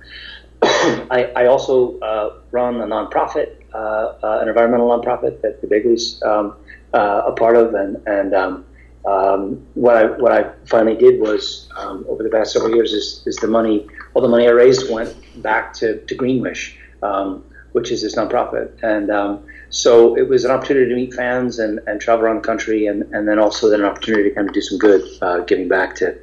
I, 0.64 1.32
I, 1.36 1.46
also 1.48 1.98
uh, 2.00 2.38
run 2.52 2.76
a 2.82 2.86
nonprofit, 2.86 3.56
uh, 3.74 3.78
uh, 4.22 4.40
an 4.42 4.48
environmental 4.48 4.90
nonprofit 4.90 5.42
that 5.42 5.60
the 5.62 5.68
Begleys 5.68 6.22
um, 6.22 6.56
uh, 6.94 7.24
a 7.26 7.32
part 7.32 7.56
of, 7.56 7.74
and 7.74 7.98
and 8.06 8.36
um, 8.36 8.66
um, 9.06 9.66
what 9.74 9.98
I 9.98 10.06
what 10.06 10.32
I 10.32 10.52
finally 10.68 10.96
did 10.96 11.20
was 11.20 11.68
um, 11.78 12.06
over 12.08 12.22
the 12.22 12.30
past 12.30 12.54
several 12.54 12.76
years 12.76 12.94
is, 12.94 13.24
is 13.26 13.38
the 13.38 13.48
money 13.48 13.88
all 14.14 14.22
the 14.22 14.30
money 14.30 14.48
I 14.48 14.52
raised 14.52 14.92
went 14.92 15.16
back 15.42 15.74
to 15.76 16.00
to 16.06 16.16
Greenwish, 16.16 16.78
which 17.72 17.92
is 17.92 18.04
this 18.04 18.16
nonprofit, 18.16 18.84
and 18.84 19.10
so 19.72 20.18
it 20.18 20.28
was 20.28 20.44
an 20.46 20.52
opportunity 20.52 20.88
to 20.90 20.96
meet 20.96 21.14
fans 21.14 21.58
and, 21.58 21.80
and 21.88 22.00
travel 22.00 22.26
around 22.26 22.36
the 22.36 22.42
country, 22.42 22.86
and, 22.86 23.04
and 23.14 23.28
then 23.28 23.40
also 23.40 23.70
then 23.70 23.80
an 23.80 23.86
opportunity 23.86 24.30
to 24.30 24.36
kind 24.36 24.48
of 24.48 24.54
do 24.54 24.62
some 24.62 24.78
good, 24.78 25.02
uh, 25.22 25.40
giving 25.40 25.68
back 25.68 25.96
to, 25.96 26.16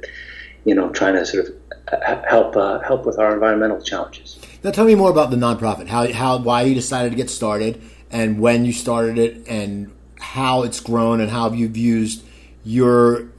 you 0.65 0.75
know, 0.75 0.89
trying 0.91 1.15
to 1.15 1.25
sort 1.25 1.47
of 1.47 1.55
uh, 1.91 2.21
help 2.29 2.55
uh, 2.55 2.79
help 2.79 3.05
with 3.05 3.17
our 3.17 3.33
environmental 3.33 3.81
challenges. 3.81 4.39
Now, 4.63 4.71
tell 4.71 4.85
me 4.85 4.95
more 4.95 5.09
about 5.09 5.31
the 5.31 5.37
nonprofit. 5.37 5.87
How 5.87 6.11
how 6.13 6.37
why 6.37 6.61
you 6.61 6.75
decided 6.75 7.09
to 7.09 7.15
get 7.15 7.29
started, 7.29 7.81
and 8.11 8.39
when 8.39 8.65
you 8.65 8.73
started 8.73 9.17
it, 9.17 9.47
and 9.47 9.91
how 10.19 10.63
it's 10.63 10.79
grown, 10.79 11.19
and 11.19 11.31
how 11.31 11.51
you've 11.51 11.77
used 11.77 12.23
your 12.63 13.29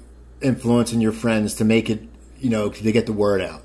influence 0.41 0.93
and 0.93 1.01
your 1.01 1.13
friends 1.13 1.55
to 1.55 1.65
make 1.65 1.89
it, 1.89 2.03
you 2.41 2.51
know, 2.51 2.71
to 2.71 2.93
get 2.93 3.07
the 3.07 3.13
word 3.13 3.41
out. 3.41 3.63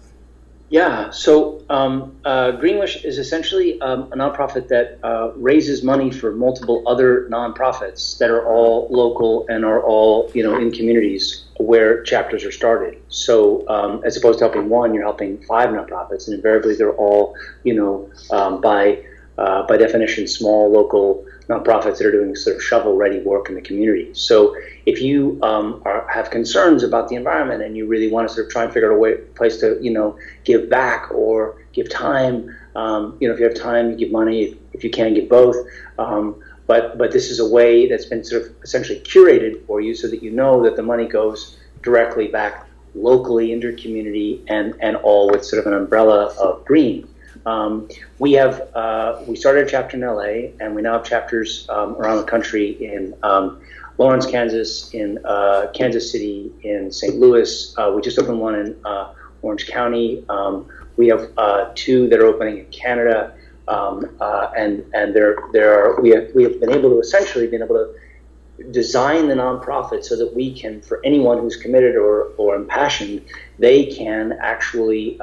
Yeah, 0.70 1.12
so 1.12 1.64
um, 1.70 2.20
uh, 2.26 2.54
Greenwish 2.54 3.06
is 3.06 3.20
essentially 3.20 3.80
um, 3.82 4.12
a 4.12 4.16
nonprofit 4.16 4.68
that 4.70 5.00
uh, 5.04 5.32
raises 5.36 5.84
money 5.84 6.10
for 6.10 6.32
multiple 6.32 6.84
other 6.88 7.30
nonprofits 7.30 8.18
that 8.18 8.32
are 8.32 8.48
all 8.48 8.88
local 8.90 9.46
and 9.48 9.64
are 9.64 9.84
all 9.84 10.32
you 10.34 10.42
know 10.42 10.58
in 10.58 10.72
communities 10.72 11.46
where 11.58 12.02
chapters 12.02 12.44
are 12.44 12.52
started. 12.52 13.00
So 13.10 13.68
um, 13.68 14.02
as 14.04 14.18
opposed 14.18 14.40
to 14.40 14.46
helping 14.46 14.68
one, 14.68 14.96
you're 14.96 15.04
helping 15.04 15.38
five 15.44 15.70
nonprofits, 15.70 16.26
and 16.28 16.36
invariably 16.36 16.76
they're 16.76 16.96
all 16.96 17.36
you 17.64 17.76
know 17.76 18.10
um, 18.32 18.60
by 18.60 19.04
uh, 19.38 19.68
by 19.68 19.78
definition 19.78 20.28
small 20.28 20.72
local 20.72 21.26
nonprofits 21.48 21.98
that 21.98 22.08
are 22.08 22.12
doing 22.12 22.36
sort 22.36 22.56
of 22.56 22.64
shovel 22.64 22.96
ready 22.96 23.20
work 23.20 23.50
in 23.50 23.56
the 23.56 23.62
community. 23.62 24.14
So 24.14 24.56
if 24.86 25.02
you 25.02 25.40
um, 25.44 25.82
are, 25.86 26.08
have 26.08 26.30
concerns 26.30 26.84
about 26.84 27.10
the 27.10 27.16
environment 27.16 27.62
and 27.62 27.76
you 27.78 27.88
really 27.88 28.10
want 28.10 28.28
to 28.28 28.34
sort 28.34 28.48
of 28.48 28.52
try 28.52 28.64
and 28.64 28.74
figure 28.74 28.92
out 28.92 28.96
a 28.96 29.00
way, 29.00 29.16
place 29.36 29.58
to, 29.58 29.78
you 29.82 29.92
know, 29.92 30.18
give 30.44 30.70
back 30.70 31.12
or 31.12 31.62
give 31.74 31.90
time, 31.90 32.56
um, 32.76 33.18
you 33.20 33.28
know, 33.28 33.34
if 33.34 33.40
you 33.40 33.46
have 33.46 33.56
time, 33.56 33.92
you 33.92 33.96
give 33.96 34.12
money. 34.12 34.44
If, 34.44 34.58
if 34.74 34.84
you 34.84 34.90
can, 34.90 35.14
give 35.14 35.30
both. 35.30 35.56
Um, 35.98 36.42
but 36.68 36.98
but 36.98 37.12
this 37.12 37.30
is 37.30 37.40
a 37.40 37.48
way 37.48 37.88
that's 37.88 38.06
been 38.06 38.24
sort 38.24 38.44
of 38.44 38.56
essentially 38.64 39.00
curated 39.02 39.66
for 39.66 39.80
you 39.82 39.94
so 39.96 40.08
that 40.08 40.24
you 40.24 40.32
know 40.32 40.64
that 40.64 40.76
the 40.76 40.84
money 40.84 41.06
goes 41.06 41.58
directly 41.84 42.28
back 42.28 42.68
locally 42.96 43.52
into 43.52 43.68
your 43.68 43.78
community 43.78 44.44
and 44.48 44.76
and 44.82 44.96
all 44.98 45.30
with 45.30 45.46
sort 45.46 45.60
of 45.60 45.72
an 45.72 45.78
umbrella 45.78 46.34
of 46.40 46.66
green. 46.66 47.08
Um, 47.46 47.90
we 48.20 48.34
have 48.34 48.70
uh, 48.76 49.22
we 49.28 49.36
started 49.36 49.68
a 49.68 49.70
chapter 49.70 49.98
in 49.98 50.02
LA, 50.02 50.52
and 50.60 50.76
we 50.76 50.82
now 50.82 50.94
have 50.94 51.04
chapters 51.04 51.68
um, 51.70 51.96
around 51.96 52.18
the 52.18 52.24
country 52.24 52.72
in 52.84 53.14
um, 53.24 53.62
Lawrence, 53.98 54.26
Kansas, 54.26 54.94
in 54.94 55.20
uh, 55.26 55.68
Kansas 55.74 56.12
City, 56.12 56.52
in 56.64 56.92
St. 56.92 57.16
Louis. 57.16 57.74
Uh, 57.78 57.92
we 57.96 58.02
just 58.02 58.20
opened 58.20 58.40
one 58.40 58.56
in 58.56 58.76
uh, 58.84 59.14
Orange 59.42 59.68
County. 59.68 60.26
Um, 60.28 60.68
we 60.98 61.08
have 61.08 61.32
uh, 61.38 61.72
two 61.76 62.08
that 62.10 62.20
are 62.20 62.26
opening 62.26 62.58
in 62.60 62.66
Canada, 62.68 63.34
um, 63.68 64.16
uh, 64.20 64.50
and 64.58 64.84
and 64.94 65.16
there 65.16 65.38
there 65.54 65.72
are 65.80 66.02
we 66.02 66.10
have 66.10 66.30
we 66.34 66.44
have 66.44 66.60
been 66.60 66.72
able 66.72 66.90
to 66.90 67.00
essentially 67.00 67.48
been 67.48 67.62
able 67.62 67.76
to 67.76 67.94
design 68.72 69.28
the 69.28 69.36
nonprofit 69.36 70.04
so 70.06 70.16
that 70.16 70.34
we 70.34 70.58
can, 70.58 70.82
for 70.82 71.02
anyone 71.04 71.40
who's 71.40 71.58
committed 71.58 71.96
or 71.96 72.32
or 72.38 72.56
impassioned, 72.56 73.22
they 73.60 73.86
can 73.86 74.34
actually 74.42 75.20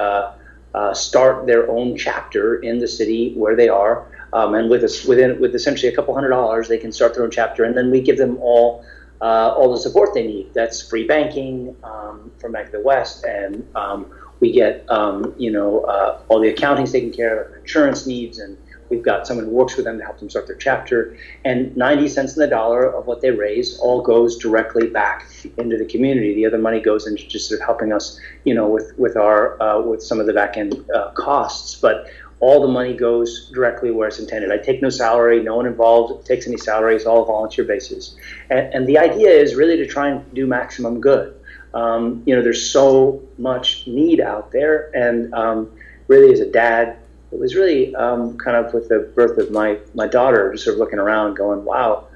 uh, 0.73 0.93
start 0.93 1.45
their 1.45 1.69
own 1.69 1.95
chapter 1.97 2.55
in 2.55 2.79
the 2.79 2.87
city 2.87 3.33
where 3.35 3.55
they 3.55 3.69
are. 3.69 4.07
Um, 4.33 4.55
and 4.55 4.69
with 4.69 4.81
within 5.07 5.39
with 5.39 5.53
essentially 5.53 5.91
a 5.91 5.95
couple 5.95 6.13
hundred 6.13 6.29
dollars, 6.29 6.67
they 6.67 6.79
can 6.79 6.91
start 6.91 7.13
their 7.13 7.23
own 7.23 7.31
chapter, 7.31 7.63
and 7.63 7.77
then 7.77 7.91
we 7.91 8.01
give 8.01 8.17
them 8.17 8.37
all 8.41 8.83
uh, 9.21 9.53
all 9.55 9.71
the 9.71 9.77
support 9.77 10.13
they 10.13 10.25
need. 10.25 10.53
That's 10.53 10.81
free 10.81 11.05
banking 11.05 11.75
um, 11.83 12.31
from 12.39 12.51
Bank 12.51 12.67
of 12.67 12.71
the 12.73 12.81
West, 12.81 13.23
and 13.25 13.67
um, 13.75 14.11
we 14.39 14.51
get 14.51 14.89
um, 14.89 15.35
you 15.37 15.51
know 15.51 15.81
uh, 15.81 16.19
all 16.29 16.39
the 16.39 16.49
accounting 16.49 16.87
taken 16.87 17.11
care 17.11 17.43
of, 17.43 17.53
insurance 17.61 18.07
needs, 18.07 18.39
and 18.39 18.57
We've 18.93 19.03
got 19.03 19.25
someone 19.25 19.45
who 19.45 19.51
works 19.51 19.75
with 19.75 19.85
them 19.85 19.97
to 19.97 20.03
help 20.03 20.19
them 20.19 20.29
start 20.29 20.45
their 20.45 20.55
chapter. 20.55 21.17
And 21.43 21.75
90 21.75 22.07
cents 22.07 22.35
in 22.35 22.41
the 22.41 22.47
dollar 22.47 22.85
of 22.85 23.07
what 23.07 23.21
they 23.21 23.31
raise 23.31 23.77
all 23.79 24.01
goes 24.01 24.37
directly 24.37 24.87
back 24.87 25.25
into 25.57 25.77
the 25.77 25.85
community. 25.85 26.35
The 26.35 26.45
other 26.45 26.59
money 26.59 26.79
goes 26.79 27.07
into 27.07 27.27
just 27.27 27.49
sort 27.49 27.59
of 27.59 27.65
helping 27.65 27.91
us, 27.91 28.19
you 28.43 28.53
know, 28.53 28.67
with, 28.67 28.93
with 28.99 29.17
our, 29.17 29.61
uh, 29.61 29.81
with 29.81 30.03
some 30.03 30.19
of 30.19 30.27
the 30.27 30.33
back 30.33 30.57
end 30.57 30.85
uh, 30.93 31.11
costs. 31.11 31.75
But 31.75 32.07
all 32.39 32.61
the 32.61 32.67
money 32.67 32.93
goes 32.93 33.49
directly 33.51 33.89
where 33.89 34.09
it's 34.09 34.19
intended. 34.19 34.51
I 34.51 34.57
take 34.57 34.81
no 34.81 34.89
salary, 34.89 35.41
no 35.41 35.55
one 35.55 35.65
involved 35.65 36.25
takes 36.25 36.45
any 36.45 36.57
salary, 36.57 36.95
it's 36.95 37.05
all 37.05 37.23
volunteer 37.25 37.63
basis. 37.63 38.15
And, 38.49 38.73
and 38.73 38.87
the 38.87 38.97
idea 38.97 39.29
is 39.29 39.55
really 39.55 39.77
to 39.77 39.87
try 39.87 40.09
and 40.09 40.33
do 40.33 40.45
maximum 40.45 40.99
good. 40.99 41.39
Um, 41.73 42.21
you 42.25 42.35
know, 42.35 42.41
there's 42.41 42.69
so 42.69 43.23
much 43.37 43.87
need 43.87 44.19
out 44.19 44.51
there, 44.51 44.91
and 44.93 45.33
um, 45.33 45.71
really, 46.07 46.31
as 46.31 46.39
a 46.39 46.51
dad, 46.51 46.97
it 47.33 47.39
was 47.39 47.55
really 47.55 47.95
um, 47.95 48.37
kind 48.37 48.55
of 48.55 48.73
with 48.73 48.89
the 48.89 49.11
birth 49.15 49.37
of 49.37 49.51
my 49.51 49.79
my 49.95 50.07
daughter, 50.07 50.51
just 50.51 50.65
sort 50.65 50.75
of 50.75 50.79
looking 50.79 50.99
around, 50.99 51.35
going, 51.35 51.65
"Wow, 51.65 52.07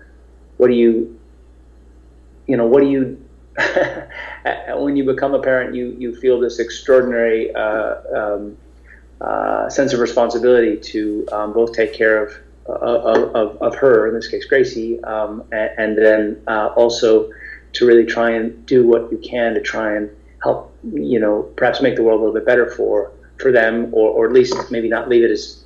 what 0.57 0.67
do 0.67 0.73
you, 0.73 1.19
you 2.45 2.55
know, 2.55 2.67
what 2.67 2.81
do 2.81 2.89
you?" 2.89 3.23
when 4.77 4.95
you 4.95 5.03
become 5.03 5.33
a 5.33 5.41
parent, 5.41 5.73
you 5.73 5.95
you 5.97 6.15
feel 6.15 6.39
this 6.39 6.59
extraordinary 6.59 7.53
uh, 7.55 7.95
um, 8.15 8.57
uh, 9.19 9.67
sense 9.69 9.93
of 9.93 9.99
responsibility 9.99 10.77
to 10.77 11.27
um, 11.31 11.51
both 11.51 11.73
take 11.73 11.93
care 11.93 12.23
of, 12.23 12.33
uh, 12.69 13.31
of, 13.33 13.57
of 13.61 13.75
her, 13.75 14.07
in 14.07 14.13
this 14.13 14.27
case 14.27 14.45
Gracie, 14.45 15.03
um, 15.05 15.43
and, 15.51 15.71
and, 15.79 15.97
then 15.97 16.41
uh, 16.45 16.67
also 16.75 17.31
to 17.73 17.87
really 17.87 18.05
try 18.05 18.29
and 18.29 18.63
do 18.67 18.85
what 18.85 19.11
you 19.11 19.17
can 19.17 19.55
to 19.55 19.61
try 19.61 19.95
and 19.95 20.11
help, 20.43 20.71
you 20.83 21.19
know, 21.19 21.41
perhaps 21.55 21.81
make 21.81 21.95
the 21.95 22.03
world 22.03 22.21
a 22.21 22.23
little 22.23 22.35
bit 22.35 22.45
better 22.45 22.69
for 22.69 23.11
for 23.39 23.51
them, 23.51 23.89
or, 23.93 24.09
or 24.09 24.25
at 24.25 24.33
least 24.33 24.55
maybe 24.71 24.89
not 24.89 25.09
leave 25.09 25.23
it 25.23 25.31
as 25.31 25.63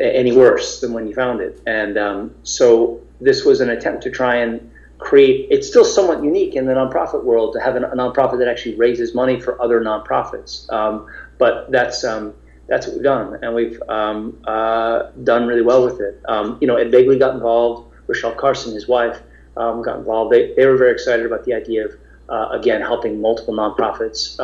any 0.00 0.32
worse 0.32 0.80
than 0.80 0.92
when 0.92 1.06
you 1.06 1.14
found 1.14 1.40
it. 1.40 1.60
And 1.66 1.98
um, 1.98 2.34
so 2.42 3.00
this 3.20 3.44
was 3.44 3.60
an 3.60 3.70
attempt 3.70 4.02
to 4.04 4.10
try 4.10 4.36
and 4.36 4.70
create. 4.98 5.48
It's 5.50 5.66
still 5.66 5.84
somewhat 5.84 6.22
unique 6.22 6.54
in 6.54 6.66
the 6.66 6.72
nonprofit 6.72 7.24
world 7.24 7.52
to 7.54 7.60
have 7.60 7.76
a, 7.76 7.80
nonprofit 7.80 8.38
that 8.38 8.48
actually 8.48 8.76
raises 8.76 9.14
money 9.14 9.40
for 9.40 9.60
other 9.60 9.80
nonprofits. 9.80 10.70
Um, 10.72 11.06
but 11.38 11.70
that's 11.70 12.04
um, 12.04 12.34
that's 12.68 12.86
what 12.86 12.96
we've 12.96 13.04
done, 13.04 13.38
and 13.42 13.54
we've 13.54 13.82
um, 13.88 14.40
uh, 14.46 15.10
done 15.24 15.46
really 15.46 15.62
well 15.62 15.84
with 15.84 16.00
it. 16.00 16.20
Um, 16.28 16.58
you 16.60 16.66
know, 16.66 16.76
Ed 16.76 16.90
Begley 16.92 17.18
got 17.18 17.34
involved. 17.34 17.88
Rachelle 18.06 18.36
Carson, 18.36 18.74
his 18.74 18.88
wife, 18.88 19.20
um, 19.56 19.82
got 19.82 19.98
involved. 19.98 20.32
They, 20.32 20.52
they 20.54 20.66
were 20.66 20.76
very 20.76 20.92
excited 20.92 21.26
about 21.26 21.44
the 21.44 21.54
idea 21.54 21.86
of 21.86 21.94
uh, 22.28 22.48
again 22.52 22.80
helping 22.80 23.20
multiple 23.20 23.54
nonprofits. 23.54 24.38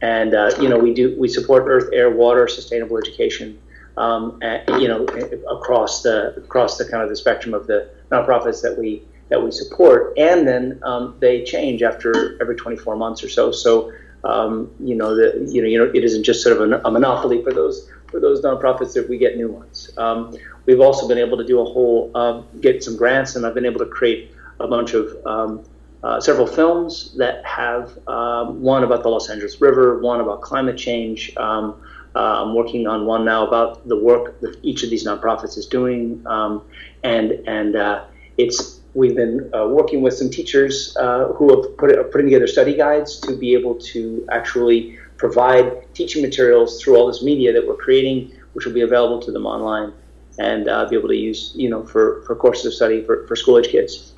And 0.00 0.34
uh, 0.34 0.50
you 0.60 0.68
know 0.68 0.78
we 0.78 0.94
do 0.94 1.16
we 1.18 1.28
support 1.28 1.64
earth, 1.66 1.90
air, 1.92 2.10
water, 2.10 2.46
sustainable 2.48 2.98
education. 2.98 3.58
Um, 3.96 4.38
you 4.78 4.86
know 4.86 5.04
across 5.50 6.02
the 6.02 6.36
across 6.36 6.78
the 6.78 6.84
kind 6.84 7.02
of 7.02 7.08
the 7.08 7.16
spectrum 7.16 7.52
of 7.52 7.66
the 7.66 7.90
nonprofits 8.12 8.62
that 8.62 8.78
we 8.78 9.02
that 9.28 9.42
we 9.42 9.50
support, 9.50 10.14
and 10.16 10.46
then 10.46 10.80
um, 10.84 11.16
they 11.20 11.44
change 11.44 11.82
after 11.82 12.40
every 12.40 12.56
24 12.56 12.96
months 12.96 13.22
or 13.22 13.28
so. 13.28 13.50
So 13.52 13.92
um, 14.24 14.70
you 14.80 14.94
know 14.94 15.14
you 15.14 15.62
know 15.62 15.68
you 15.68 15.78
know 15.78 15.90
it 15.92 16.04
isn't 16.04 16.22
just 16.22 16.42
sort 16.42 16.60
of 16.60 16.84
a, 16.84 16.90
monopoly 16.90 17.42
for 17.42 17.52
those 17.52 17.90
for 18.06 18.20
those 18.20 18.40
nonprofits 18.40 18.96
if 18.96 19.08
we 19.08 19.18
get 19.18 19.36
new 19.36 19.50
ones. 19.50 19.90
Um, 19.96 20.36
we've 20.66 20.80
also 20.80 21.06
been 21.06 21.18
able 21.18 21.36
to 21.36 21.44
do 21.44 21.60
a 21.60 21.64
whole 21.64 22.10
um, 22.16 22.46
get 22.60 22.82
some 22.82 22.96
grants, 22.96 23.36
and 23.36 23.44
I've 23.44 23.54
been 23.54 23.66
able 23.66 23.80
to 23.80 23.86
create 23.86 24.32
a 24.60 24.66
bunch 24.66 24.94
of 24.94 25.14
um, 25.26 25.64
uh, 26.02 26.20
several 26.20 26.46
films 26.46 27.14
that 27.16 27.44
have 27.44 27.98
um, 28.06 28.60
one 28.60 28.84
about 28.84 29.02
the 29.02 29.08
Los 29.08 29.28
Angeles 29.28 29.60
River, 29.60 30.00
one 30.00 30.20
about 30.20 30.42
climate 30.42 30.76
change. 30.76 31.36
Um, 31.36 31.82
uh, 32.14 32.42
I'm 32.42 32.54
working 32.54 32.86
on 32.86 33.04
one 33.06 33.24
now 33.24 33.46
about 33.46 33.86
the 33.86 33.96
work 33.96 34.40
that 34.40 34.56
each 34.62 34.82
of 34.82 34.90
these 34.90 35.04
nonprofits 35.04 35.58
is 35.58 35.66
doing, 35.66 36.22
um, 36.26 36.62
and 37.02 37.32
and 37.46 37.76
uh, 37.76 38.04
it's 38.38 38.80
we've 38.94 39.14
been 39.14 39.50
uh, 39.54 39.66
working 39.66 40.00
with 40.00 40.14
some 40.14 40.30
teachers 40.30 40.96
uh, 40.98 41.32
who 41.34 41.50
have 41.54 41.76
put 41.76 41.96
are 41.96 42.04
putting 42.04 42.26
together 42.26 42.46
study 42.46 42.74
guides 42.74 43.20
to 43.20 43.36
be 43.36 43.54
able 43.54 43.74
to 43.74 44.26
actually 44.30 44.98
provide 45.16 45.92
teaching 45.94 46.22
materials 46.22 46.80
through 46.80 46.96
all 46.96 47.06
this 47.06 47.22
media 47.22 47.52
that 47.52 47.66
we're 47.66 47.76
creating, 47.76 48.32
which 48.52 48.64
will 48.64 48.72
be 48.72 48.82
available 48.82 49.20
to 49.20 49.32
them 49.32 49.46
online 49.46 49.92
and 50.38 50.68
uh, 50.68 50.86
be 50.88 50.96
able 50.96 51.08
to 51.08 51.16
use 51.16 51.52
you 51.56 51.68
know 51.68 51.84
for, 51.84 52.22
for 52.22 52.34
courses 52.36 52.66
of 52.66 52.74
study 52.74 53.04
for, 53.04 53.26
for 53.26 53.36
school 53.36 53.58
age 53.58 53.68
kids. 53.68 54.14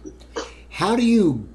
How 0.71 0.95
do 0.95 1.05
you 1.05 1.49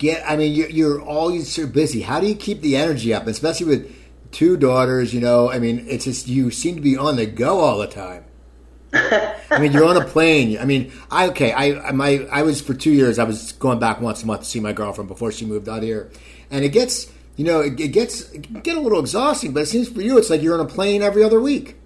get? 0.00 0.28
I 0.28 0.36
mean, 0.36 0.52
you're, 0.52 0.70
you're 0.70 1.00
always 1.00 1.52
so 1.52 1.68
busy. 1.68 2.00
How 2.00 2.18
do 2.18 2.26
you 2.26 2.34
keep 2.34 2.60
the 2.62 2.74
energy 2.74 3.14
up, 3.14 3.28
especially 3.28 3.66
with 3.66 3.96
two 4.32 4.56
daughters? 4.56 5.14
You 5.14 5.20
know, 5.20 5.48
I 5.48 5.60
mean, 5.60 5.86
it's 5.88 6.06
just 6.06 6.26
you 6.26 6.50
seem 6.50 6.74
to 6.74 6.80
be 6.80 6.96
on 6.96 7.14
the 7.14 7.26
go 7.26 7.60
all 7.60 7.78
the 7.78 7.86
time. 7.86 8.24
I 8.92 9.58
mean, 9.60 9.70
you're 9.70 9.84
on 9.84 9.96
a 9.96 10.04
plane. 10.04 10.58
I 10.58 10.64
mean, 10.64 10.90
I 11.12 11.28
okay. 11.28 11.52
I 11.52 11.92
my 11.92 12.26
I 12.32 12.42
was 12.42 12.60
for 12.60 12.74
two 12.74 12.90
years. 12.90 13.20
I 13.20 13.24
was 13.24 13.52
going 13.52 13.78
back 13.78 14.00
once 14.00 14.24
a 14.24 14.26
month 14.26 14.40
to 14.40 14.46
see 14.46 14.58
my 14.58 14.72
girlfriend 14.72 15.06
before 15.06 15.30
she 15.30 15.46
moved 15.46 15.68
out 15.68 15.84
here, 15.84 16.10
and 16.50 16.64
it 16.64 16.70
gets 16.70 17.12
you 17.36 17.44
know 17.44 17.60
it, 17.60 17.78
it 17.78 17.88
gets 17.88 18.32
it 18.32 18.42
can 18.42 18.60
get 18.60 18.76
a 18.76 18.80
little 18.80 18.98
exhausting. 18.98 19.52
But 19.52 19.62
it 19.62 19.66
seems 19.66 19.88
for 19.88 20.00
you, 20.00 20.18
it's 20.18 20.28
like 20.28 20.42
you're 20.42 20.58
on 20.58 20.66
a 20.66 20.68
plane 20.68 21.02
every 21.02 21.22
other 21.22 21.40
week. 21.40 21.76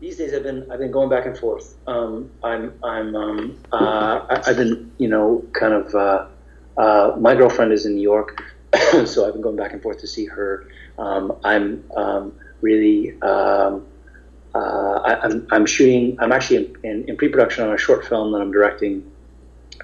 These 0.00 0.16
days, 0.16 0.32
I've 0.32 0.42
been 0.42 0.70
I've 0.70 0.78
been 0.78 0.90
going 0.90 1.10
back 1.10 1.26
and 1.26 1.36
forth. 1.36 1.74
Um, 1.86 2.30
I'm 2.42 2.72
I'm 2.82 3.14
um, 3.14 3.58
uh, 3.72 4.40
I've 4.46 4.56
been 4.56 4.90
you 4.96 5.08
know 5.08 5.44
kind 5.52 5.74
of. 5.74 5.94
Uh, 5.94 6.26
uh, 6.76 7.16
my 7.18 7.34
girlfriend 7.34 7.72
is 7.72 7.86
in 7.86 7.94
New 7.94 8.02
York, 8.02 8.42
so 9.04 9.26
I've 9.26 9.32
been 9.32 9.42
going 9.42 9.56
back 9.56 9.72
and 9.72 9.82
forth 9.82 9.98
to 10.00 10.06
see 10.06 10.26
her. 10.26 10.68
Um, 10.98 11.36
I'm 11.44 11.84
um, 11.96 12.32
really 12.60 13.20
um, 13.22 13.86
uh, 14.54 15.00
I, 15.04 15.24
am 15.24 15.32
I'm, 15.32 15.46
I'm 15.50 15.66
shooting. 15.66 16.16
I'm 16.20 16.32
actually 16.32 16.56
in, 16.56 16.76
in, 16.82 17.08
in, 17.10 17.16
pre-production 17.16 17.64
on 17.64 17.74
a 17.74 17.78
short 17.78 18.06
film 18.06 18.32
that 18.32 18.40
I'm 18.40 18.50
directing 18.50 19.10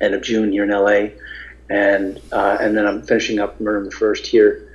end 0.00 0.14
of 0.14 0.22
June 0.22 0.52
here 0.52 0.64
in 0.64 0.70
LA, 0.70 1.14
and 1.68 2.20
uh, 2.32 2.56
and 2.60 2.76
then 2.76 2.86
I'm 2.86 3.02
finishing 3.02 3.38
up 3.38 3.60
Murder 3.60 3.84
the 3.84 3.90
First 3.90 4.26
here. 4.26 4.68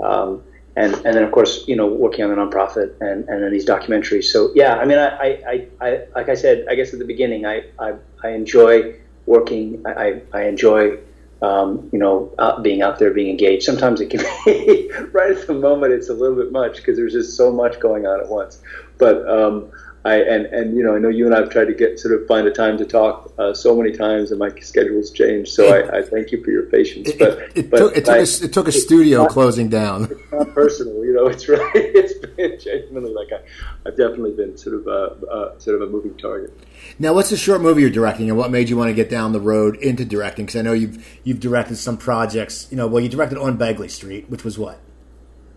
Um, 0.00 0.42
and, 0.76 0.92
and 0.92 1.14
then 1.14 1.22
of 1.22 1.30
course 1.30 1.66
you 1.68 1.76
know 1.76 1.86
working 1.86 2.24
on 2.24 2.30
the 2.30 2.36
nonprofit 2.36 3.00
and, 3.00 3.28
and 3.28 3.42
then 3.42 3.52
these 3.52 3.64
documentaries. 3.64 4.24
So 4.24 4.50
yeah, 4.54 4.74
I 4.76 4.84
mean 4.84 4.98
I, 4.98 5.40
I, 5.46 5.68
I 5.80 6.00
like 6.16 6.28
I 6.28 6.34
said 6.34 6.66
I 6.68 6.74
guess 6.74 6.92
at 6.92 6.98
the 6.98 7.04
beginning 7.04 7.46
I, 7.46 7.64
I, 7.78 7.94
I 8.22 8.30
enjoy 8.30 8.94
working. 9.26 9.84
I, 9.86 10.20
I 10.32 10.44
enjoy 10.44 10.98
um, 11.44 11.88
you 11.92 11.98
know, 11.98 12.34
being 12.62 12.80
out 12.80 12.98
there, 12.98 13.12
being 13.12 13.28
engaged. 13.28 13.64
Sometimes 13.64 14.00
it 14.00 14.08
can 14.08 14.20
be 14.44 14.90
right 15.12 15.30
at 15.30 15.46
the 15.46 15.54
moment. 15.54 15.92
It's 15.92 16.08
a 16.08 16.14
little 16.14 16.36
bit 16.36 16.50
much 16.52 16.76
because 16.76 16.96
there's 16.96 17.12
just 17.12 17.36
so 17.36 17.52
much 17.52 17.78
going 17.80 18.06
on 18.06 18.20
at 18.20 18.28
once. 18.28 18.62
But 18.96 19.28
um, 19.28 19.70
I 20.06 20.16
and 20.16 20.46
and 20.46 20.76
you 20.76 20.84
know, 20.84 20.94
I 20.94 20.98
know 20.98 21.08
you 21.08 21.24
and 21.24 21.34
I 21.34 21.38
have 21.40 21.50
tried 21.50 21.64
to 21.66 21.74
get 21.74 21.98
sort 21.98 22.20
of 22.20 22.26
find 22.26 22.46
a 22.46 22.50
time 22.50 22.76
to 22.76 22.84
talk 22.84 23.32
uh, 23.38 23.54
so 23.54 23.74
many 23.74 23.90
times, 23.90 24.30
and 24.30 24.38
my 24.38 24.50
schedule's 24.60 25.10
changed. 25.10 25.52
So 25.52 25.74
I, 25.74 25.98
I, 25.98 26.02
thank 26.02 26.30
you 26.30 26.44
for 26.44 26.50
your 26.50 26.64
patience. 26.64 27.08
It, 27.08 27.18
but 27.18 27.38
it, 27.38 27.52
it 27.54 27.70
but 27.70 27.78
took, 27.78 27.96
it 27.96 28.04
took, 28.04 28.14
I, 28.14 28.18
a, 28.18 28.22
it 28.22 28.52
took 28.52 28.68
a 28.68 28.72
studio 28.72 29.22
not, 29.22 29.30
closing 29.30 29.70
down. 29.70 30.04
It's 30.04 30.32
not 30.32 30.52
personal, 30.52 31.02
you 31.06 31.14
know. 31.14 31.26
It's 31.28 31.48
really 31.48 31.70
it's 31.74 32.18
been 32.26 32.58
genuinely 32.60 33.14
like 33.14 33.28
I, 33.32 33.88
have 33.88 33.96
definitely 33.96 34.32
been 34.32 34.58
sort 34.58 34.76
of 34.76 34.86
a, 34.86 35.54
sort 35.58 35.80
of 35.80 35.88
a 35.88 35.90
moving 35.90 36.16
target. 36.18 36.52
Now, 36.98 37.14
what's 37.14 37.30
the 37.30 37.38
short 37.38 37.62
movie 37.62 37.80
you're 37.80 37.90
directing, 37.90 38.28
and 38.28 38.38
what 38.38 38.50
made 38.50 38.68
you 38.68 38.76
want 38.76 38.90
to 38.90 38.94
get 38.94 39.08
down 39.08 39.32
the 39.32 39.40
road 39.40 39.76
into 39.76 40.04
directing? 40.04 40.44
Because 40.44 40.58
I 40.58 40.62
know 40.62 40.74
you've 40.74 41.18
you've 41.24 41.40
directed 41.40 41.76
some 41.76 41.96
projects. 41.96 42.68
You 42.70 42.76
know, 42.76 42.86
well, 42.86 43.02
you 43.02 43.08
directed 43.08 43.38
on 43.38 43.56
Begley 43.56 43.90
Street, 43.90 44.28
which 44.28 44.44
was 44.44 44.58
what 44.58 44.80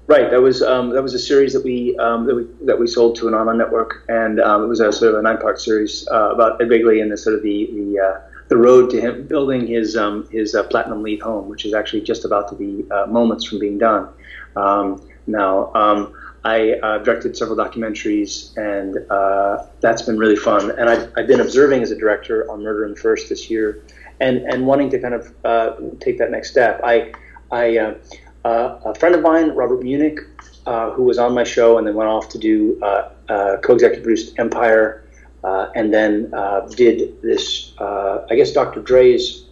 Right. 0.08 0.32
That 0.32 0.41
was 0.41 0.62
um, 0.62 0.91
that 0.91 1.03
was 1.03 1.14
a 1.14 1.20
series 1.20 1.51
that 1.51 1.66
we 1.66 1.97
um, 1.97 2.28
that 2.28 2.36
we 2.36 2.47
that 2.66 2.80
we 2.80 2.88
sold 2.88 3.18
to 3.18 3.28
an 3.28 3.34
online 3.34 3.58
network, 3.58 4.05
and 4.08 4.39
um, 4.39 4.64
it 4.64 4.68
was 4.68 4.80
a 4.80 4.89
sort 4.89 5.14
of 5.14 5.20
a 5.20 5.22
nine 5.22 5.38
part 5.38 5.60
series 5.60 6.08
uh, 6.10 6.32
about 6.32 6.62
Ed 6.62 6.70
Begley 6.70 7.01
and 7.01 7.12
the 7.12 7.18
sort 7.18 7.36
of 7.36 7.43
the 7.43 7.70
the, 7.74 7.99
uh, 7.99 8.22
the 8.47 8.55
road 8.55 8.89
to 8.91 9.01
him 9.01 9.28
building 9.28 9.68
his 9.68 9.97
um, 9.97 10.26
his 10.32 10.55
uh, 10.55 10.64
platinum 10.64 11.03
LEED 11.03 11.22
home, 11.22 11.49
which 11.49 11.66
is 11.66 11.74
actually 11.74 11.99
just 12.01 12.24
about 12.24 12.47
to 12.47 12.55
be 12.55 12.89
uh, 12.89 13.05
moments 13.08 13.43
from 13.43 13.60
being 13.60 13.78
done. 13.78 14.08
Um, 14.55 15.05
now, 15.28 15.74
um, 15.74 16.14
I 16.45 16.80
uh, 16.82 16.99
directed 16.99 17.36
several 17.36 17.58
documentaries, 17.58 18.55
and 18.55 19.12
uh, 19.12 19.66
that's 19.82 20.03
been 20.03 20.18
really 20.18 20.38
fun. 20.38 20.72
And 20.72 20.89
I've, 20.89 21.12
I've 21.18 21.28
been 21.28 21.41
observing 21.41 21.82
as 21.84 21.91
a 21.91 21.97
director 21.97 22.49
on 22.49 22.64
Murder 22.64 22.86
in 22.86 22.91
the 22.91 22.99
First 23.01 23.28
this 23.28 23.49
year, 23.49 23.84
and 24.22 24.38
and 24.38 24.66
wanting 24.66 24.89
to 24.91 24.99
kind 24.99 25.16
of 25.16 25.99
take 25.99 26.18
that 26.20 26.32
next 26.32 26.51
step. 26.51 26.80
I 26.82 27.12
I 27.51 27.97
uh, 28.45 28.79
a 28.85 28.95
friend 28.95 29.15
of 29.15 29.21
mine, 29.21 29.49
Robert 29.51 29.81
Munic, 29.81 30.19
uh, 30.65 30.91
who 30.91 31.03
was 31.03 31.17
on 31.17 31.33
my 31.33 31.43
show 31.43 31.77
and 31.77 31.88
then 31.88 31.95
went 31.95 32.09
off 32.09 32.29
to 32.29 32.38
do 32.38 32.79
uh, 32.83 33.09
uh 33.29 33.57
co-executive 33.63 34.03
produced 34.03 34.38
Empire, 34.38 35.03
uh, 35.43 35.69
and 35.75 35.93
then 35.93 36.31
uh, 36.33 36.61
did 36.75 37.21
this, 37.21 37.73
I 37.79 38.35
guess, 38.35 38.51
Dr. 38.51 38.81
Dre's 38.81 39.45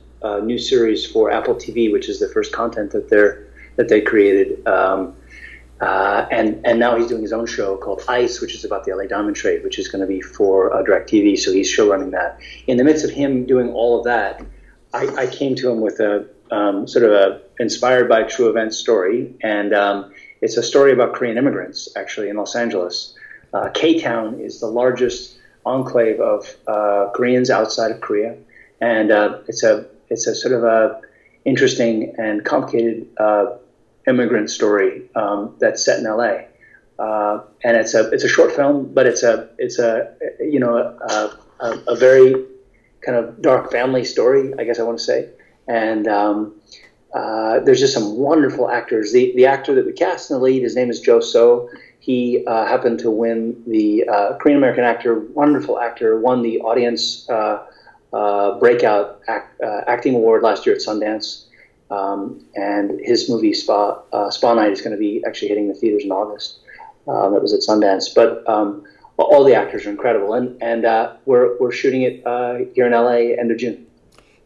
new 0.43 0.57
series 0.57 1.05
for 1.05 1.31
Apple 1.31 1.55
TV, 1.55 1.91
which 1.91 2.09
is 2.09 2.19
the 2.19 2.27
first 2.29 2.51
content 2.51 2.91
that 2.91 3.09
they're 3.09 3.47
that 3.77 3.89
they 3.89 4.01
created. 4.01 4.65
Um, 4.67 5.15
and 5.79 6.59
and 6.65 6.79
now 6.79 6.97
he's 6.97 7.07
doing 7.07 7.21
his 7.21 7.33
own 7.33 7.45
show 7.45 7.77
called 7.77 8.03
Ice, 8.07 8.41
which 8.41 8.55
is 8.55 8.65
about 8.65 8.86
the 8.86 8.95
LA 8.95 9.05
Diamond 9.05 9.36
Trade, 9.36 9.63
which 9.63 9.77
is 9.77 9.88
going 9.88 10.01
to 10.01 10.07
be 10.07 10.21
for 10.21 10.73
uh, 10.73 10.83
DirecTV. 10.83 11.38
So 11.38 11.51
he's 11.51 11.69
show 11.69 11.89
running 11.91 12.11
that. 12.11 12.39
In 12.67 12.77
the 12.77 12.83
midst 12.83 13.05
of 13.05 13.11
him 13.11 13.45
doing 13.45 13.69
all 13.69 13.97
of 13.97 14.03
that, 14.05 14.43
I, 14.93 15.07
I 15.15 15.27
came 15.27 15.55
to 15.55 15.69
him 15.69 15.81
with 15.81 15.99
a 15.99 16.27
um, 16.52 16.88
sort 16.88 17.06
of 17.06 17.12
a 17.12 17.41
inspired 17.60 18.10
by 18.10 18.24
true 18.24 18.50
event 18.50 18.74
story, 18.74 19.36
and 19.41 19.74
um, 19.74 20.14
it's 20.41 20.58
a 20.58 20.64
story 20.64 20.91
about 20.91 21.14
Korean 21.14 21.38
immigrants 21.38 21.89
actually 21.96 22.30
in 22.30 22.38
Los 22.38 22.56
Angeles. 22.56 23.16
Uh, 23.54 23.70
K 23.70 24.00
Town 24.00 24.39
is 24.39 24.60
the 24.60 24.68
largest 24.68 25.38
enclave 25.66 26.20
of 26.20 26.56
uh, 26.68 27.10
Koreans 27.16 27.50
outside 27.50 27.91
of 27.91 28.02
Korea, 28.02 28.36
and 28.82 29.12
uh, 29.12 29.39
it's 29.48 29.64
a 29.64 29.86
it's 30.10 30.28
a 30.28 30.36
sort 30.36 30.54
of 30.54 30.64
a 30.64 31.02
interesting 31.46 32.14
and 32.18 32.43
complicated 32.43 33.08
uh, 33.18 33.58
immigrant 34.08 34.50
story 34.50 35.10
um, 35.16 35.56
that's 35.60 35.84
set 35.84 36.00
in 36.00 36.06
L.A. 36.06 36.48
Uh, 37.00 37.41
and 37.64 37.78
it's 37.78 37.93
a 37.93 38.10
it's 38.12 38.24
a 38.24 38.28
short 38.28 38.52
film, 38.52 38.93
but 38.93 39.06
it's 39.08 39.24
a 39.24 39.50
it's 39.58 39.80
a 39.80 40.16
you 40.39 40.60
know 40.60 40.78
a, 40.78 41.38
a, 41.60 41.84
a 41.88 41.96
very 41.96 42.46
kind 43.02 43.18
of 43.18 43.41
dark 43.41 43.72
family 43.72 44.04
story, 44.04 44.54
I 44.58 44.64
guess 44.64 44.80
I 44.80 44.84
want 44.84 44.98
to 44.98 45.04
say 45.04 45.30
and 45.68 46.07
um, 46.07 46.55
uh, 47.13 47.59
there's 47.61 47.80
just 47.80 47.93
some 47.93 48.18
wonderful 48.18 48.70
actors. 48.70 49.13
The 49.13 49.34
the 49.36 49.45
actor 49.45 49.74
that 49.76 49.86
we 49.86 49.93
cast 49.93 50.30
in 50.30 50.38
the 50.38 50.43
lead, 50.43 50.63
his 50.63 50.76
name 50.76 50.89
is 50.89 50.99
Joe 50.99 51.20
Seo. 51.20 51.70
He 51.99 52.43
uh, 52.45 52.66
happened 52.66 52.99
to 52.99 53.09
win 53.09 53.63
the 53.66 54.07
uh, 54.07 54.38
Korean 54.38 54.57
American 54.57 54.84
actor, 54.84 55.20
wonderful 55.20 55.80
actor, 55.80 56.20
won 56.20 56.41
the 56.43 56.59
audience 56.59 57.28
uh, 57.30 57.66
uh, 58.13 58.59
breakout 58.59 59.22
act, 59.28 59.59
uh, 59.61 59.82
acting 59.88 60.13
award 60.13 60.43
last 60.43 60.66
year 60.66 60.76
at 60.76 60.82
Sundance. 60.82 61.45
Um, 61.89 62.43
and 62.55 62.99
his 63.01 63.30
movie 63.30 63.53
Spa 63.53 64.30
Spa 64.30 64.53
Night 64.53 64.72
is 64.72 64.82
going 64.82 64.91
to 64.91 64.99
be 64.99 65.24
actually 65.26 65.49
hitting 65.49 65.68
the 65.68 65.74
theaters 65.74 66.03
in 66.03 66.11
August. 66.11 66.59
Um, 67.07 67.34
that 67.34 67.41
was 67.41 67.53
at 67.53 67.61
Sundance, 67.61 68.13
but 68.13 68.47
um, 68.49 68.84
all 69.18 69.43
the 69.43 69.53
actors 69.53 69.86
are 69.86 69.91
incredible, 69.91 70.34
and 70.34 70.61
and 70.61 70.84
we're 71.26 71.57
we're 71.59 71.72
shooting 71.72 72.01
it 72.01 72.24
here 72.74 72.88
in 72.88 72.91
LA 72.91 73.39
end 73.39 73.51
of 73.51 73.57
June. 73.57 73.84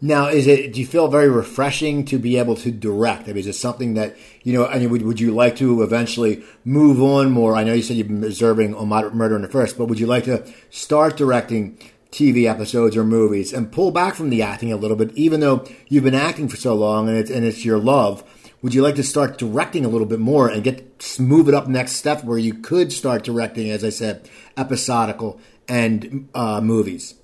Now, 0.02 0.28
is 0.28 0.48
it? 0.48 0.72
Do 0.74 0.80
you 0.80 0.86
feel 0.86 1.10
very 1.10 1.30
refreshing 1.30 2.06
to 2.06 2.18
be 2.18 2.38
able 2.38 2.56
to 2.58 2.72
direct? 2.72 3.24
I 3.24 3.28
mean, 3.28 3.38
is 3.38 3.48
it 3.48 3.54
something 3.54 3.96
that 3.96 4.16
you 4.44 4.54
know? 4.54 4.66
I 4.66 4.80
mean, 4.80 4.90
would, 4.92 5.02
would 5.02 5.20
you 5.20 5.32
like 5.32 5.58
to 5.58 5.84
eventually 5.84 6.42
move 6.64 7.02
on 7.02 7.32
more? 7.32 7.56
I 7.56 7.66
know 7.66 7.74
you 7.74 7.82
said 7.82 7.98
you've 7.98 8.08
been 8.08 8.24
observing 8.24 8.76
on 8.76 8.88
Murder 8.88 9.36
in 9.36 9.42
the 9.42 9.50
First, 9.50 9.78
but 9.78 9.86
would 9.86 10.00
you 10.00 10.08
like 10.08 10.24
to 10.24 10.50
start 10.70 11.18
directing 11.18 11.78
TV 12.12 12.50
episodes 12.50 12.96
or 12.96 13.04
movies 13.04 13.52
and 13.52 13.74
pull 13.74 13.92
back 13.92 14.16
from 14.16 14.30
the 14.30 14.42
acting 14.42 14.72
a 14.72 14.78
little 14.78 14.96
bit, 14.96 15.12
even 15.16 15.42
though 15.42 15.66
you've 15.90 16.06
been 16.06 16.16
acting 16.16 16.48
for 16.48 16.56
so 16.56 16.74
long 16.76 17.10
and 17.10 17.18
it's 17.18 17.30
and 17.30 17.44
it's 17.44 17.66
your 17.66 17.78
love? 17.78 18.24
Would 18.62 18.74
you 18.74 18.82
like 18.82 18.96
to 18.96 19.04
start 19.04 19.38
directing 19.38 19.84
a 19.84 19.90
little 19.90 20.08
bit 20.08 20.20
more 20.20 20.48
and 20.48 20.64
get 20.64 21.18
move 21.20 21.50
it 21.50 21.54
up 21.54 21.68
next 21.68 21.94
step 21.94 22.24
where 22.24 22.38
you 22.38 22.54
could 22.54 22.94
start 22.94 23.26
directing, 23.26 23.70
as 23.70 23.84
I 23.84 23.90
said, 23.90 24.30
episodical 24.56 25.42
and 25.68 26.30
uh, 26.34 26.62
movies? 26.62 27.16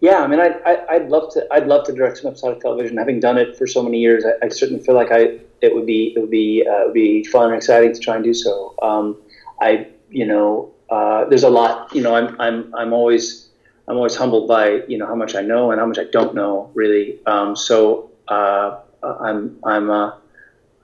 Yeah, 0.00 0.18
I 0.18 0.26
mean, 0.28 0.38
I, 0.38 0.50
I, 0.88 0.98
would 0.98 1.08
love 1.08 1.32
to. 1.32 1.46
I'd 1.50 1.66
love 1.66 1.84
to 1.86 1.92
direct 1.92 2.18
some 2.18 2.28
episodic 2.28 2.60
television. 2.60 2.96
Having 2.96 3.18
done 3.18 3.36
it 3.36 3.56
for 3.56 3.66
so 3.66 3.82
many 3.82 3.98
years, 3.98 4.24
I, 4.24 4.46
I 4.46 4.48
certainly 4.48 4.82
feel 4.82 4.94
like 4.94 5.10
I 5.10 5.40
it 5.60 5.74
would 5.74 5.86
be 5.86 6.12
it 6.14 6.20
would 6.20 6.30
be 6.30 6.64
uh, 6.64 6.82
it 6.82 6.84
would 6.86 6.94
be 6.94 7.24
fun 7.24 7.46
and 7.46 7.54
exciting 7.56 7.92
to 7.92 7.98
try 7.98 8.14
and 8.14 8.22
do 8.22 8.32
so. 8.32 8.74
Um, 8.80 9.16
I 9.60 9.88
you 10.08 10.24
know 10.24 10.72
uh, 10.90 11.24
there's 11.24 11.42
a 11.42 11.50
lot. 11.50 11.92
You 11.94 12.02
know, 12.02 12.14
I'm 12.14 12.40
I'm 12.40 12.72
I'm 12.76 12.92
always 12.92 13.48
I'm 13.88 13.96
always 13.96 14.14
humbled 14.14 14.46
by 14.46 14.82
you 14.86 14.98
know 14.98 15.06
how 15.06 15.16
much 15.16 15.34
I 15.34 15.42
know 15.42 15.72
and 15.72 15.80
how 15.80 15.86
much 15.86 15.98
I 15.98 16.04
don't 16.04 16.34
know 16.34 16.70
really. 16.74 17.18
Um, 17.26 17.56
so 17.56 18.10
uh, 18.28 18.78
I'm 19.02 19.58
I'm 19.64 19.90
uh, 19.90 20.12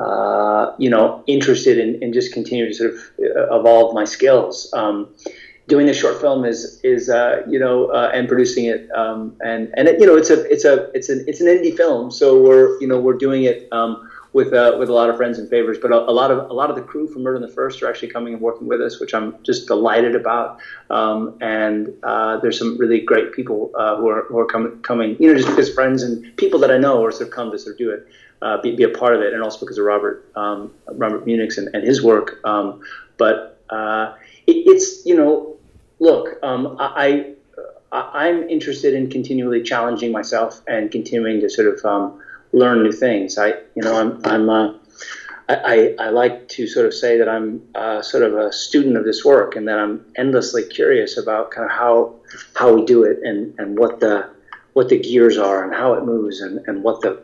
uh, 0.01 0.75
you 0.79 0.91
know 0.91 1.23
interested 1.27 1.79
in, 1.79 2.03
in 2.03 2.13
just 2.13 2.33
continuing 2.33 2.73
to 2.73 2.77
sort 2.77 2.95
of 2.95 2.99
uh, 3.21 3.59
evolve 3.59 3.95
my 3.95 4.05
skills. 4.05 4.73
Um, 4.73 5.15
doing 5.67 5.87
the 5.87 5.95
short 5.95 6.21
film 6.21 6.45
is 6.45 6.81
is 6.85 7.09
uh, 7.09 7.43
you 7.49 7.59
know 7.59 7.87
uh, 7.87 8.11
and 8.15 8.29
producing 8.29 8.67
it 8.67 8.91
um, 8.93 9.37
and 9.45 9.73
and 9.77 9.89
it, 9.89 10.01
you 10.01 10.07
know 10.07 10.17
it's 10.17 10.31
a 10.31 10.45
it's 10.53 10.65
a 10.65 10.91
it's 10.93 11.09
an 11.09 11.25
it's 11.27 11.41
an 11.41 11.47
indie 11.47 11.75
film 11.75 12.11
so 12.11 12.41
we're 12.41 12.79
you 12.81 12.87
know 12.87 13.01
we're 13.01 13.17
doing 13.17 13.45
it 13.45 13.69
um, 13.73 14.09
with 14.35 14.53
uh, 14.53 14.77
with 14.79 14.91
a 14.91 14.93
lot 14.93 15.09
of 15.09 15.17
friends 15.17 15.39
and 15.39 15.49
favors 15.49 15.79
but 15.79 15.91
a, 15.91 15.97
a, 15.97 16.13
lot 16.13 16.31
of 16.31 16.51
a 16.51 16.53
lot 16.53 16.69
of 16.69 16.77
the 16.77 16.83
crew 16.83 17.09
from 17.09 17.23
Murder 17.23 17.37
in 17.37 17.43
the 17.43 17.49
First 17.49 17.83
are 17.83 17.89
actually 17.89 18.09
coming 18.09 18.35
and 18.35 18.43
working 18.43 18.67
with 18.67 18.81
us 18.81 19.01
which 19.01 19.15
I'm 19.15 19.43
just 19.43 19.67
delighted 19.67 20.15
about 20.15 20.61
um, 20.91 21.39
and 21.41 21.93
uh, 22.03 22.39
there's 22.41 22.59
some 22.59 22.77
really 22.77 23.01
great 23.01 23.33
people 23.33 23.73
uh, 23.79 23.97
who 23.97 24.09
are 24.09 24.25
who 24.25 24.39
are 24.39 24.47
coming 24.47 24.83
coming 24.83 25.17
you 25.19 25.29
know 25.29 25.35
just 25.35 25.49
because 25.49 25.73
friends 25.73 26.03
and 26.03 26.37
people 26.37 26.61
that 26.61 26.71
I 26.71 26.77
know 26.77 27.03
are 27.05 27.13
sort 27.13 27.29
of 27.29 27.31
come 27.31 27.51
to 27.53 27.59
sort 27.59 27.75
of 27.75 27.79
do 27.79 27.91
it. 27.91 28.07
Uh, 28.43 28.61
be, 28.61 28.77
be 28.77 28.83
a 28.83 28.89
part 28.91 29.15
of 29.15 29.23
it, 29.23 29.33
and 29.33 29.43
also 29.43 29.59
because 29.59 29.79
of 29.79 29.87
Robert 29.87 30.31
um, 30.37 30.71
Robert 30.93 31.25
Munic's 31.25 31.57
and, 31.57 31.75
and 31.75 31.83
his 31.83 32.03
work. 32.03 32.41
Um, 32.45 32.83
but 33.17 33.59
it, 34.47 34.53
it's 34.67 35.07
you 35.07 35.17
know 35.17 35.54
look, 35.99 36.39
um, 36.43 36.77
I, 36.79 37.35
I 37.93 38.29
am 38.29 38.49
interested 38.49 38.95
in 38.95 39.11
continually 39.11 39.63
challenging 39.63 40.13
myself 40.13 40.61
and 40.67 40.91
continuing 40.91 41.41
to 41.41 41.49
sort 41.49 41.69
of 41.69 41.85
um, 41.85 42.21
learn 42.53 42.83
new 42.83 42.93
things. 42.93 43.39
I 43.39 43.49
you 43.75 43.83
know 43.83 43.95
I'm 43.95 44.21
I'm 44.25 44.49
uh, 44.49 44.75
I, 45.49 45.95
I, 45.99 46.09
like 46.09 46.49
to 46.51 46.67
sort 46.67 46.87
of 46.87 46.95
say 46.95 47.19
that 47.19 47.29
I'm 47.29 47.61
uh, 47.75 48.01
sort 48.01 48.23
of 48.23 48.35
a 48.35 48.51
student 48.51 48.97
of 48.97 49.05
this 49.05 49.27
work 49.27 49.57
and 49.57 49.69
that 49.69 49.79
I'm 49.79 50.07
endlessly 50.17 50.65
curious 50.65 51.19
about 51.19 51.51
kind 51.51 51.67
of 51.67 51.71
how 51.71 52.15
how 52.55 52.73
we 52.73 52.85
do 52.85 53.05
it 53.05 53.19
and, 53.23 53.55
and 53.59 53.79
what 53.79 54.01
the 54.01 54.31
what 54.73 54.89
the 54.89 54.99
gears 54.99 55.37
are 55.37 55.63
and 55.63 55.75
how 55.75 55.95
it 55.95 56.05
moves 56.05 56.41
and, 56.41 56.67
and 56.67 56.83
what 56.83 57.03
the 57.03 57.23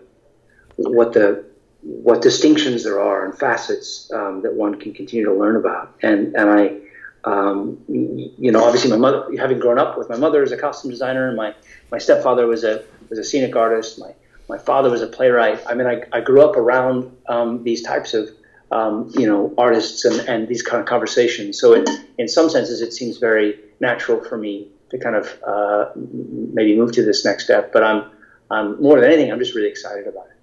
what 0.77 1.15
the 1.15 1.45
what 1.81 2.21
distinctions 2.21 2.85
there 2.85 3.01
are 3.01 3.25
and 3.25 3.39
facets 3.39 4.11
um, 4.13 4.43
that 4.43 4.53
one 4.53 4.79
can 4.79 4.93
continue 4.93 5.25
to 5.25 5.33
learn 5.33 5.57
about 5.57 5.97
and 6.03 6.35
and 6.37 6.51
I 6.51 6.77
um, 7.25 7.79
you 7.89 8.51
know, 8.51 8.65
obviously 8.65 8.91
my 8.91 8.97
mother, 8.97 9.27
having 9.39 9.59
grown 9.59 9.79
up 9.79 9.99
with 9.99 10.09
my 10.09 10.17
mother 10.17 10.43
as 10.43 10.53
a 10.53 10.57
costume 10.57 10.91
designer, 10.91 11.29
and 11.29 11.37
my, 11.37 11.55
my 11.91 11.99
stepfather 11.99 12.47
was 12.47 12.65
a 12.65 12.83
was 13.09 13.19
a 13.19 13.25
scenic 13.25 13.55
artist. 13.57 13.99
My 13.99 14.15
my 14.49 14.59
father 14.59 14.91
was 14.91 15.03
a 15.03 15.07
playwright. 15.07 15.61
I 15.67 15.75
mean, 15.75 15.87
I, 15.87 16.03
I 16.13 16.21
grew 16.21 16.43
up 16.43 16.57
around 16.57 17.17
um, 17.29 17.63
these 17.63 17.83
types 17.83 18.15
of 18.15 18.31
um, 18.71 19.11
you 19.17 19.27
know 19.27 19.55
artists 19.59 20.05
and, 20.05 20.21
and 20.29 20.49
these 20.49 20.63
kind 20.63 20.81
of 20.81 20.87
conversations. 20.87 21.61
So 21.61 21.75
it, 21.75 21.89
in 22.19 22.29
some 22.29 22.49
senses, 22.49 22.81
it 22.81 22.93
seems 22.93 23.19
very 23.19 23.59
natural 23.81 24.23
for 24.25 24.39
me 24.39 24.69
to 24.91 24.99
kind 24.99 25.17
of 25.17 25.39
uh, 25.47 25.91
maybe 25.95 26.77
move 26.77 26.93
to 26.93 27.05
this 27.05 27.25
next 27.25 27.45
step. 27.45 27.73
But 27.73 27.85
I'm 27.85 28.11
I'm 28.51 28.81
more 28.81 28.99
than 28.99 29.11
anything, 29.11 29.31
I'm 29.31 29.39
just 29.39 29.55
really 29.55 29.69
excited 29.69 30.07
about 30.07 30.27
it. 30.27 30.40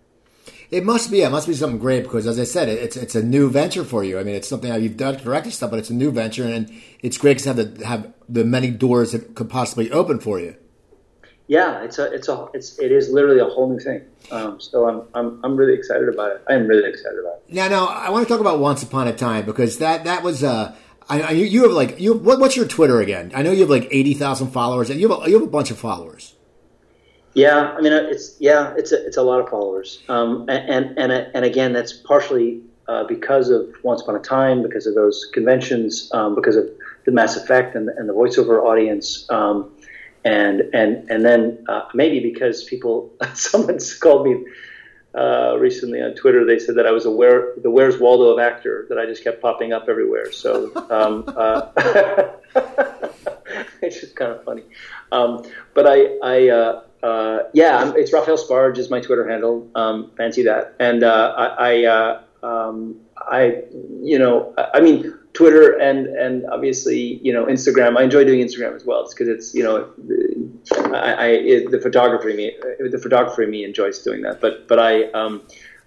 It 0.70 0.84
must 0.84 1.10
be. 1.12 1.22
It 1.22 1.30
must 1.30 1.48
be 1.48 1.54
something 1.54 1.80
great 1.80 2.04
because, 2.04 2.28
as 2.28 2.40
I 2.40 2.44
said, 2.44 2.68
it's 2.70 2.98
it's 2.98 3.16
a 3.16 3.24
new 3.24 3.50
venture 3.50 3.86
for 3.86 4.04
you. 4.04 4.20
I 4.20 4.24
mean, 4.24 4.36
it's 4.36 4.48
something 4.48 4.74
you've 4.82 4.98
done 4.98 5.16
directed 5.18 5.52
stuff, 5.52 5.72
but 5.72 5.80
it's 5.80 5.90
a 5.90 5.94
new 5.94 6.12
venture, 6.12 6.44
and 6.44 6.70
it's 7.02 7.18
great 7.18 7.40
to 7.40 7.54
have 7.54 7.58
the 7.58 7.86
have 7.86 8.14
the 8.28 8.44
many 8.44 8.72
doors 8.72 9.14
that 9.14 9.36
could 9.36 9.50
possibly 9.50 9.90
open 9.92 10.20
for 10.20 10.40
you. 10.40 10.56
yeah, 11.48 11.84
it's 11.84 11.98
a 11.98 12.12
it's 12.12 12.28
a 12.28 12.48
it's 12.54 12.78
it 12.80 12.92
is 12.92 13.10
literally 13.10 13.40
a 13.40 13.46
whole 13.46 13.70
new 13.70 13.80
thing. 13.80 14.02
Um, 14.32 14.60
so 14.60 14.88
I'm 14.88 15.08
I'm 15.14 15.40
I'm 15.44 15.56
really 15.56 15.74
excited 15.74 16.10
about 16.10 16.32
it. 16.32 16.44
I 16.50 16.54
am 16.56 16.68
really 16.68 16.90
excited 16.90 17.18
about 17.20 17.36
it. 17.38 17.54
Now, 17.54 17.70
now 17.70 17.88
I 17.88 18.10
want 18.10 18.28
to 18.28 18.32
talk 18.32 18.42
about 18.42 18.60
Once 18.60 18.84
Upon 18.84 19.08
a 19.08 19.14
Time 19.16 19.46
because 19.46 19.78
that 19.78 20.04
that 20.04 20.24
was 20.24 20.44
uh, 20.44 20.76
I, 21.10 21.22
I, 21.22 21.32
you 21.32 21.64
have 21.64 21.72
like 21.72 22.00
you 22.00 22.14
what, 22.14 22.40
what's 22.40 22.58
your 22.58 22.68
Twitter 22.68 23.00
again? 23.00 23.32
I 23.34 23.44
know 23.44 23.52
you 23.52 23.62
have 23.62 23.70
like 23.70 23.88
eighty 23.92 24.14
thousand 24.14 24.52
followers, 24.52 24.90
and 24.90 25.00
you 25.00 25.08
have 25.08 25.24
a, 25.24 25.30
you 25.30 25.40
have 25.40 25.48
a 25.48 25.52
bunch 25.52 25.72
of 25.72 25.80
followers. 25.80 26.34
Yeah, 27.34 27.76
I 27.78 27.82
mean 27.82 27.94
it's 27.94 28.36
yeah 28.40 28.74
it's 28.78 28.92
a, 28.92 29.06
it's 29.06 29.18
a 29.18 29.22
lot 29.22 29.40
of 29.40 29.50
followers, 29.50 30.02
um, 30.10 30.46
and 30.50 30.98
and 30.98 31.12
and 31.12 31.46
again 31.46 31.72
that's 31.72 31.94
partially 31.94 32.62
uh, 32.88 33.04
because 33.04 33.50
of 33.50 33.68
Once 33.84 34.02
Upon 34.02 34.16
a 34.16 34.20
Time, 34.20 34.64
because 34.64 34.88
of 34.88 34.96
those 34.96 35.26
conventions, 35.34 36.10
um, 36.14 36.36
because 36.36 36.56
of 36.56 36.70
the 37.06 37.12
Mass 37.12 37.36
Effect 37.36 37.76
and, 37.76 37.90
and 37.90 38.08
the 38.08 38.14
voiceover 38.14 38.64
audience. 38.64 39.30
Um, 39.30 39.72
and 40.26 40.62
and 40.74 41.10
and 41.10 41.26
then 41.26 41.64
uh, 41.70 41.88
maybe 41.94 42.20
because 42.20 42.64
people, 42.64 43.14
someone's 43.34 43.94
called 43.94 44.26
me 44.26 44.46
uh, 45.16 45.58
recently 45.60 46.02
on 46.02 46.16
Twitter. 46.16 46.46
They 46.46 46.60
said 46.60 46.76
that 46.76 46.86
I 46.86 46.92
was 46.92 47.06
a 47.06 47.12
where 47.12 47.54
the 47.62 47.70
Where's 47.70 48.00
Waldo 48.00 48.32
of 48.32 48.40
actor 48.40 48.86
that 48.90 48.98
I 48.98 49.06
just 49.06 49.24
kept 49.24 49.42
popping 49.42 49.74
up 49.74 49.88
everywhere. 49.88 50.32
So 50.32 50.72
um, 50.90 51.24
uh, 51.28 51.70
it's 53.82 54.02
just 54.02 54.16
kind 54.16 54.32
of 54.32 54.44
funny. 54.44 54.64
Um, 55.12 55.44
but 55.74 55.88
I 55.88 56.18
I. 56.24 56.50
Uh, 56.50 56.82
uh, 57.04 57.40
yeah, 57.54 57.94
it's 57.96 58.12
Raphael 58.12 58.38
Sbarge 58.38 58.78
is 58.78 58.90
my 58.90 59.00
Twitter 59.00 59.28
handle. 59.28 59.70
Um, 59.76 60.12
fancy 60.18 60.44
that. 60.44 60.76
And 60.80 61.04
uh, 61.04 61.34
I, 61.38 61.46
I, 61.46 61.86
uh, 61.86 62.22
um, 62.44 62.96
I, 63.18 63.64
you 64.02 64.18
know, 64.18 64.54
I 64.58 64.80
mean, 64.80 65.14
Twitter 65.38 65.78
and 65.78 66.08
and 66.08 66.48
obviously 66.48 67.20
you 67.22 67.32
know 67.32 67.46
Instagram. 67.46 67.96
I 67.96 68.02
enjoy 68.02 68.24
doing 68.24 68.40
Instagram 68.40 68.76
as 68.76 68.84
well, 68.84 69.08
because 69.08 69.28
it's 69.28 69.54
you 69.54 69.64
know 69.64 69.88
I, 70.96 71.14
I 71.14 71.28
it, 71.28 71.70
the 71.70 71.80
photography 71.80 72.34
me 72.34 72.56
the 72.80 72.98
photographer 72.98 73.46
me 73.46 73.64
enjoys 73.64 74.00
doing 74.00 74.24
that. 74.24 74.42
But 74.42 74.68
but 74.68 74.80
I 74.80 75.12
um, 75.12 75.44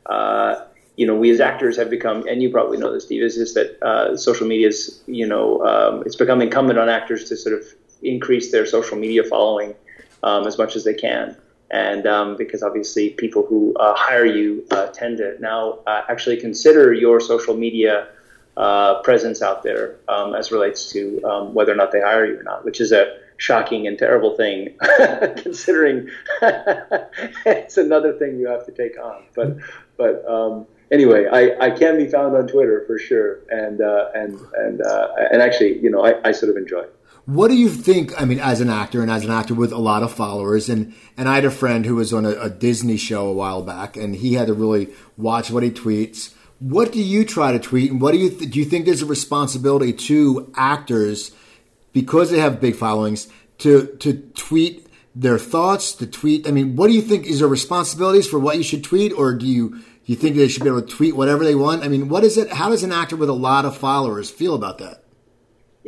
uh, 0.06 0.66
you 0.96 1.04
know 1.04 1.16
we 1.16 1.30
as 1.30 1.40
actors 1.40 1.76
have 1.78 1.90
become 1.90 2.24
and 2.28 2.40
you 2.40 2.50
probably 2.50 2.78
know 2.78 2.92
this, 2.92 3.06
Steve, 3.06 3.24
is 3.24 3.34
just 3.34 3.56
that 3.56 3.76
uh, 3.82 4.16
social 4.16 4.46
media 4.46 4.68
is 4.68 5.02
you 5.08 5.26
know 5.26 5.66
um, 5.66 6.04
it's 6.06 6.14
become 6.14 6.40
incumbent 6.40 6.78
on 6.78 6.88
actors 6.88 7.24
to 7.30 7.36
sort 7.36 7.58
of 7.58 7.64
increase 8.04 8.52
their 8.52 8.64
social 8.64 8.96
media 8.96 9.24
following 9.24 9.74
um, 10.22 10.46
as 10.46 10.58
much 10.58 10.76
as 10.76 10.84
they 10.84 10.94
can 10.94 11.36
and 11.70 12.06
um, 12.06 12.36
because 12.36 12.62
obviously 12.62 13.10
people 13.10 13.44
who 13.46 13.74
uh, 13.76 13.94
hire 13.96 14.26
you 14.26 14.64
uh, 14.70 14.86
tend 14.88 15.18
to 15.18 15.36
now 15.40 15.78
uh, 15.86 16.02
actually 16.08 16.36
consider 16.36 16.92
your 16.92 17.20
social 17.20 17.56
media 17.56 18.08
uh, 18.56 19.00
presence 19.02 19.40
out 19.40 19.62
there 19.62 19.96
um, 20.08 20.34
as 20.34 20.50
relates 20.50 20.90
to 20.90 21.22
um, 21.24 21.54
whether 21.54 21.72
or 21.72 21.76
not 21.76 21.92
they 21.92 22.00
hire 22.00 22.26
you 22.26 22.38
or 22.38 22.42
not, 22.42 22.64
which 22.64 22.80
is 22.80 22.92
a 22.92 23.16
shocking 23.36 23.86
and 23.86 23.98
terrible 23.98 24.36
thing, 24.36 24.74
considering 25.36 26.10
it's 26.42 27.78
another 27.78 28.12
thing 28.14 28.38
you 28.38 28.48
have 28.48 28.66
to 28.66 28.72
take 28.72 28.98
on. 28.98 29.22
But 29.34 29.56
but 29.96 30.28
um, 30.28 30.66
anyway, 30.90 31.26
I, 31.30 31.66
I 31.66 31.70
can 31.70 31.96
be 31.96 32.08
found 32.08 32.36
on 32.36 32.48
Twitter 32.48 32.84
for 32.86 32.98
sure, 32.98 33.40
and 33.50 33.80
uh, 33.80 34.10
and 34.14 34.38
and 34.56 34.82
uh, 34.82 35.08
and 35.30 35.40
actually, 35.40 35.78
you 35.78 35.90
know, 35.90 36.04
I, 36.04 36.28
I 36.28 36.32
sort 36.32 36.50
of 36.50 36.56
enjoy. 36.56 36.80
It. 36.80 36.96
What 37.26 37.48
do 37.48 37.56
you 37.56 37.68
think? 37.68 38.20
I 38.20 38.24
mean, 38.24 38.40
as 38.40 38.60
an 38.60 38.70
actor 38.70 39.02
and 39.02 39.10
as 39.10 39.24
an 39.24 39.30
actor 39.30 39.54
with 39.54 39.72
a 39.72 39.78
lot 39.78 40.02
of 40.02 40.12
followers, 40.12 40.68
and 40.68 40.94
and 41.16 41.28
I 41.28 41.36
had 41.36 41.44
a 41.44 41.50
friend 41.50 41.86
who 41.86 41.96
was 41.96 42.12
on 42.12 42.24
a, 42.24 42.30
a 42.30 42.50
Disney 42.50 42.96
show 42.96 43.26
a 43.26 43.32
while 43.32 43.62
back, 43.62 43.96
and 43.96 44.16
he 44.16 44.34
had 44.34 44.48
to 44.48 44.54
really 44.54 44.88
watch 45.16 45.50
what 45.50 45.62
he 45.62 45.70
tweets 45.70 46.34
what 46.60 46.92
do 46.92 47.02
you 47.02 47.24
try 47.24 47.52
to 47.52 47.58
tweet, 47.58 47.90
and 47.90 48.00
what 48.00 48.12
do 48.12 48.18
you 48.18 48.28
th- 48.28 48.50
do? 48.50 48.58
You 48.58 48.66
think 48.66 48.84
there's 48.84 49.02
a 49.02 49.06
responsibility 49.06 49.94
to 49.94 50.52
actors 50.54 51.32
because 51.92 52.30
they 52.30 52.38
have 52.38 52.60
big 52.60 52.76
followings 52.76 53.28
to 53.58 53.86
to 54.00 54.20
tweet 54.36 54.86
their 55.14 55.38
thoughts, 55.38 55.92
to 55.94 56.06
tweet? 56.06 56.46
I 56.46 56.50
mean, 56.50 56.76
what 56.76 56.88
do 56.88 56.92
you 56.92 57.00
think 57.00 57.26
is 57.26 57.40
there 57.40 57.48
responsibilities 57.48 58.28
for 58.28 58.38
what 58.38 58.58
you 58.58 58.62
should 58.62 58.84
tweet, 58.84 59.12
or 59.12 59.34
do 59.34 59.46
you 59.46 59.80
you 60.04 60.16
think 60.16 60.36
they 60.36 60.48
should 60.48 60.62
be 60.62 60.68
able 60.68 60.82
to 60.82 60.94
tweet 60.94 61.16
whatever 61.16 61.44
they 61.44 61.54
want? 61.54 61.82
I 61.82 61.88
mean, 61.88 62.10
what 62.10 62.24
is 62.24 62.36
it? 62.36 62.52
How 62.52 62.68
does 62.68 62.82
an 62.82 62.92
actor 62.92 63.16
with 63.16 63.30
a 63.30 63.34
lot 63.34 63.64
of 63.64 63.76
followers 63.76 64.30
feel 64.30 64.54
about 64.54 64.78
that? 64.78 64.99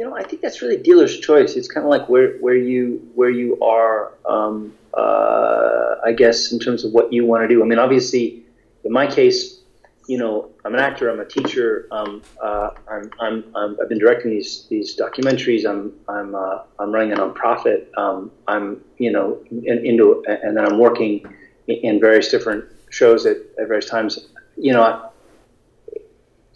You 0.02 0.08
know, 0.08 0.16
I 0.16 0.24
think 0.24 0.42
that's 0.42 0.60
really 0.60 0.78
dealer's 0.78 1.20
choice. 1.20 1.54
It's 1.54 1.68
kind 1.68 1.86
of 1.86 1.90
like 1.90 2.08
where 2.08 2.32
where 2.38 2.56
you 2.56 3.08
where 3.14 3.30
you 3.30 3.56
are. 3.60 4.12
Um, 4.28 4.74
uh, 4.92 5.94
I 6.04 6.10
guess 6.10 6.50
in 6.50 6.58
terms 6.58 6.84
of 6.84 6.92
what 6.92 7.12
you 7.12 7.24
want 7.24 7.44
to 7.44 7.48
do. 7.48 7.62
I 7.62 7.66
mean, 7.66 7.78
obviously, 7.78 8.42
in 8.82 8.90
my 8.90 9.06
case, 9.06 9.60
you 10.08 10.18
know, 10.18 10.50
I'm 10.64 10.74
an 10.74 10.80
actor, 10.80 11.08
I'm 11.08 11.20
a 11.20 11.24
teacher, 11.24 11.86
um, 11.92 12.20
uh, 12.42 12.70
I'm, 12.90 13.12
I'm, 13.20 13.44
i 13.54 13.76
have 13.78 13.88
been 13.88 14.00
directing 14.00 14.32
these 14.32 14.66
these 14.68 14.98
documentaries. 14.98 15.64
I'm 15.64 15.92
I'm 16.08 16.34
uh, 16.34 16.62
I'm 16.80 16.90
running 16.90 17.12
a 17.12 17.16
nonprofit. 17.18 17.86
Um, 17.96 18.32
I'm 18.48 18.82
you 18.98 19.12
know 19.12 19.38
in, 19.52 19.86
into 19.86 20.24
and 20.26 20.56
then 20.56 20.66
I'm 20.66 20.80
working 20.80 21.24
in 21.68 22.00
various 22.00 22.28
different 22.28 22.64
shows 22.90 23.24
at, 23.24 23.36
at 23.56 23.68
various 23.68 23.88
times. 23.88 24.18
You 24.56 24.72
know, 24.72 25.12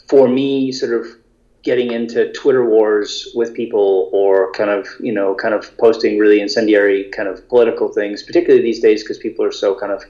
for 0.08 0.26
me, 0.26 0.72
sort 0.72 1.00
of 1.00 1.06
getting 1.66 1.90
into 1.90 2.32
Twitter 2.32 2.64
wars 2.64 3.28
with 3.34 3.52
people 3.52 4.08
or 4.12 4.52
kind 4.52 4.70
of 4.70 4.86
you 5.00 5.12
know 5.12 5.34
kind 5.34 5.52
of 5.52 5.76
posting 5.76 6.16
really 6.16 6.40
incendiary 6.40 7.10
kind 7.10 7.28
of 7.28 7.46
political 7.48 7.88
things, 7.92 8.22
particularly 8.22 8.62
these 8.62 8.80
days 8.80 9.02
because 9.02 9.18
people 9.18 9.44
are 9.44 9.52
so 9.52 9.78
kind 9.78 9.92
of 9.92 10.02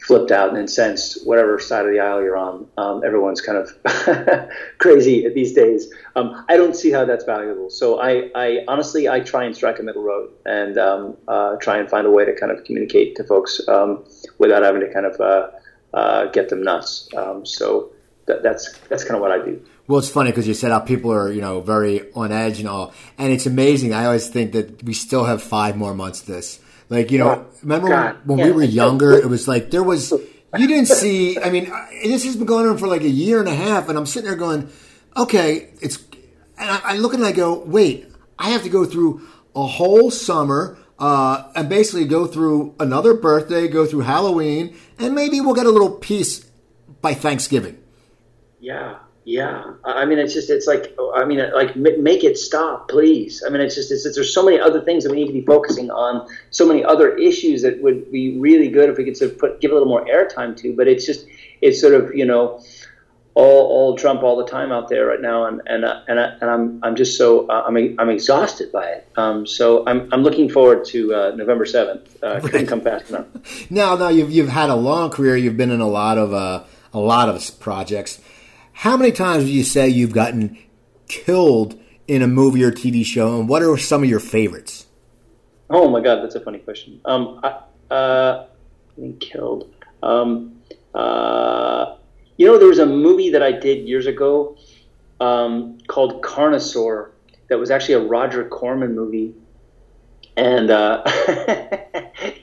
flipped 0.00 0.30
out 0.30 0.50
and 0.50 0.58
incensed, 0.58 1.26
whatever 1.26 1.58
side 1.58 1.84
of 1.84 1.90
the 1.90 1.98
aisle 1.98 2.22
you're 2.22 2.36
on. 2.36 2.68
Um, 2.76 3.02
everyone's 3.04 3.40
kind 3.40 3.58
of 3.58 4.48
crazy 4.78 5.28
these 5.34 5.52
days. 5.52 5.92
Um, 6.14 6.44
I 6.48 6.56
don't 6.56 6.76
see 6.76 6.92
how 6.92 7.04
that's 7.04 7.24
valuable. 7.24 7.68
So 7.68 8.00
I, 8.00 8.30
I, 8.36 8.64
honestly, 8.68 9.08
I 9.08 9.18
try 9.18 9.42
and 9.44 9.56
strike 9.56 9.80
a 9.80 9.82
middle 9.82 10.04
road 10.04 10.30
and 10.46 10.78
um, 10.78 11.16
uh, 11.26 11.56
try 11.56 11.78
and 11.78 11.90
find 11.90 12.06
a 12.06 12.10
way 12.12 12.24
to 12.24 12.32
kind 12.32 12.52
of 12.52 12.62
communicate 12.62 13.16
to 13.16 13.24
folks 13.24 13.60
um, 13.66 14.04
without 14.38 14.62
having 14.62 14.80
to 14.82 14.92
kind 14.92 15.06
of 15.06 15.20
uh, 15.20 15.50
uh, 15.94 16.26
get 16.26 16.48
them 16.48 16.62
nuts. 16.62 17.08
Um, 17.16 17.44
so 17.44 17.90
that, 18.26 18.44
that's 18.44 18.78
that's 18.88 19.02
kind 19.02 19.16
of 19.16 19.20
what 19.20 19.32
I 19.32 19.44
do. 19.44 19.60
Well, 19.88 19.98
it's 19.98 20.10
funny 20.10 20.30
because 20.30 20.46
you 20.46 20.54
said 20.54 20.70
how 20.70 20.80
people 20.80 21.12
are, 21.12 21.32
you 21.32 21.40
know, 21.40 21.60
very 21.60 22.12
on 22.12 22.30
edge 22.30 22.60
and 22.60 22.68
all, 22.68 22.94
and 23.16 23.32
it's 23.32 23.46
amazing. 23.46 23.92
I 23.92 24.04
always 24.04 24.28
think 24.28 24.52
that 24.52 24.84
we 24.84 24.94
still 24.94 25.24
have 25.24 25.42
five 25.42 25.76
more 25.76 25.94
months 25.94 26.20
this 26.20 26.60
like 26.88 27.10
you 27.10 27.18
know, 27.18 27.46
remember 27.62 27.88
God. 27.88 28.16
when, 28.24 28.38
when 28.38 28.38
yeah. 28.38 28.44
we 28.46 28.52
were 28.52 28.62
younger? 28.62 29.12
It 29.12 29.28
was 29.28 29.46
like 29.46 29.70
there 29.70 29.82
was 29.82 30.10
you 30.10 30.66
didn't 30.66 30.86
see. 30.86 31.38
I 31.38 31.50
mean, 31.50 31.70
this 32.02 32.24
has 32.24 32.36
been 32.36 32.46
going 32.46 32.66
on 32.66 32.78
for 32.78 32.86
like 32.86 33.02
a 33.02 33.08
year 33.08 33.40
and 33.40 33.48
a 33.48 33.54
half, 33.54 33.88
and 33.88 33.98
I'm 33.98 34.06
sitting 34.06 34.28
there 34.28 34.38
going, 34.38 34.70
okay, 35.16 35.70
it's. 35.80 36.02
And 36.56 36.70
I, 36.70 36.80
I 36.84 36.96
look 36.96 37.14
and 37.14 37.24
I 37.24 37.32
go, 37.32 37.60
wait, 37.60 38.10
I 38.38 38.50
have 38.50 38.62
to 38.64 38.68
go 38.68 38.84
through 38.84 39.22
a 39.54 39.64
whole 39.64 40.10
summer 40.10 40.76
uh, 40.98 41.52
and 41.54 41.68
basically 41.68 42.04
go 42.04 42.26
through 42.26 42.74
another 42.80 43.14
birthday, 43.14 43.68
go 43.68 43.86
through 43.86 44.00
Halloween, 44.00 44.76
and 44.98 45.14
maybe 45.14 45.40
we'll 45.40 45.54
get 45.54 45.66
a 45.66 45.70
little 45.70 45.92
piece 45.92 46.40
by 47.00 47.14
Thanksgiving. 47.14 47.78
Yeah, 48.58 48.98
yeah, 49.28 49.74
I 49.84 50.06
mean, 50.06 50.18
it's 50.18 50.32
just, 50.32 50.48
it's 50.48 50.66
like, 50.66 50.96
I 51.14 51.26
mean, 51.26 51.38
like, 51.52 51.76
make 51.76 52.24
it 52.24 52.38
stop, 52.38 52.88
please. 52.88 53.44
I 53.46 53.50
mean, 53.50 53.60
it's 53.60 53.74
just, 53.74 53.92
it's, 53.92 54.06
it's, 54.06 54.16
there's 54.16 54.32
so 54.32 54.42
many 54.42 54.58
other 54.58 54.80
things 54.80 55.04
that 55.04 55.10
we 55.10 55.18
need 55.18 55.26
to 55.26 55.34
be 55.34 55.44
focusing 55.44 55.90
on, 55.90 56.26
so 56.50 56.66
many 56.66 56.82
other 56.82 57.14
issues 57.14 57.60
that 57.60 57.82
would 57.82 58.10
be 58.10 58.38
really 58.38 58.70
good 58.70 58.88
if 58.88 58.96
we 58.96 59.04
could 59.04 59.18
sort 59.18 59.32
of 59.32 59.38
put, 59.38 59.60
give 59.60 59.70
a 59.70 59.74
little 59.74 59.86
more 59.86 60.02
airtime 60.06 60.56
to. 60.56 60.74
But 60.74 60.88
it's 60.88 61.04
just, 61.04 61.26
it's 61.60 61.78
sort 61.78 61.92
of, 61.92 62.14
you 62.14 62.24
know, 62.24 62.64
all, 63.34 63.66
all 63.66 63.96
Trump 63.98 64.22
all 64.22 64.34
the 64.38 64.46
time 64.46 64.72
out 64.72 64.88
there 64.88 65.04
right 65.04 65.20
now, 65.20 65.44
and 65.44 65.60
and 65.66 65.84
uh, 65.84 66.00
and, 66.08 66.18
uh, 66.18 66.30
and 66.40 66.50
I'm 66.50 66.80
I'm 66.82 66.96
just 66.96 67.16
so 67.16 67.46
uh, 67.48 67.64
I'm 67.68 67.76
I'm 68.00 68.08
exhausted 68.08 68.72
by 68.72 68.86
it. 68.86 69.08
Um, 69.16 69.46
so 69.46 69.86
I'm 69.86 70.12
I'm 70.12 70.22
looking 70.22 70.48
forward 70.48 70.86
to 70.86 71.14
uh, 71.14 71.32
November 71.36 71.64
seventh. 71.64 72.16
Uh, 72.20 72.40
couldn't 72.40 72.66
come 72.66 72.80
fast 72.80 73.10
enough. 73.10 73.26
Now, 73.70 73.94
now 73.94 74.08
you've 74.08 74.32
you've 74.32 74.48
had 74.48 74.70
a 74.70 74.74
long 74.74 75.10
career. 75.10 75.36
You've 75.36 75.56
been 75.56 75.70
in 75.70 75.80
a 75.80 75.86
lot 75.86 76.18
of 76.18 76.32
uh, 76.32 76.64
a 76.92 76.98
lot 76.98 77.28
of 77.28 77.60
projects. 77.60 78.20
How 78.78 78.96
many 78.96 79.10
times 79.10 79.42
would 79.42 79.52
you 79.52 79.64
say 79.64 79.88
you've 79.88 80.12
gotten 80.12 80.56
killed 81.08 81.76
in 82.06 82.22
a 82.22 82.28
movie 82.28 82.62
or 82.62 82.70
TV 82.70 83.04
show, 83.04 83.40
and 83.40 83.48
what 83.48 83.60
are 83.60 83.76
some 83.76 84.04
of 84.04 84.08
your 84.08 84.20
favorites? 84.20 84.86
Oh 85.68 85.88
my 85.88 86.00
God, 86.00 86.22
that's 86.22 86.36
a 86.36 86.40
funny 86.40 86.60
question. 86.60 87.00
Um, 87.04 87.40
I, 87.42 87.92
uh, 87.92 88.46
killed. 89.18 89.74
Um, 90.00 90.62
uh, 90.94 91.96
you 92.36 92.46
know, 92.46 92.56
there 92.56 92.68
was 92.68 92.78
a 92.78 92.86
movie 92.86 93.30
that 93.30 93.42
I 93.42 93.50
did 93.50 93.88
years 93.88 94.06
ago 94.06 94.56
um, 95.18 95.78
called 95.88 96.22
Carnosaur 96.22 97.10
that 97.48 97.58
was 97.58 97.72
actually 97.72 97.94
a 97.94 98.06
Roger 98.06 98.48
Corman 98.48 98.94
movie, 98.94 99.34
and 100.36 100.70
uh, 100.70 101.02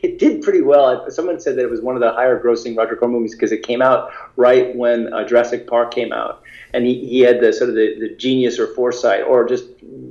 it 0.05 0.19
did 0.19 0.43
pretty 0.43 0.61
well. 0.61 1.09
Someone 1.09 1.39
said 1.39 1.55
that 1.57 1.63
it 1.63 1.71
was 1.71 1.81
one 1.81 1.95
of 1.95 2.01
the 2.01 2.11
higher 2.11 2.41
grossing 2.41 2.77
Roger 2.77 2.95
Corman 2.95 3.17
movies 3.17 3.33
because 3.33 3.51
it 3.51 3.63
came 3.63 3.81
out 3.81 4.11
right 4.35 4.75
when 4.75 5.11
uh, 5.11 5.27
Jurassic 5.27 5.65
Park 5.65 5.91
came 5.91 6.13
out, 6.13 6.43
and 6.73 6.85
he, 6.85 7.07
he 7.07 7.21
had 7.21 7.39
the 7.41 7.51
sort 7.51 7.69
of 7.71 7.75
the, 7.75 7.99
the 7.99 8.15
genius 8.15 8.59
or 8.59 8.67
foresight 8.75 9.23
or 9.23 9.47
just 9.47 9.65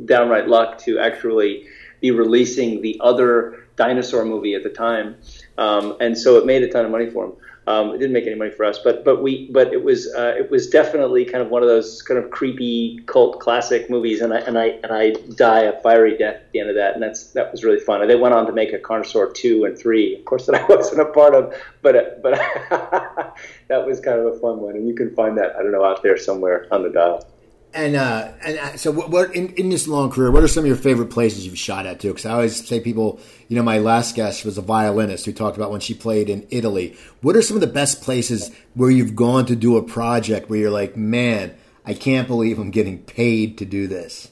downright 0.05 0.49
luck 0.49 0.79
to 0.79 0.99
actually 0.99 1.67
be 2.01 2.11
releasing 2.11 2.83
the 2.83 3.01
other 3.01 3.67
dinosaur 3.77 4.25
movie 4.25 4.55
at 4.55 4.65
the 4.65 4.71
time, 4.71 5.15
um, 5.59 5.97
and 6.01 6.19
so 6.19 6.39
it 6.39 6.45
made 6.45 6.63
a 6.63 6.69
ton 6.69 6.85
of 6.85 6.91
money 6.91 7.09
for 7.09 7.27
him. 7.27 7.33
Um, 7.67 7.95
it 7.95 7.99
didn't 7.99 8.13
make 8.13 8.27
any 8.27 8.35
money 8.35 8.51
for 8.51 8.65
us, 8.65 8.79
but 8.79 9.05
but 9.05 9.23
we 9.23 9.51
but 9.51 9.73
it 9.73 9.83
was 9.83 10.13
uh, 10.15 10.35
it 10.37 10.51
was 10.51 10.69
definitely 10.69 11.25
kind 11.25 11.43
of 11.43 11.49
one 11.49 11.63
of 11.63 11.69
those 11.69 12.03
kind 12.03 12.23
of 12.23 12.31
creepy 12.31 13.01
cult 13.07 13.41
classic 13.41 13.89
movies, 13.89 14.21
and 14.21 14.35
I 14.35 14.41
and 14.41 14.59
I 14.59 14.67
and 14.83 14.93
I 14.93 15.13
die 15.35 15.63
a 15.63 15.81
fiery 15.81 16.19
death 16.19 16.37
at 16.37 16.53
the 16.53 16.61
end 16.61 16.69
of 16.69 16.77
that, 16.77 16.93
and 16.93 17.03
that's 17.03 17.31
that 17.33 17.51
was 17.51 17.65
really 17.65 17.81
fun. 17.81 18.03
And 18.03 18.11
they 18.11 18.17
went 18.17 18.35
on 18.35 18.47
to 18.47 18.53
make 18.53 18.75
a 18.75 18.79
Carnosaur 18.79 19.33
two 19.35 19.65
and 19.65 19.79
three, 19.79 20.15
of 20.15 20.25
course, 20.27 20.45
that 20.47 20.57
I 20.57 20.65
wasn't 20.69 21.01
a 21.01 21.07
part 21.07 21.35
of, 21.35 21.55
but 21.81 21.97
uh, 21.97 22.05
but 22.23 22.35
that 23.69 23.87
was 23.87 23.99
kind 24.01 24.19
of 24.21 24.27
a 24.27 24.39
fun 24.39 24.61
one, 24.61 24.75
and 24.75 24.87
you 24.87 24.95
can 24.95 25.15
find 25.15 25.39
that 25.39 25.57
I 25.57 25.63
don't 25.63 25.73
know 25.73 25.85
out 25.85 26.03
there 26.03 26.19
somewhere 26.19 26.67
on 26.71 26.83
the 26.83 26.91
dial. 26.91 27.27
And 27.75 27.97
uh, 27.97 28.31
and 28.45 28.59
uh, 28.59 28.77
so, 28.77 28.93
what, 28.93 29.11
what 29.11 29.35
in, 29.35 29.49
in 29.55 29.69
this 29.69 29.89
long 29.89 30.09
career, 30.09 30.31
what 30.31 30.45
are 30.45 30.49
some 30.49 30.63
of 30.63 30.69
your 30.69 30.77
favorite 30.77 31.11
places 31.11 31.45
you've 31.45 31.59
shot 31.59 31.87
at 31.87 31.99
too? 31.99 32.09
Because 32.09 32.25
I 32.25 32.31
always 32.31 32.65
say 32.65 32.79
people, 32.79 33.19
you 33.49 33.57
know, 33.57 33.65
my 33.65 33.79
last 33.79 34.15
guest 34.15 34.45
was 34.45 34.57
a 34.57 34.63
violinist 34.63 35.27
who 35.27 35.33
talked 35.33 35.57
about 35.57 35.73
when 35.73 35.81
she 35.81 35.93
played 35.93 36.31
in 36.31 36.47
Italy. 36.51 36.97
What 37.21 37.35
are 37.35 37.43
some 37.43 37.57
of 37.57 37.61
the 37.61 37.67
best 37.67 38.01
places 38.01 38.53
where 38.75 38.91
you've 38.91 39.17
gone 39.17 39.47
to 39.47 39.57
do 39.57 39.77
a 39.77 39.83
project 39.83 40.49
where 40.49 40.61
you're 40.61 40.71
like, 40.71 40.97
man, 40.97 41.53
I 41.85 41.95
can't 41.95 42.29
believe 42.29 42.61
I'm 42.61 42.71
getting 42.71 42.99
paid 42.99 43.59
to 43.59 43.65
do 43.65 43.89
this? 43.89 44.31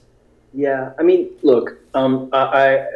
Yeah, 0.54 0.92
I 0.96 1.02
mean, 1.02 1.30
look, 1.42 1.78
um, 1.94 2.28
I, 2.32 2.38
I 2.38 2.86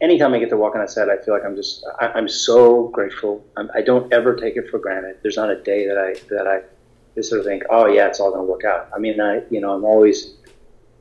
anytime 0.00 0.32
I 0.34 0.38
get 0.38 0.48
to 0.50 0.56
walk 0.56 0.74
on 0.74 0.80
a 0.80 0.88
set, 0.88 1.10
I 1.10 1.18
feel 1.18 1.34
like 1.34 1.44
I'm 1.44 1.56
just 1.56 1.84
I, 2.00 2.18
am 2.18 2.28
so 2.28 2.88
grateful. 2.88 3.44
I'm, 3.56 3.70
I 3.74 3.82
do 3.82 4.00
not 4.00 4.12
ever 4.12 4.34
take 4.34 4.56
it 4.56 4.70
for 4.70 4.78
granted. 4.78 5.18
There's 5.22 5.36
not 5.36 5.50
a 5.50 5.60
day 5.60 5.86
that 5.86 5.98
I 5.98 6.14
that 6.34 6.46
I 6.46 6.62
just 7.16 7.28
sort 7.28 7.40
of 7.40 7.46
think, 7.46 7.64
oh 7.70 7.86
yeah, 7.86 8.06
it's 8.06 8.20
all 8.20 8.30
going 8.30 8.46
to 8.46 8.50
work 8.50 8.64
out. 8.64 8.88
I 8.94 8.98
mean, 8.98 9.20
I 9.20 9.42
you 9.50 9.60
know 9.60 9.72
I'm 9.74 9.84
always 9.84 10.34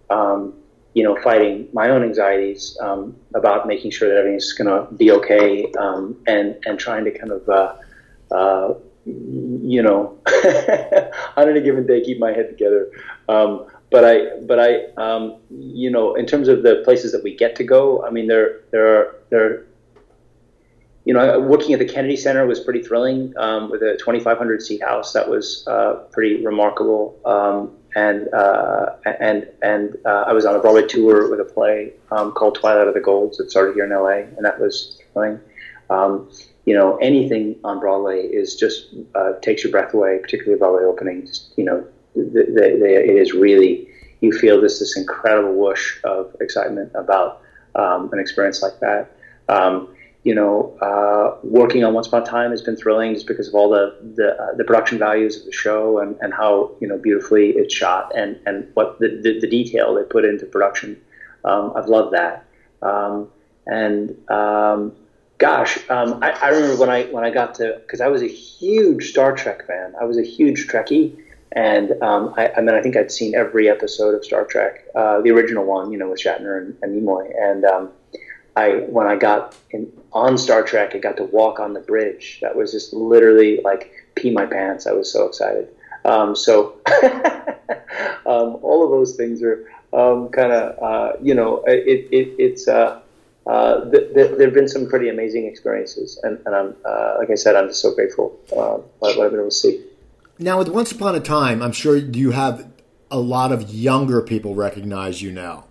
um, 0.10 0.56
you 0.96 1.04
know 1.04 1.16
fighting 1.22 1.68
my 1.74 1.90
own 1.90 2.02
anxieties 2.04 2.78
um, 2.82 3.16
about 3.36 3.68
making 3.68 3.92
sure 3.92 4.10
that 4.10 4.18
everything's 4.18 4.54
going 4.54 4.68
to 4.68 4.92
be 4.96 5.12
okay 5.12 5.72
um, 5.74 6.18
and 6.26 6.58
and 6.66 6.80
trying 6.80 7.06
to 7.06 7.12
kind 7.12 7.32
of 7.32 7.48
uh, 7.48 7.76
uh, 8.34 8.74
you 9.06 9.84
know 9.84 10.18
on 11.38 11.50
any 11.50 11.62
given 11.62 11.86
day 11.86 12.04
keep 12.04 12.18
my 12.18 12.32
head 12.32 12.50
together. 12.50 12.90
Um, 13.30 13.68
but 13.92 14.04
I, 14.04 14.40
but 14.42 14.60
I, 14.60 14.86
um, 14.98 15.38
you 15.50 15.90
know, 15.90 16.16
in 16.16 16.26
terms 16.26 16.48
of 16.48 16.64
the 16.64 16.82
places 16.84 17.12
that 17.12 17.24
we 17.24 17.36
get 17.36 17.56
to 17.58 17.64
go, 17.64 18.06
I 18.06 18.10
mean, 18.10 18.28
there, 18.28 18.62
there 18.72 18.88
are, 18.88 19.16
there, 19.30 19.66
you 21.06 21.14
know, 21.14 21.40
working 21.40 21.74
at 21.74 21.80
the 21.80 21.86
Kennedy 21.86 22.18
Center 22.18 22.46
was 22.48 22.60
pretty 22.60 22.82
thrilling 22.82 23.34
um, 23.38 23.70
with 23.70 23.84
a 23.84 23.96
2,500 23.98 24.62
seat 24.62 24.82
house. 24.82 25.14
That 25.14 25.30
was 25.30 25.66
uh, 25.68 26.04
pretty 26.12 26.44
remarkable. 26.44 27.20
Um, 27.26 27.78
and 27.96 28.34
uh, 28.34 28.98
and 29.06 29.48
and 29.62 29.96
uh, 30.06 30.26
I 30.28 30.34
was 30.34 30.46
on 30.46 30.56
a 30.56 30.60
Broadway 30.60 30.86
tour 30.86 31.30
with 31.30 31.40
a 31.40 31.46
play 31.46 31.94
um, 32.12 32.34
called 32.34 32.56
Twilight 32.56 32.90
of 32.90 32.94
the 32.94 33.00
Golds 33.00 33.38
that 33.38 33.50
started 33.50 33.76
here 33.76 33.86
in 33.86 33.92
LA, 33.92 34.28
and 34.36 34.44
that 34.44 34.60
was 34.60 35.00
thrilling. 35.14 35.40
Um, 35.90 36.30
you 36.66 36.74
know, 36.74 36.98
anything 36.98 37.56
on 37.64 37.80
Broadway 37.80 38.24
is 38.24 38.56
just 38.56 38.88
uh, 39.14 39.34
takes 39.42 39.64
your 39.64 39.72
breath 39.72 39.94
away, 39.94 40.20
particularly 40.20 40.60
Broadway 40.60 40.84
opening. 40.84 41.26
Just, 41.26 41.54
you 41.56 41.64
know, 41.64 41.88
the, 42.16 42.22
the, 42.24 42.78
the, 42.80 43.10
it 43.10 43.16
is 43.16 43.34
really 43.34 43.88
you 44.20 44.34
feel 44.34 44.60
this 44.60 44.80
this 44.80 44.98
incredible 44.98 45.54
whoosh 45.54 46.00
of 46.04 46.36
excitement 46.42 46.92
about 46.96 47.42
um, 47.76 48.12
an 48.12 48.20
experience 48.20 48.62
like 48.62 48.78
that. 48.82 49.16
Um, 49.48 49.95
you 50.26 50.34
know, 50.34 50.76
uh, 50.82 51.38
working 51.44 51.84
on 51.84 51.94
Once 51.94 52.08
Upon 52.08 52.24
a 52.24 52.26
Time 52.26 52.50
has 52.50 52.62
been 52.62 52.76
thrilling 52.76 53.14
just 53.14 53.28
because 53.28 53.48
of 53.48 53.54
all 53.54 53.70
the 53.70 53.96
the, 54.16 54.36
uh, 54.36 54.56
the 54.56 54.64
production 54.64 54.98
values 54.98 55.38
of 55.38 55.46
the 55.46 55.52
show 55.52 56.00
and, 56.00 56.18
and 56.20 56.34
how 56.34 56.72
you 56.82 56.88
know 56.88 56.98
beautifully 56.98 57.52
it's 57.52 57.74
shot 57.74 58.12
and 58.18 58.40
and 58.48 58.68
what 58.74 59.00
the, 59.00 59.08
the, 59.22 59.40
the 59.40 59.48
detail 59.48 59.94
they 59.94 60.04
put 60.04 60.26
into 60.26 60.48
production. 60.48 61.00
Um, 61.46 61.74
I've 61.76 61.86
loved 61.86 62.14
that. 62.16 62.44
Um, 62.82 63.30
and 63.68 64.18
um, 64.32 64.94
gosh, 65.38 65.78
um, 65.92 66.24
I, 66.24 66.32
I, 66.32 66.50
remember 66.50 66.78
when 66.78 66.90
I 66.90 67.04
when 67.04 67.24
I 67.24 67.30
got 67.30 67.54
to 67.56 67.80
because 67.84 68.02
I 68.02 68.08
was 68.08 68.24
a 68.24 68.28
huge 68.28 69.12
Star 69.12 69.36
Trek 69.36 69.68
fan. 69.68 69.94
I 70.02 70.06
was 70.06 70.18
a 70.18 70.24
huge 70.24 70.68
Trekkie, 70.68 71.20
and 71.52 71.92
um, 72.02 72.34
I, 72.36 72.50
I, 72.58 72.62
mean 72.62 72.74
I 72.74 72.82
think 72.82 72.98
I'd 72.98 73.12
seen 73.12 73.36
every 73.36 73.70
episode 73.70 74.16
of 74.16 74.26
Star 74.26 74.44
Trek, 74.46 74.86
uh, 74.96 75.22
the 75.22 75.30
original 75.30 75.66
one, 75.66 75.92
you 75.92 76.00
know, 76.00 76.10
with 76.10 76.20
Shatner 76.20 76.58
and, 76.58 76.76
and 76.82 77.00
Nimoy, 77.00 77.32
and 77.40 77.64
um, 77.64 77.92
I 78.56 78.86
when 78.88 79.08
I 79.08 79.16
got 79.16 79.56
in, 79.72 79.92
on 80.14 80.38
Star 80.38 80.64
Trek, 80.64 80.96
I 80.96 81.00
got 81.00 81.18
to 81.18 81.26
walk 81.26 81.60
on 81.60 81.74
the 81.74 81.82
bridge. 81.82 82.40
That 82.42 82.56
was 82.56 82.72
just 82.72 82.94
literally 82.94 83.60
like 83.64 83.92
pee 84.16 84.32
my 84.32 84.46
pants. 84.46 84.88
I 84.88 84.94
was 84.94 85.12
so 85.12 85.28
excited. 85.28 85.68
Um, 86.06 86.36
so 86.36 86.80
um, 88.26 88.58
all 88.62 88.84
of 88.86 88.92
those 88.92 89.16
things 89.16 89.42
are 89.42 89.68
um, 89.92 90.30
kind 90.30 90.52
of 90.52 90.82
uh, 90.82 91.18
you 91.22 91.34
know 91.34 91.64
it, 91.66 92.08
it, 92.12 92.36
it's 92.38 92.68
uh, 92.68 93.02
uh, 93.46 93.90
th- 93.90 94.14
th- 94.14 94.38
there 94.38 94.48
have 94.48 94.54
been 94.54 94.68
some 94.68 94.88
pretty 94.88 95.10
amazing 95.10 95.46
experiences, 95.46 96.20
and, 96.24 96.40
and 96.46 96.56
I'm 96.56 96.76
uh, 96.86 97.16
like 97.20 97.30
I 97.30 97.36
said, 97.36 97.56
I'm 97.56 97.68
just 97.68 97.82
so 97.82 97.94
grateful 97.94 98.40
uh, 98.56 98.78
what 99.00 99.20
I've 99.20 99.32
been 99.32 99.40
able 99.40 99.50
to 99.50 99.56
see. 99.56 99.84
Now, 100.40 100.58
with 100.58 100.70
Once 100.70 100.92
Upon 100.92 101.16
a 101.16 101.20
Time, 101.20 101.62
I'm 101.62 101.72
sure 101.72 101.96
you 101.96 102.32
have 102.32 102.68
a 103.12 103.20
lot 103.20 103.52
of 103.52 103.70
younger 103.70 104.22
people 104.22 104.56
recognize 104.56 105.22
you 105.22 105.32
now. 105.32 105.66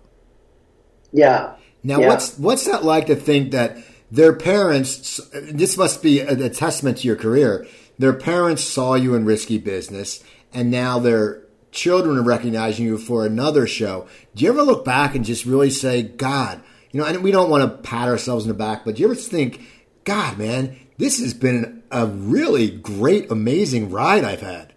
Yeah, 1.11 1.54
now, 1.85 1.99
yeah. 1.99 2.07
what's 2.07 2.37
what's 2.39 2.65
that 2.65 2.83
like 2.83 3.05
to 3.07 3.15
think 3.15 3.51
that 3.51 3.77
their 4.09 4.33
parents? 4.33 5.21
This 5.31 5.77
must 5.77 6.01
be 6.01 6.19
a, 6.19 6.45
a 6.45 6.49
testament 6.49 6.97
to 6.99 7.07
your 7.07 7.15
career. 7.15 7.67
Their 7.99 8.13
parents 8.13 8.63
saw 8.63 8.95
you 8.95 9.13
in 9.13 9.23
risky 9.23 9.59
business, 9.59 10.23
and 10.51 10.71
now 10.71 10.97
their 10.97 11.43
children 11.71 12.17
are 12.17 12.23
recognizing 12.23 12.85
you 12.85 12.97
for 12.97 13.23
another 13.23 13.67
show. 13.67 14.07
Do 14.33 14.43
you 14.43 14.49
ever 14.49 14.63
look 14.63 14.83
back 14.83 15.13
and 15.13 15.23
just 15.23 15.45
really 15.45 15.69
say, 15.69 16.01
God, 16.01 16.63
you 16.91 16.99
know, 16.99 17.05
and 17.05 17.21
we 17.21 17.31
don't 17.31 17.51
want 17.51 17.61
to 17.63 17.89
pat 17.89 18.07
ourselves 18.07 18.45
in 18.45 18.47
the 18.47 18.55
back, 18.55 18.83
but 18.83 18.95
do 18.95 19.01
you 19.01 19.07
ever 19.07 19.15
think, 19.15 19.61
God, 20.05 20.39
man, 20.39 20.75
this 20.97 21.19
has 21.19 21.35
been 21.35 21.83
a 21.91 22.07
really 22.07 22.71
great, 22.71 23.29
amazing 23.29 23.91
ride 23.91 24.23
I've 24.23 24.41
had? 24.41 24.73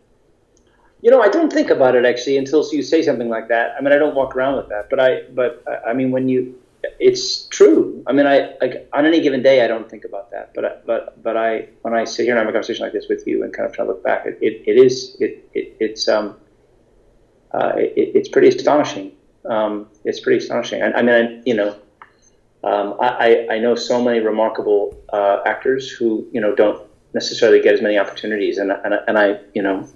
You 1.00 1.11
know, 1.11 1.22
I 1.22 1.28
don't 1.28 1.50
think 1.52 1.70
about 1.70 1.94
it 1.94 2.04
actually 2.04 2.36
until 2.36 2.68
you 2.70 2.82
say 2.82 3.00
something 3.00 3.30
like 3.30 3.48
that. 3.48 3.74
I 3.78 3.80
mean, 3.80 3.92
I 3.92 3.98
don't 3.98 4.14
walk 4.14 4.36
around 4.36 4.56
with 4.56 4.68
that, 4.68 4.90
but 4.90 5.00
I, 5.00 5.22
but 5.34 5.64
I 5.86 5.94
mean, 5.94 6.11
when 6.11 6.28
you 6.28 6.61
it's 6.83 7.47
true. 7.47 8.03
I 8.07 8.12
mean, 8.12 8.26
I 8.26 8.55
like 8.61 8.89
on 8.93 9.07
any 9.07 9.20
given 9.20 9.43
day, 9.43 9.64
I 9.64 9.66
don't 9.66 9.89
think 9.91 10.05
about 10.05 10.31
that, 10.31 10.55
but 10.55 10.87
but 10.87 11.22
but 11.22 11.37
I 11.37 11.68
when 11.83 11.95
I 11.95 12.05
sit 12.05 12.24
here 12.24 12.37
and 12.37 12.39
have 12.39 12.49
a 12.49 12.53
conversation 12.53 12.85
like 12.85 12.93
this 12.93 13.07
with 13.09 13.26
you 13.26 13.43
and 13.43 13.53
kind 13.53 13.68
of 13.68 13.74
try 13.74 13.85
to 13.85 13.91
look 13.91 14.03
back, 14.03 14.26
it, 14.26 14.39
it, 14.41 14.62
it 14.66 14.76
is 14.76 15.16
it, 15.20 15.49
it 15.55 15.76
it's 15.81 16.09
um 16.09 16.37
uh, 17.53 17.72
it, 17.76 17.93
it's 18.14 18.29
pretty 18.29 18.49
astonishing. 18.49 19.12
Um, 19.49 19.89
it's 20.05 20.20
pretty 20.20 20.39
astonishing. 20.39 20.83
I, 20.83 20.93
I 20.93 21.03
mean, 21.03 21.14
I, 21.14 21.43
you 21.47 21.55
know, 21.55 21.76
um, 22.64 22.97
I 23.01 23.47
I 23.51 23.59
know 23.59 23.74
so 23.74 24.03
many 24.03 24.20
remarkable 24.20 24.97
uh, 25.12 25.41
actors 25.47 25.91
who 25.91 26.26
you 26.33 26.41
know 26.41 26.55
don't 26.55 26.83
necessarily 27.14 27.61
get 27.61 27.74
as 27.74 27.83
many 27.83 27.99
opportunities, 27.99 28.59
and 28.59 28.70
and 28.70 28.95
and 29.07 29.18
I 29.18 29.41
you 29.55 29.62
know 29.62 29.89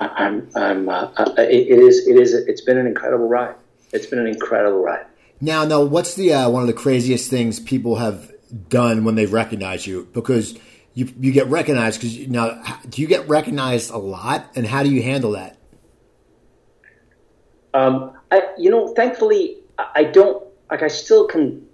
I'm 0.00 0.48
I'm 0.54 0.88
uh, 0.88 1.10
it, 1.38 1.68
it 1.68 1.78
is 1.78 2.06
it 2.06 2.16
is 2.16 2.34
it's 2.34 2.60
been 2.60 2.78
an 2.78 2.86
incredible 2.86 3.28
ride. 3.28 3.54
It's 3.92 4.06
been 4.06 4.18
an 4.18 4.26
incredible 4.26 4.80
ride. 4.80 5.06
Now, 5.40 5.64
now, 5.64 5.82
what's 5.82 6.14
the 6.14 6.34
uh, 6.34 6.50
one 6.50 6.62
of 6.62 6.66
the 6.66 6.74
craziest 6.74 7.30
things 7.30 7.60
people 7.60 7.96
have 7.96 8.30
done 8.68 9.04
when 9.04 9.14
they 9.14 9.26
recognize 9.26 9.86
you? 9.86 10.08
Because 10.12 10.58
you 10.94 11.12
you 11.18 11.32
get 11.32 11.46
recognized 11.48 12.00
because 12.00 12.28
now 12.28 12.62
do 12.88 13.00
you 13.00 13.08
get 13.08 13.28
recognized 13.28 13.90
a 13.90 13.98
lot, 13.98 14.50
and 14.54 14.66
how 14.66 14.82
do 14.82 14.90
you 14.90 15.02
handle 15.02 15.32
that? 15.32 15.56
Um, 17.72 18.12
I 18.30 18.48
you 18.58 18.70
know, 18.70 18.92
thankfully, 18.94 19.58
I 19.78 20.04
don't 20.04 20.44
like. 20.70 20.82
I 20.82 20.88
still 20.88 21.26
can. 21.26 21.66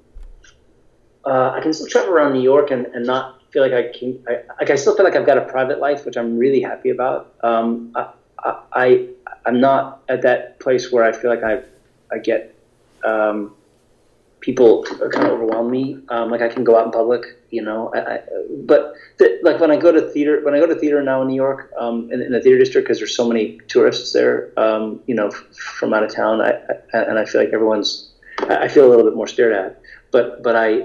Uh, 1.24 1.50
I 1.50 1.60
can 1.60 1.72
still 1.72 1.88
travel 1.88 2.12
around 2.12 2.34
New 2.34 2.42
York 2.42 2.70
and, 2.70 2.86
and 2.86 3.04
not 3.04 3.42
feel 3.50 3.62
like 3.62 3.72
I 3.72 3.90
can. 3.98 4.22
I, 4.28 4.42
like 4.60 4.70
I 4.70 4.76
still 4.76 4.94
feel 4.94 5.04
like 5.04 5.16
I've 5.16 5.26
got 5.26 5.38
a 5.38 5.44
private 5.44 5.80
life, 5.80 6.06
which 6.06 6.16
I'm 6.16 6.38
really 6.38 6.60
happy 6.60 6.90
about. 6.90 7.34
Um, 7.42 7.92
I, 7.96 8.12
I 8.72 9.08
I'm 9.44 9.60
not 9.60 10.02
at 10.08 10.22
that 10.22 10.60
place 10.60 10.92
where 10.92 11.02
I 11.02 11.10
feel 11.10 11.30
like 11.30 11.42
I 11.42 11.62
I 12.12 12.18
get 12.18 12.54
um, 13.02 13.55
people 14.46 14.84
kind 14.84 15.26
of 15.26 15.32
overwhelm 15.32 15.68
me. 15.68 15.96
Um, 16.08 16.30
like 16.30 16.40
I 16.40 16.48
can 16.48 16.62
go 16.62 16.78
out 16.78 16.86
in 16.86 16.92
public, 16.92 17.22
you 17.50 17.62
know. 17.62 17.90
I, 17.92 17.98
I, 18.14 18.18
but 18.64 18.92
like 19.42 19.58
when 19.58 19.72
I 19.72 19.76
go 19.76 19.90
to 19.90 20.02
theater, 20.12 20.40
when 20.44 20.54
I 20.54 20.60
go 20.60 20.66
to 20.66 20.76
theater 20.76 21.02
now 21.02 21.20
in 21.22 21.28
New 21.28 21.34
York, 21.34 21.68
um, 21.80 22.08
in, 22.12 22.22
in, 22.22 22.30
the 22.30 22.40
theater 22.40 22.56
district, 22.56 22.86
because 22.86 22.98
there's 22.98 23.16
so 23.16 23.26
many 23.26 23.58
tourists 23.66 24.12
there, 24.12 24.48
um, 24.56 25.00
you 25.08 25.16
know, 25.16 25.26
f- 25.26 25.44
from 25.78 25.92
out 25.92 26.04
of 26.04 26.14
town, 26.14 26.40
I, 26.40 26.52
I, 26.94 26.98
and 27.00 27.18
I 27.18 27.24
feel 27.24 27.40
like 27.40 27.50
everyone's. 27.52 28.08
I 28.48 28.68
feel 28.68 28.86
a 28.86 28.90
little 28.90 29.04
bit 29.04 29.16
more 29.16 29.26
stared 29.26 29.52
at. 29.52 29.80
But 30.12 30.42
but 30.44 30.54
I 30.54 30.82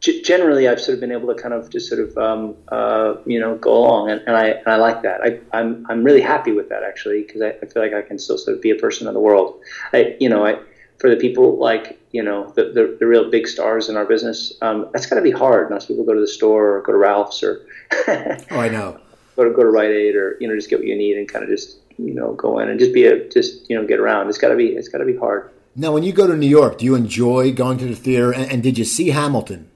g- 0.00 0.20
generally 0.22 0.68
I've 0.68 0.80
sort 0.80 0.94
of 0.94 1.00
been 1.00 1.12
able 1.12 1.34
to 1.34 1.40
kind 1.40 1.54
of 1.54 1.70
just 1.70 1.88
sort 1.88 2.00
of 2.00 2.18
um, 2.18 2.56
uh, 2.68 3.14
you 3.24 3.40
know 3.40 3.56
go 3.56 3.72
along, 3.78 4.10
and, 4.10 4.20
and 4.26 4.36
I 4.36 4.48
and 4.48 4.66
I 4.66 4.76
like 4.76 5.00
that. 5.02 5.22
I, 5.22 5.38
I'm 5.56 5.86
I'm 5.88 6.04
really 6.04 6.20
happy 6.20 6.52
with 6.52 6.68
that 6.68 6.82
actually 6.82 7.22
because 7.22 7.40
I, 7.40 7.50
I 7.62 7.66
feel 7.66 7.82
like 7.82 7.94
I 7.94 8.02
can 8.02 8.18
still 8.18 8.36
sort 8.36 8.56
of 8.56 8.60
be 8.60 8.72
a 8.72 8.76
person 8.76 9.08
in 9.08 9.14
the 9.14 9.20
world. 9.20 9.54
I 9.94 10.16
you 10.20 10.28
know 10.28 10.44
I 10.44 10.56
for 10.98 11.10
the 11.10 11.16
people 11.16 11.58
like 11.58 12.00
you 12.12 12.22
know 12.22 12.50
the, 12.56 12.64
the, 12.64 12.96
the 13.00 13.06
real 13.06 13.30
big 13.30 13.46
stars 13.46 13.88
in 13.88 13.96
our 13.96 14.04
business, 14.04 14.54
um, 14.62 14.88
that's 14.92 15.06
got 15.06 15.16
to 15.16 15.22
be 15.22 15.30
hard. 15.30 15.70
Most 15.70 15.88
people 15.88 16.04
go 16.04 16.14
to 16.14 16.20
the 16.20 16.26
store 16.26 16.76
or 16.76 16.82
go 16.82 16.92
to 16.92 16.98
Ralph's 16.98 17.42
or 17.42 17.66
oh, 18.08 18.36
I 18.50 18.68
know 18.68 19.00
go 19.36 19.44
to 19.44 19.50
go 19.50 19.62
to 19.62 19.70
Rite 19.70 19.90
Aid 19.90 20.16
or 20.16 20.36
you 20.40 20.48
know 20.48 20.54
just 20.54 20.70
get 20.70 20.78
what 20.78 20.88
you 20.88 20.96
need 20.96 21.16
and 21.16 21.28
kind 21.28 21.44
of 21.44 21.50
just 21.50 21.78
you 21.98 22.14
know 22.14 22.34
go 22.34 22.58
in 22.58 22.68
and 22.68 22.78
just 22.78 22.92
be 22.92 23.06
a 23.06 23.28
just 23.28 23.68
you 23.68 23.76
know 23.76 23.86
get 23.86 24.00
around. 24.00 24.28
It's 24.28 24.38
got 24.38 24.48
to 24.48 24.56
be 24.56 24.68
it's 24.68 24.88
got 24.88 24.98
to 24.98 25.04
be 25.04 25.16
hard. 25.16 25.50
Now, 25.76 25.90
when 25.90 26.04
you 26.04 26.12
go 26.12 26.28
to 26.28 26.36
New 26.36 26.46
York, 26.48 26.78
do 26.78 26.84
you 26.84 26.94
enjoy 26.94 27.52
going 27.52 27.78
to 27.78 27.86
the 27.86 27.96
theater? 27.96 28.32
And, 28.32 28.48
and 28.50 28.62
did 28.62 28.78
you 28.78 28.84
see 28.84 29.10
Hamilton? 29.10 29.70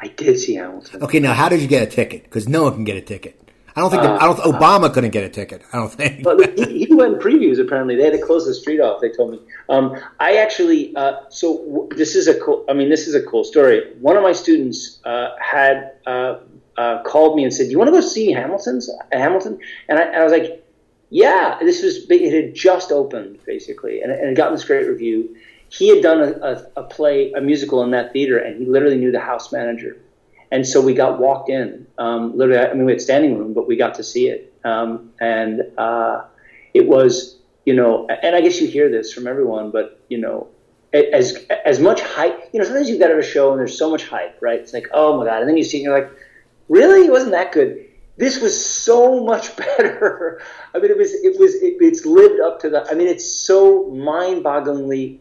I 0.00 0.08
did 0.08 0.38
see 0.38 0.54
Hamilton. 0.54 1.02
Okay, 1.02 1.18
now 1.18 1.34
how 1.34 1.48
did 1.48 1.60
you 1.60 1.66
get 1.66 1.82
a 1.82 1.90
ticket? 1.90 2.22
Because 2.22 2.48
no 2.48 2.62
one 2.62 2.74
can 2.74 2.84
get 2.84 2.96
a 2.96 3.00
ticket. 3.00 3.40
I 3.76 3.80
don't 3.80 3.90
think 3.90 4.04
uh, 4.04 4.16
I 4.18 4.24
don't. 4.24 4.38
Obama 4.38 4.92
couldn't 4.92 5.10
get 5.10 5.24
a 5.24 5.28
ticket. 5.28 5.60
I 5.70 5.76
don't 5.76 5.92
think. 5.92 6.22
but 6.22 6.58
he, 6.58 6.86
he, 6.86 6.94
went 6.94 7.14
in 7.14 7.20
previews. 7.20 7.60
Apparently, 7.60 7.94
they 7.94 8.04
had 8.04 8.14
to 8.14 8.22
close 8.22 8.46
the 8.46 8.54
street 8.54 8.80
off. 8.80 9.02
They 9.02 9.10
told 9.10 9.32
me. 9.32 9.40
Um, 9.68 10.00
I 10.18 10.38
actually. 10.38 10.96
Uh, 10.96 11.20
so 11.28 11.58
w- 11.58 11.88
this 11.90 12.16
is 12.16 12.26
a 12.26 12.40
cool. 12.40 12.64
I 12.70 12.72
mean, 12.72 12.88
this 12.88 13.06
is 13.06 13.14
a 13.14 13.22
cool 13.22 13.44
story. 13.44 13.92
One 14.00 14.16
of 14.16 14.22
my 14.22 14.32
students 14.32 14.98
uh, 15.04 15.36
had 15.38 15.92
uh, 16.06 16.38
uh, 16.78 17.02
called 17.02 17.36
me 17.36 17.44
and 17.44 17.52
said, 17.52 17.64
"Do 17.64 17.72
you 17.72 17.78
want 17.78 17.88
to 17.88 17.92
go 17.92 18.00
see 18.00 18.32
Hamilton's 18.32 18.90
Hamilton?" 19.12 19.60
And 19.90 19.98
I, 19.98 20.02
and 20.04 20.16
I 20.16 20.24
was 20.24 20.32
like, 20.32 20.64
"Yeah." 21.10 21.58
This 21.60 21.82
was 21.82 22.10
it 22.10 22.32
had 22.32 22.54
just 22.54 22.90
opened 22.90 23.40
basically, 23.44 24.00
and, 24.00 24.10
and 24.10 24.30
it 24.30 24.36
gotten 24.36 24.54
this 24.54 24.64
great 24.64 24.88
review. 24.88 25.36
He 25.68 25.88
had 25.88 26.02
done 26.02 26.20
a, 26.22 26.30
a, 26.40 26.66
a 26.76 26.82
play, 26.84 27.32
a 27.32 27.42
musical 27.42 27.82
in 27.82 27.90
that 27.90 28.14
theater, 28.14 28.38
and 28.38 28.58
he 28.58 28.64
literally 28.64 28.96
knew 28.96 29.12
the 29.12 29.20
house 29.20 29.52
manager. 29.52 29.98
And 30.50 30.66
so 30.66 30.80
we 30.80 30.94
got 30.94 31.18
walked 31.18 31.50
in. 31.50 31.86
Um, 31.98 32.36
literally, 32.36 32.60
I 32.60 32.72
mean, 32.74 32.86
we 32.86 32.92
had 32.92 33.00
standing 33.00 33.38
room, 33.38 33.52
but 33.52 33.66
we 33.66 33.76
got 33.76 33.94
to 33.94 34.04
see 34.04 34.28
it. 34.28 34.52
Um, 34.64 35.12
and 35.20 35.62
uh, 35.76 36.24
it 36.74 36.86
was, 36.86 37.38
you 37.64 37.74
know, 37.74 38.06
and 38.08 38.36
I 38.36 38.40
guess 38.40 38.60
you 38.60 38.68
hear 38.68 38.88
this 38.88 39.12
from 39.12 39.26
everyone, 39.26 39.70
but 39.70 40.00
you 40.08 40.18
know, 40.18 40.48
as 40.92 41.44
as 41.64 41.80
much 41.80 42.00
hype. 42.00 42.48
You 42.52 42.60
know, 42.60 42.64
sometimes 42.64 42.88
you 42.88 42.98
get 42.98 43.10
at 43.10 43.18
a 43.18 43.22
show 43.22 43.50
and 43.50 43.58
there's 43.58 43.76
so 43.76 43.90
much 43.90 44.06
hype, 44.06 44.38
right? 44.40 44.60
It's 44.60 44.72
like, 44.72 44.88
oh 44.92 45.18
my 45.18 45.24
god, 45.24 45.40
and 45.40 45.48
then 45.48 45.56
you 45.56 45.64
see, 45.64 45.78
it 45.78 45.80
and 45.80 45.84
you're 45.86 46.00
like, 46.00 46.10
really, 46.68 47.06
it 47.06 47.10
wasn't 47.10 47.32
that 47.32 47.52
good. 47.52 47.84
This 48.18 48.40
was 48.40 48.58
so 48.64 49.22
much 49.24 49.54
better. 49.76 50.40
I 50.74 50.78
mean, 50.78 50.90
it 50.90 50.96
was, 50.96 51.12
it 51.12 51.38
was, 51.38 51.54
it, 51.56 51.76
it's 51.80 52.06
lived 52.06 52.40
up 52.40 52.60
to 52.60 52.70
the. 52.70 52.88
I 52.90 52.94
mean, 52.94 53.08
it's 53.08 53.26
so 53.26 53.88
mind-bogglingly 53.90 55.18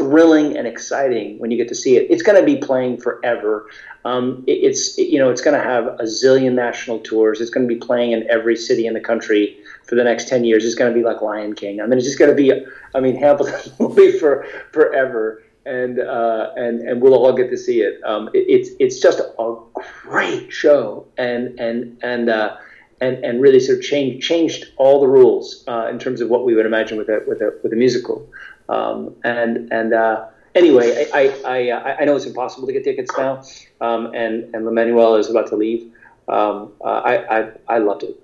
thrilling 0.00 0.56
and 0.56 0.66
exciting 0.66 1.38
when 1.38 1.50
you 1.50 1.58
get 1.58 1.68
to 1.68 1.74
see 1.74 1.94
it. 1.94 2.06
It's 2.08 2.22
going 2.22 2.40
to 2.40 2.44
be 2.44 2.56
playing 2.56 3.02
forever. 3.02 3.68
Um, 4.06 4.42
it, 4.46 4.52
it's 4.52 4.98
it, 4.98 5.08
you 5.08 5.18
know 5.18 5.28
it's 5.28 5.42
going 5.42 5.58
to 5.60 5.62
have 5.62 5.86
a 5.86 6.04
zillion 6.04 6.54
national 6.54 7.00
tours. 7.00 7.38
It's 7.38 7.50
going 7.50 7.68
to 7.68 7.74
be 7.74 7.78
playing 7.78 8.12
in 8.12 8.28
every 8.30 8.56
city 8.56 8.86
in 8.86 8.94
the 8.94 9.00
country 9.00 9.58
for 9.84 9.96
the 9.96 10.04
next 10.04 10.26
ten 10.26 10.42
years. 10.44 10.64
It's 10.64 10.74
going 10.74 10.90
to 10.90 10.98
be 10.98 11.04
like 11.04 11.20
Lion 11.20 11.54
King. 11.54 11.82
I 11.82 11.86
mean, 11.86 11.98
it's 11.98 12.06
just 12.06 12.18
going 12.18 12.30
to 12.30 12.36
be. 12.36 12.50
I 12.94 13.00
mean, 13.00 13.14
Hamilton 13.24 13.72
will 13.78 13.94
be 13.94 14.18
for 14.18 14.46
forever, 14.72 15.42
and 15.66 16.00
uh, 16.00 16.52
and 16.56 16.80
and 16.80 17.02
we'll 17.02 17.14
all 17.14 17.34
get 17.34 17.50
to 17.50 17.58
see 17.58 17.82
it. 17.82 18.02
Um, 18.04 18.30
it. 18.32 18.46
It's 18.48 18.70
it's 18.80 19.00
just 19.00 19.20
a 19.20 19.56
great 19.74 20.50
show, 20.50 21.06
and 21.18 21.60
and 21.60 21.98
and. 22.02 22.30
Uh, 22.30 22.56
and, 23.02 23.24
and 23.24 23.40
really 23.40 23.60
sort 23.60 23.78
of 23.78 23.84
changed 23.84 24.26
changed 24.26 24.66
all 24.76 25.00
the 25.00 25.08
rules 25.08 25.64
uh, 25.66 25.88
in 25.90 25.98
terms 25.98 26.20
of 26.20 26.28
what 26.28 26.44
we 26.44 26.54
would 26.54 26.66
imagine 26.66 26.98
with 26.98 27.08
a 27.08 27.24
with 27.26 27.40
a 27.40 27.58
with 27.62 27.72
a 27.72 27.76
musical. 27.76 28.28
Um, 28.70 29.16
and 29.24 29.72
and 29.72 29.92
uh, 29.92 30.26
anyway, 30.54 31.06
I 31.12 31.34
I, 31.44 31.70
I, 31.70 31.96
I, 32.00 32.04
know 32.04 32.14
it's 32.14 32.24
impossible 32.24 32.68
to 32.68 32.72
get 32.72 32.84
tickets 32.84 33.10
now, 33.18 33.42
um, 33.80 34.14
and 34.14 34.54
and 34.54 34.64
Lin-Manuel 34.64 35.16
is 35.16 35.28
about 35.28 35.48
to 35.48 35.56
leave. 35.56 35.92
Um, 36.28 36.72
uh, 36.80 36.84
I, 36.84 37.40
I 37.40 37.52
I 37.66 37.78
loved 37.78 38.04
it. 38.04 38.22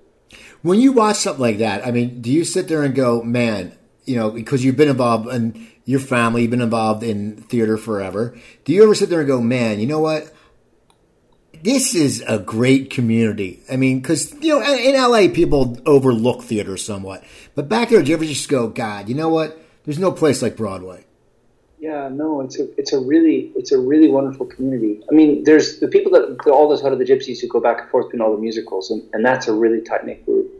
When 0.61 0.79
you 0.79 0.93
watch 0.93 1.17
something 1.17 1.41
like 1.41 1.57
that, 1.57 1.85
I 1.85 1.91
mean, 1.91 2.21
do 2.21 2.31
you 2.31 2.45
sit 2.45 2.69
there 2.69 2.83
and 2.83 2.95
go, 2.95 3.21
man, 3.21 3.77
you 4.05 4.15
know, 4.15 4.31
because 4.31 4.63
you've 4.63 4.77
been 4.77 4.87
involved 4.87 5.27
in 5.27 5.67
your 5.85 5.99
family, 5.99 6.43
you've 6.43 6.51
been 6.51 6.61
involved 6.61 7.03
in 7.03 7.37
theater 7.43 7.77
forever. 7.77 8.37
Do 8.63 8.73
you 8.73 8.83
ever 8.83 8.95
sit 8.95 9.09
there 9.09 9.19
and 9.19 9.27
go, 9.27 9.41
man, 9.41 9.79
you 9.79 9.85
know 9.85 9.99
what? 9.99 10.33
This 11.63 11.95
is 11.95 12.23
a 12.27 12.39
great 12.39 12.89
community. 12.89 13.61
I 13.71 13.77
mean, 13.77 13.99
because, 13.99 14.33
you 14.41 14.59
know, 14.59 14.75
in 14.75 14.95
LA, 14.95 15.33
people 15.33 15.77
overlook 15.85 16.43
theater 16.43 16.77
somewhat. 16.77 17.23
But 17.55 17.67
back 17.67 17.89
there, 17.89 18.01
you 18.01 18.13
ever 18.13 18.25
just 18.25 18.47
go, 18.49 18.67
God, 18.67 19.09
you 19.09 19.15
know 19.15 19.29
what? 19.29 19.59
There's 19.87 19.99
no 19.99 20.11
place 20.11 20.41
like 20.41 20.57
Broadway. 20.57 21.05
Yeah, 21.79 22.09
no, 22.09 22.41
it's 22.41 22.59
a 22.59 22.67
it's 22.77 22.91
a 22.91 22.99
really 22.99 23.53
it's 23.55 23.71
a 23.71 23.79
really 23.79 24.09
wonderful 24.09 24.45
community. 24.45 25.01
I 25.09 25.15
mean, 25.15 25.45
there's 25.45 25.79
the 25.79 25.87
people 25.87 26.11
that 26.11 26.37
all 26.51 26.67
those 26.67 26.81
Hut 26.81 26.91
of 26.91 26.99
the 26.99 27.05
Gypsies 27.05 27.39
who 27.39 27.47
go 27.47 27.61
back 27.61 27.79
and 27.79 27.89
forth 27.89 28.07
between 28.07 28.21
all 28.21 28.35
the 28.35 28.41
musicals, 28.41 28.91
and, 28.91 29.01
and 29.13 29.25
that's 29.25 29.47
a 29.47 29.53
really 29.53 29.79
tight 29.79 30.05
knit 30.05 30.25
group, 30.25 30.51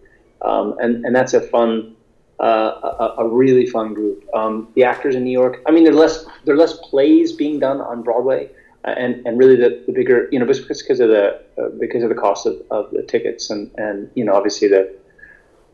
um, 0.43 0.77
and 0.79 1.03
and 1.03 1.13
that's 1.13 1.33
a 1.33 1.41
fun, 1.41 1.93
uh, 2.39 2.45
a, 2.45 3.15
a, 3.17 3.27
really 3.27 3.65
fun 3.65 3.93
group. 3.93 4.23
Um, 4.33 4.69
the 4.75 4.85
actors 4.85 5.13
in 5.13 5.25
New 5.25 5.37
York, 5.37 5.61
I 5.65 5.71
mean, 5.71 5.83
there 5.83 5.91
are 5.91 5.97
less 5.97 6.25
there 6.45 6.55
are 6.55 6.57
less 6.57 6.77
plays 6.77 7.33
being 7.33 7.59
done 7.59 7.81
on 7.81 8.03
Broadway, 8.03 8.49
and 8.85 9.27
and 9.27 9.37
really 9.37 9.57
the, 9.57 9.83
the 9.87 9.91
bigger 9.91 10.29
you 10.31 10.39
know 10.39 10.45
just 10.45 10.61
because 10.69 11.01
of 11.01 11.09
the 11.09 11.41
uh, 11.57 11.67
because 11.81 12.01
of 12.01 12.07
the 12.07 12.15
cost 12.15 12.45
of, 12.45 12.61
of 12.71 12.91
the 12.91 13.03
tickets 13.03 13.49
and 13.49 13.71
and 13.77 14.09
you 14.15 14.23
know 14.23 14.35
obviously 14.35 14.69
the 14.69 14.95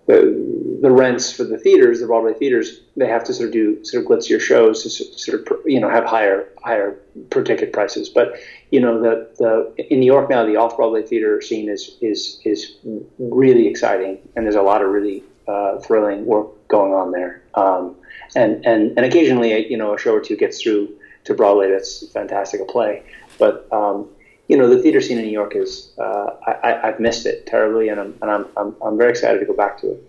the, 0.06 0.80
the 0.82 0.91
rents 0.91 1.32
for 1.32 1.45
the 1.45 1.58
theaters, 1.58 2.01
the 2.01 2.08
Broadway 2.08 2.34
theaters, 2.34 2.82
they 2.97 3.08
have 3.08 3.24
to 3.24 3.34
sort 3.34 3.47
of 3.47 3.54
do 3.54 3.84
sort 3.86 4.04
of 4.04 4.10
glitzier 4.10 4.39
shows 4.39 4.84
to 4.84 4.89
sort 4.89 5.41
of 5.41 5.60
you 5.66 5.80
know 5.80 5.89
have 5.89 6.04
higher 6.04 6.49
higher 6.62 6.99
per 7.30 7.41
ticket 7.41 7.72
prices. 7.72 8.10
But 8.10 8.36
you 8.72 8.82
know 8.82 8.99
the 8.99 9.30
the 9.38 9.74
in 9.93 10.01
New 10.01 10.06
York 10.06 10.30
now 10.30 10.45
the 10.45 10.58
off 10.58 10.76
Broadway 10.76 11.04
theater 11.04 11.41
scene 11.41 11.70
is 11.70 11.97
is 12.01 12.39
is 12.43 12.76
really 13.18 13.68
exciting, 13.68 14.18
and 14.36 14.45
there's 14.45 14.56
a 14.56 14.62
lot 14.62 14.82
of 14.82 14.89
really 14.89 15.24
uh, 15.47 15.80
thrilling 15.80 16.26
work 16.26 16.68
going 16.68 16.93
on 16.93 17.12
there. 17.12 17.41
Um, 17.54 17.95
and 18.36 18.66
and 18.66 18.97
and 18.97 19.06
occasionally 19.06 19.70
you 19.70 19.78
know 19.78 19.93
a 19.93 19.97
show 19.97 20.14
or 20.14 20.22
two 20.22 20.36
gets 20.36 20.62
through 20.62 20.93
to 21.24 21.34
Broadway 21.34 21.72
that's 21.72 22.06
fantastic 22.10 22.60
a 22.60 22.66
play, 22.66 23.04
but 23.38 23.72
um, 23.72 24.10
you 24.48 24.58
know, 24.58 24.68
the 24.68 24.82
theater 24.82 25.00
scene 25.00 25.18
in 25.18 25.26
New 25.26 25.32
York 25.32 25.56
is, 25.56 25.91
uh, 25.98 26.32
I, 26.46 26.88
have 26.88 27.00
missed 27.00 27.26
it 27.26 27.46
terribly, 27.46 27.89
and, 27.89 28.00
I'm, 28.00 28.18
and 28.22 28.32
I'm, 28.32 28.46
I'm, 28.58 28.76
I'm, 28.82 28.98
very 28.98 29.12
excited 29.12 29.39
to 29.39 29.46
go 29.46 29.54
back 29.54 29.80
to 29.82 29.91
it. 29.91 30.04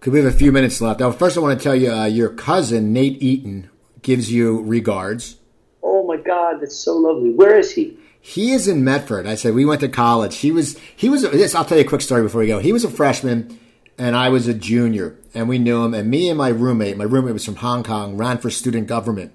Could 0.00 0.14
we 0.14 0.20
have 0.20 0.32
a 0.32 0.36
few 0.36 0.50
minutes 0.50 0.80
left? 0.80 1.00
Now, 1.00 1.10
first, 1.10 1.36
I 1.36 1.40
want 1.40 1.58
to 1.58 1.62
tell 1.62 1.76
you 1.76 1.92
uh, 1.92 2.06
your 2.06 2.30
cousin, 2.30 2.92
Nate 2.92 3.22
Eaton, 3.22 3.68
gives 4.00 4.32
you 4.32 4.62
regards. 4.62 5.36
Oh, 5.82 6.06
my 6.06 6.16
God, 6.16 6.60
that's 6.60 6.76
so 6.76 6.96
lovely. 6.96 7.30
Where 7.30 7.58
is 7.58 7.72
he? 7.72 7.98
He 8.20 8.52
is 8.52 8.68
in 8.68 8.84
Medford. 8.84 9.26
I 9.26 9.34
said 9.34 9.54
we 9.54 9.64
went 9.64 9.80
to 9.80 9.88
college. 9.88 10.36
He 10.36 10.52
was 10.52 10.78
he 10.94 11.08
was 11.08 11.22
this. 11.22 11.54
I'll 11.54 11.64
tell 11.64 11.78
you 11.78 11.84
a 11.84 11.88
quick 11.88 12.02
story 12.02 12.22
before 12.22 12.42
we 12.42 12.48
go. 12.48 12.58
He 12.58 12.70
was 12.70 12.84
a 12.84 12.90
freshman, 12.90 13.58
and 13.96 14.14
I 14.14 14.28
was 14.28 14.46
a 14.46 14.52
junior, 14.52 15.16
and 15.32 15.48
we 15.48 15.58
knew 15.58 15.82
him. 15.84 15.94
And 15.94 16.10
me 16.10 16.28
and 16.28 16.36
my 16.36 16.50
roommate, 16.50 16.98
my 16.98 17.04
roommate 17.04 17.32
was 17.32 17.46
from 17.46 17.56
Hong 17.56 17.82
Kong, 17.82 18.18
ran 18.18 18.36
for 18.36 18.50
student 18.50 18.88
government, 18.88 19.32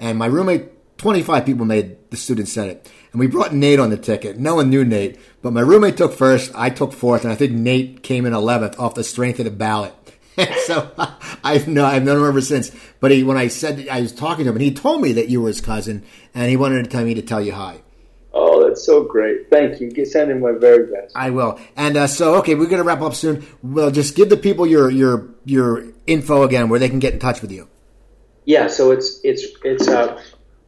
and 0.00 0.18
my 0.18 0.26
roommate 0.26 0.96
25 0.96 1.44
people 1.44 1.66
made 1.66 1.98
the 2.12 2.16
student 2.16 2.48
senate. 2.48 2.88
And 3.10 3.18
we 3.18 3.26
brought 3.26 3.52
Nate 3.52 3.80
on 3.80 3.90
the 3.90 3.96
ticket. 3.96 4.38
No 4.38 4.54
one 4.54 4.70
knew 4.70 4.84
Nate, 4.84 5.18
but 5.42 5.52
my 5.52 5.60
roommate 5.60 5.96
took 5.96 6.12
first, 6.12 6.52
I 6.54 6.70
took 6.70 6.92
fourth, 6.92 7.24
and 7.24 7.32
I 7.32 7.36
think 7.36 7.52
Nate 7.52 8.04
came 8.04 8.24
in 8.24 8.32
11th 8.32 8.78
off 8.78 8.94
the 8.94 9.02
strength 9.02 9.40
of 9.40 9.46
the 9.46 9.50
ballot. 9.50 9.94
so 10.66 10.90
I've 11.44 11.68
known, 11.68 11.86
I've 11.86 12.04
known 12.04 12.18
him 12.18 12.28
ever 12.28 12.40
since. 12.40 12.70
But 13.00 13.10
he, 13.10 13.22
when 13.22 13.36
I 13.36 13.48
said 13.48 13.88
I 13.88 14.00
was 14.00 14.12
talking 14.12 14.44
to 14.44 14.50
him, 14.50 14.56
and 14.56 14.62
he 14.62 14.72
told 14.72 15.02
me 15.02 15.12
that 15.12 15.28
you 15.28 15.42
were 15.42 15.48
his 15.48 15.60
cousin, 15.60 16.04
and 16.34 16.48
he 16.48 16.56
wanted 16.56 16.84
to 16.84 16.90
tell 16.90 17.04
me 17.04 17.14
to 17.14 17.22
tell 17.22 17.40
you 17.40 17.52
hi. 17.52 17.80
Oh, 18.34 18.66
that's 18.66 18.84
so 18.84 19.04
great! 19.04 19.50
Thank 19.50 19.80
you. 19.80 20.04
Send 20.06 20.30
him 20.30 20.40
my 20.40 20.52
very 20.52 20.86
best. 20.90 21.14
I 21.14 21.28
will. 21.28 21.60
And 21.76 21.98
uh, 21.98 22.06
so, 22.06 22.36
okay, 22.36 22.54
we're 22.54 22.66
gonna 22.66 22.82
wrap 22.82 23.02
up 23.02 23.14
soon. 23.14 23.46
Well, 23.62 23.90
just 23.90 24.16
give 24.16 24.30
the 24.30 24.38
people 24.38 24.66
your 24.66 24.90
your 24.90 25.28
your 25.44 25.84
info 26.06 26.42
again, 26.42 26.70
where 26.70 26.80
they 26.80 26.88
can 26.88 26.98
get 26.98 27.12
in 27.12 27.18
touch 27.18 27.42
with 27.42 27.52
you. 27.52 27.68
Yeah. 28.46 28.68
So 28.68 28.90
it's 28.90 29.20
it's 29.22 29.44
it's 29.64 29.86
uh, 29.86 30.18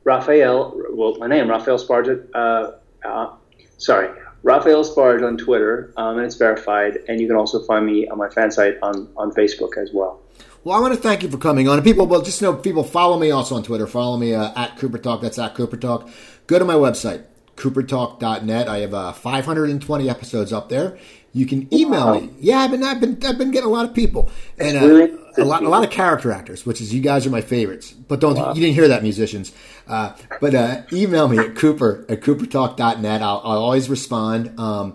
Raphael, 0.04 0.80
well, 0.90 1.16
my 1.16 1.26
name, 1.26 1.48
Raphael 1.48 1.78
Sbarge, 1.78 2.28
uh, 2.34 2.72
uh, 3.06 3.34
sorry, 3.78 4.10
Raphael 4.42 4.84
Sbarge 4.84 5.26
on 5.26 5.38
Twitter, 5.38 5.92
um, 5.96 6.18
and 6.18 6.26
it's 6.26 6.36
verified. 6.36 6.98
And 7.08 7.20
you 7.20 7.26
can 7.26 7.36
also 7.36 7.64
find 7.64 7.86
me 7.86 8.06
on 8.08 8.18
my 8.18 8.28
fan 8.28 8.50
site 8.50 8.76
on, 8.82 9.08
on 9.16 9.32
Facebook 9.32 9.78
as 9.78 9.90
well. 9.92 10.20
Well, 10.62 10.76
I 10.76 10.80
want 10.80 10.94
to 10.94 11.00
thank 11.00 11.22
you 11.22 11.30
for 11.30 11.38
coming 11.38 11.68
on. 11.68 11.78
And 11.78 11.84
people, 11.84 12.06
well, 12.06 12.22
just 12.22 12.40
know 12.40 12.54
people 12.54 12.84
follow 12.84 13.18
me 13.18 13.30
also 13.30 13.54
on 13.54 13.62
Twitter. 13.62 13.86
Follow 13.86 14.16
me 14.16 14.34
uh, 14.34 14.52
at 14.54 14.78
Cooper 14.78 14.98
Talk. 14.98 15.22
That's 15.22 15.38
at 15.38 15.54
Cooper 15.54 15.76
Talk. 15.78 16.08
Go 16.46 16.58
to 16.58 16.64
my 16.64 16.74
website, 16.74 17.24
coopertalk.net. 17.56 18.68
I 18.68 18.78
have 18.78 18.94
uh, 18.94 19.12
520 19.12 20.10
episodes 20.10 20.52
up 20.52 20.68
there. 20.68 20.98
You 21.34 21.46
can 21.46 21.72
email 21.74 22.06
wow. 22.06 22.20
me. 22.20 22.30
Yeah, 22.38 22.60
I've 22.60 22.70
been, 22.70 22.84
I've 22.84 23.00
been, 23.00 23.18
I've 23.26 23.36
been 23.36 23.50
getting 23.50 23.68
a 23.68 23.72
lot 23.72 23.84
of 23.84 23.92
people 23.92 24.30
and 24.56 24.78
uh, 24.78 25.42
a 25.42 25.44
lot, 25.44 25.64
a 25.64 25.68
lot 25.68 25.82
of 25.82 25.90
character 25.90 26.30
actors, 26.30 26.64
which 26.64 26.80
is 26.80 26.94
you 26.94 27.00
guys 27.00 27.26
are 27.26 27.30
my 27.30 27.40
favorites. 27.40 27.90
But 27.90 28.20
don't, 28.20 28.36
wow. 28.36 28.54
you 28.54 28.60
didn't 28.60 28.76
hear 28.76 28.86
that, 28.86 29.02
musicians. 29.02 29.52
Uh, 29.88 30.14
but 30.40 30.54
uh, 30.54 30.82
email 30.92 31.26
me 31.26 31.38
at 31.38 31.56
cooper 31.56 32.06
at 32.08 32.20
coopertalk.net. 32.20 33.20
I'll, 33.20 33.40
I'll 33.44 33.62
always 33.62 33.90
respond. 33.90 34.58
Um, 34.60 34.94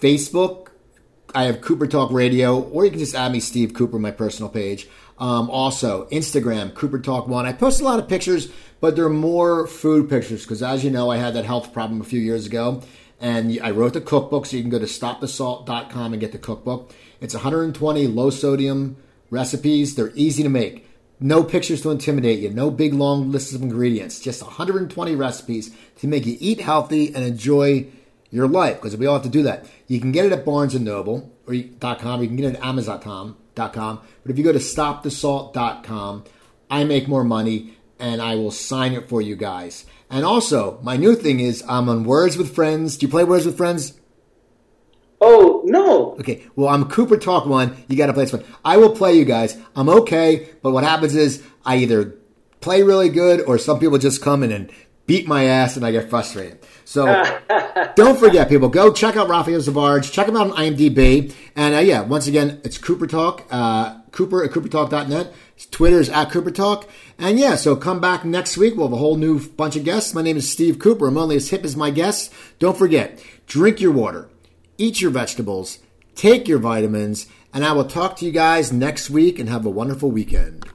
Facebook, 0.00 0.68
I 1.34 1.44
have 1.44 1.60
Cooper 1.60 1.88
Talk 1.88 2.12
Radio, 2.12 2.60
or 2.60 2.84
you 2.84 2.90
can 2.92 3.00
just 3.00 3.16
add 3.16 3.32
me 3.32 3.40
Steve 3.40 3.74
Cooper, 3.74 3.98
my 3.98 4.12
personal 4.12 4.48
page. 4.48 4.88
Um, 5.18 5.50
also, 5.50 6.06
Instagram, 6.10 6.72
Cooper 6.72 7.00
Talk 7.00 7.26
One. 7.26 7.46
I 7.46 7.52
post 7.52 7.80
a 7.80 7.84
lot 7.84 7.98
of 7.98 8.08
pictures, 8.08 8.48
but 8.80 8.94
they're 8.94 9.08
more 9.08 9.66
food 9.66 10.08
pictures 10.08 10.44
because, 10.44 10.62
as 10.62 10.84
you 10.84 10.92
know, 10.92 11.10
I 11.10 11.16
had 11.16 11.34
that 11.34 11.44
health 11.44 11.72
problem 11.72 12.00
a 12.00 12.04
few 12.04 12.20
years 12.20 12.46
ago 12.46 12.82
and 13.20 13.58
I 13.62 13.70
wrote 13.70 13.94
the 13.94 14.00
cookbook, 14.00 14.46
so 14.46 14.56
you 14.56 14.62
can 14.62 14.70
go 14.70 14.78
to 14.78 14.86
stopthesalt.com 14.86 16.12
and 16.12 16.20
get 16.20 16.32
the 16.32 16.38
cookbook. 16.38 16.92
It's 17.20 17.34
120 17.34 18.06
low 18.06 18.30
sodium 18.30 18.96
recipes. 19.30 19.94
They're 19.94 20.12
easy 20.14 20.42
to 20.42 20.48
make. 20.48 20.88
No 21.20 21.42
pictures 21.42 21.82
to 21.82 21.90
intimidate 21.90 22.38
you. 22.38 22.50
No 22.50 22.70
big 22.70 22.94
long 22.94 23.32
lists 23.32 23.52
of 23.52 23.62
ingredients. 23.62 24.20
Just 24.20 24.42
120 24.42 25.16
recipes 25.16 25.74
to 25.98 26.06
make 26.06 26.26
you 26.26 26.36
eat 26.38 26.60
healthy 26.60 27.12
and 27.12 27.24
enjoy 27.24 27.86
your 28.30 28.46
life. 28.46 28.76
Because 28.76 28.96
we 28.96 29.06
all 29.06 29.14
have 29.14 29.24
to 29.24 29.28
do 29.28 29.42
that. 29.42 29.66
You 29.88 30.00
can 30.00 30.12
get 30.12 30.26
it 30.26 30.32
at 30.32 30.44
Barnes 30.44 30.76
and 30.76 30.84
Noble 30.84 31.32
or 31.46 31.54
.com. 31.96 32.22
You 32.22 32.28
can 32.28 32.36
get 32.36 32.52
it 32.52 32.54
at 32.56 32.64
Amazon.com. 32.64 33.36
But 33.54 34.30
if 34.30 34.38
you 34.38 34.44
go 34.44 34.52
to 34.52 34.60
stopthesalt.com, 34.60 36.24
I 36.70 36.84
make 36.84 37.08
more 37.08 37.24
money 37.24 37.76
and 37.98 38.22
I 38.22 38.36
will 38.36 38.52
sign 38.52 38.92
it 38.92 39.08
for 39.08 39.20
you 39.20 39.34
guys. 39.34 39.84
And 40.10 40.24
also, 40.24 40.78
my 40.82 40.96
new 40.96 41.14
thing 41.14 41.40
is 41.40 41.62
I'm 41.68 41.88
on 41.88 42.04
Words 42.04 42.36
with 42.36 42.54
Friends. 42.54 42.96
Do 42.96 43.06
you 43.06 43.10
play 43.10 43.24
Words 43.24 43.46
with 43.46 43.56
Friends? 43.56 43.98
Oh 45.20 45.62
no! 45.64 46.12
Okay, 46.20 46.46
well 46.54 46.68
I'm 46.68 46.88
Cooper 46.88 47.16
Talk 47.16 47.46
One. 47.46 47.76
You 47.88 47.96
got 47.96 48.06
to 48.06 48.12
play 48.12 48.24
this 48.24 48.32
one. 48.32 48.44
I 48.64 48.76
will 48.76 48.94
play 48.94 49.14
you 49.14 49.24
guys. 49.24 49.58
I'm 49.74 49.88
okay, 49.88 50.48
but 50.62 50.70
what 50.70 50.84
happens 50.84 51.16
is 51.16 51.42
I 51.64 51.78
either 51.78 52.14
play 52.60 52.82
really 52.82 53.08
good 53.08 53.40
or 53.42 53.58
some 53.58 53.78
people 53.80 53.98
just 53.98 54.22
come 54.22 54.42
in 54.42 54.52
and 54.52 54.70
beat 55.06 55.26
my 55.26 55.44
ass 55.44 55.76
and 55.76 55.84
I 55.84 55.90
get 55.90 56.08
frustrated. 56.08 56.60
So 56.84 57.06
don't 57.96 58.18
forget, 58.18 58.48
people, 58.48 58.68
go 58.68 58.92
check 58.92 59.16
out 59.16 59.28
Raphael 59.28 59.60
Sbarge. 59.60 60.12
Check 60.12 60.28
him 60.28 60.36
out 60.36 60.50
on 60.50 60.56
IMDb. 60.56 61.34
And 61.56 61.74
uh, 61.74 61.78
yeah, 61.78 62.02
once 62.02 62.26
again, 62.28 62.60
it's 62.62 62.78
Cooper 62.78 63.06
Talk, 63.06 63.46
uh, 63.50 63.97
Cooper 64.12 64.44
at 64.44 64.50
CooperTalk.net. 64.50 65.32
Twitter 65.70 66.00
is 66.00 66.08
at 66.08 66.30
Cooper 66.30 66.50
Talk. 66.50 66.88
And 67.18 67.38
yeah, 67.38 67.56
so 67.56 67.76
come 67.76 68.00
back 68.00 68.24
next 68.24 68.56
week. 68.56 68.76
We'll 68.76 68.88
have 68.88 68.92
a 68.92 68.96
whole 68.96 69.16
new 69.16 69.40
bunch 69.48 69.76
of 69.76 69.84
guests. 69.84 70.14
My 70.14 70.22
name 70.22 70.36
is 70.36 70.50
Steve 70.50 70.78
Cooper. 70.78 71.08
I'm 71.08 71.18
only 71.18 71.36
as 71.36 71.50
hip 71.50 71.64
as 71.64 71.76
my 71.76 71.90
guests. 71.90 72.34
Don't 72.58 72.76
forget, 72.76 73.22
drink 73.46 73.80
your 73.80 73.92
water, 73.92 74.28
eat 74.76 75.00
your 75.00 75.10
vegetables, 75.10 75.78
take 76.14 76.48
your 76.48 76.58
vitamins, 76.58 77.26
and 77.52 77.64
I 77.64 77.72
will 77.72 77.84
talk 77.84 78.16
to 78.16 78.24
you 78.24 78.32
guys 78.32 78.72
next 78.72 79.10
week 79.10 79.38
and 79.38 79.48
have 79.48 79.64
a 79.64 79.70
wonderful 79.70 80.10
weekend. 80.10 80.68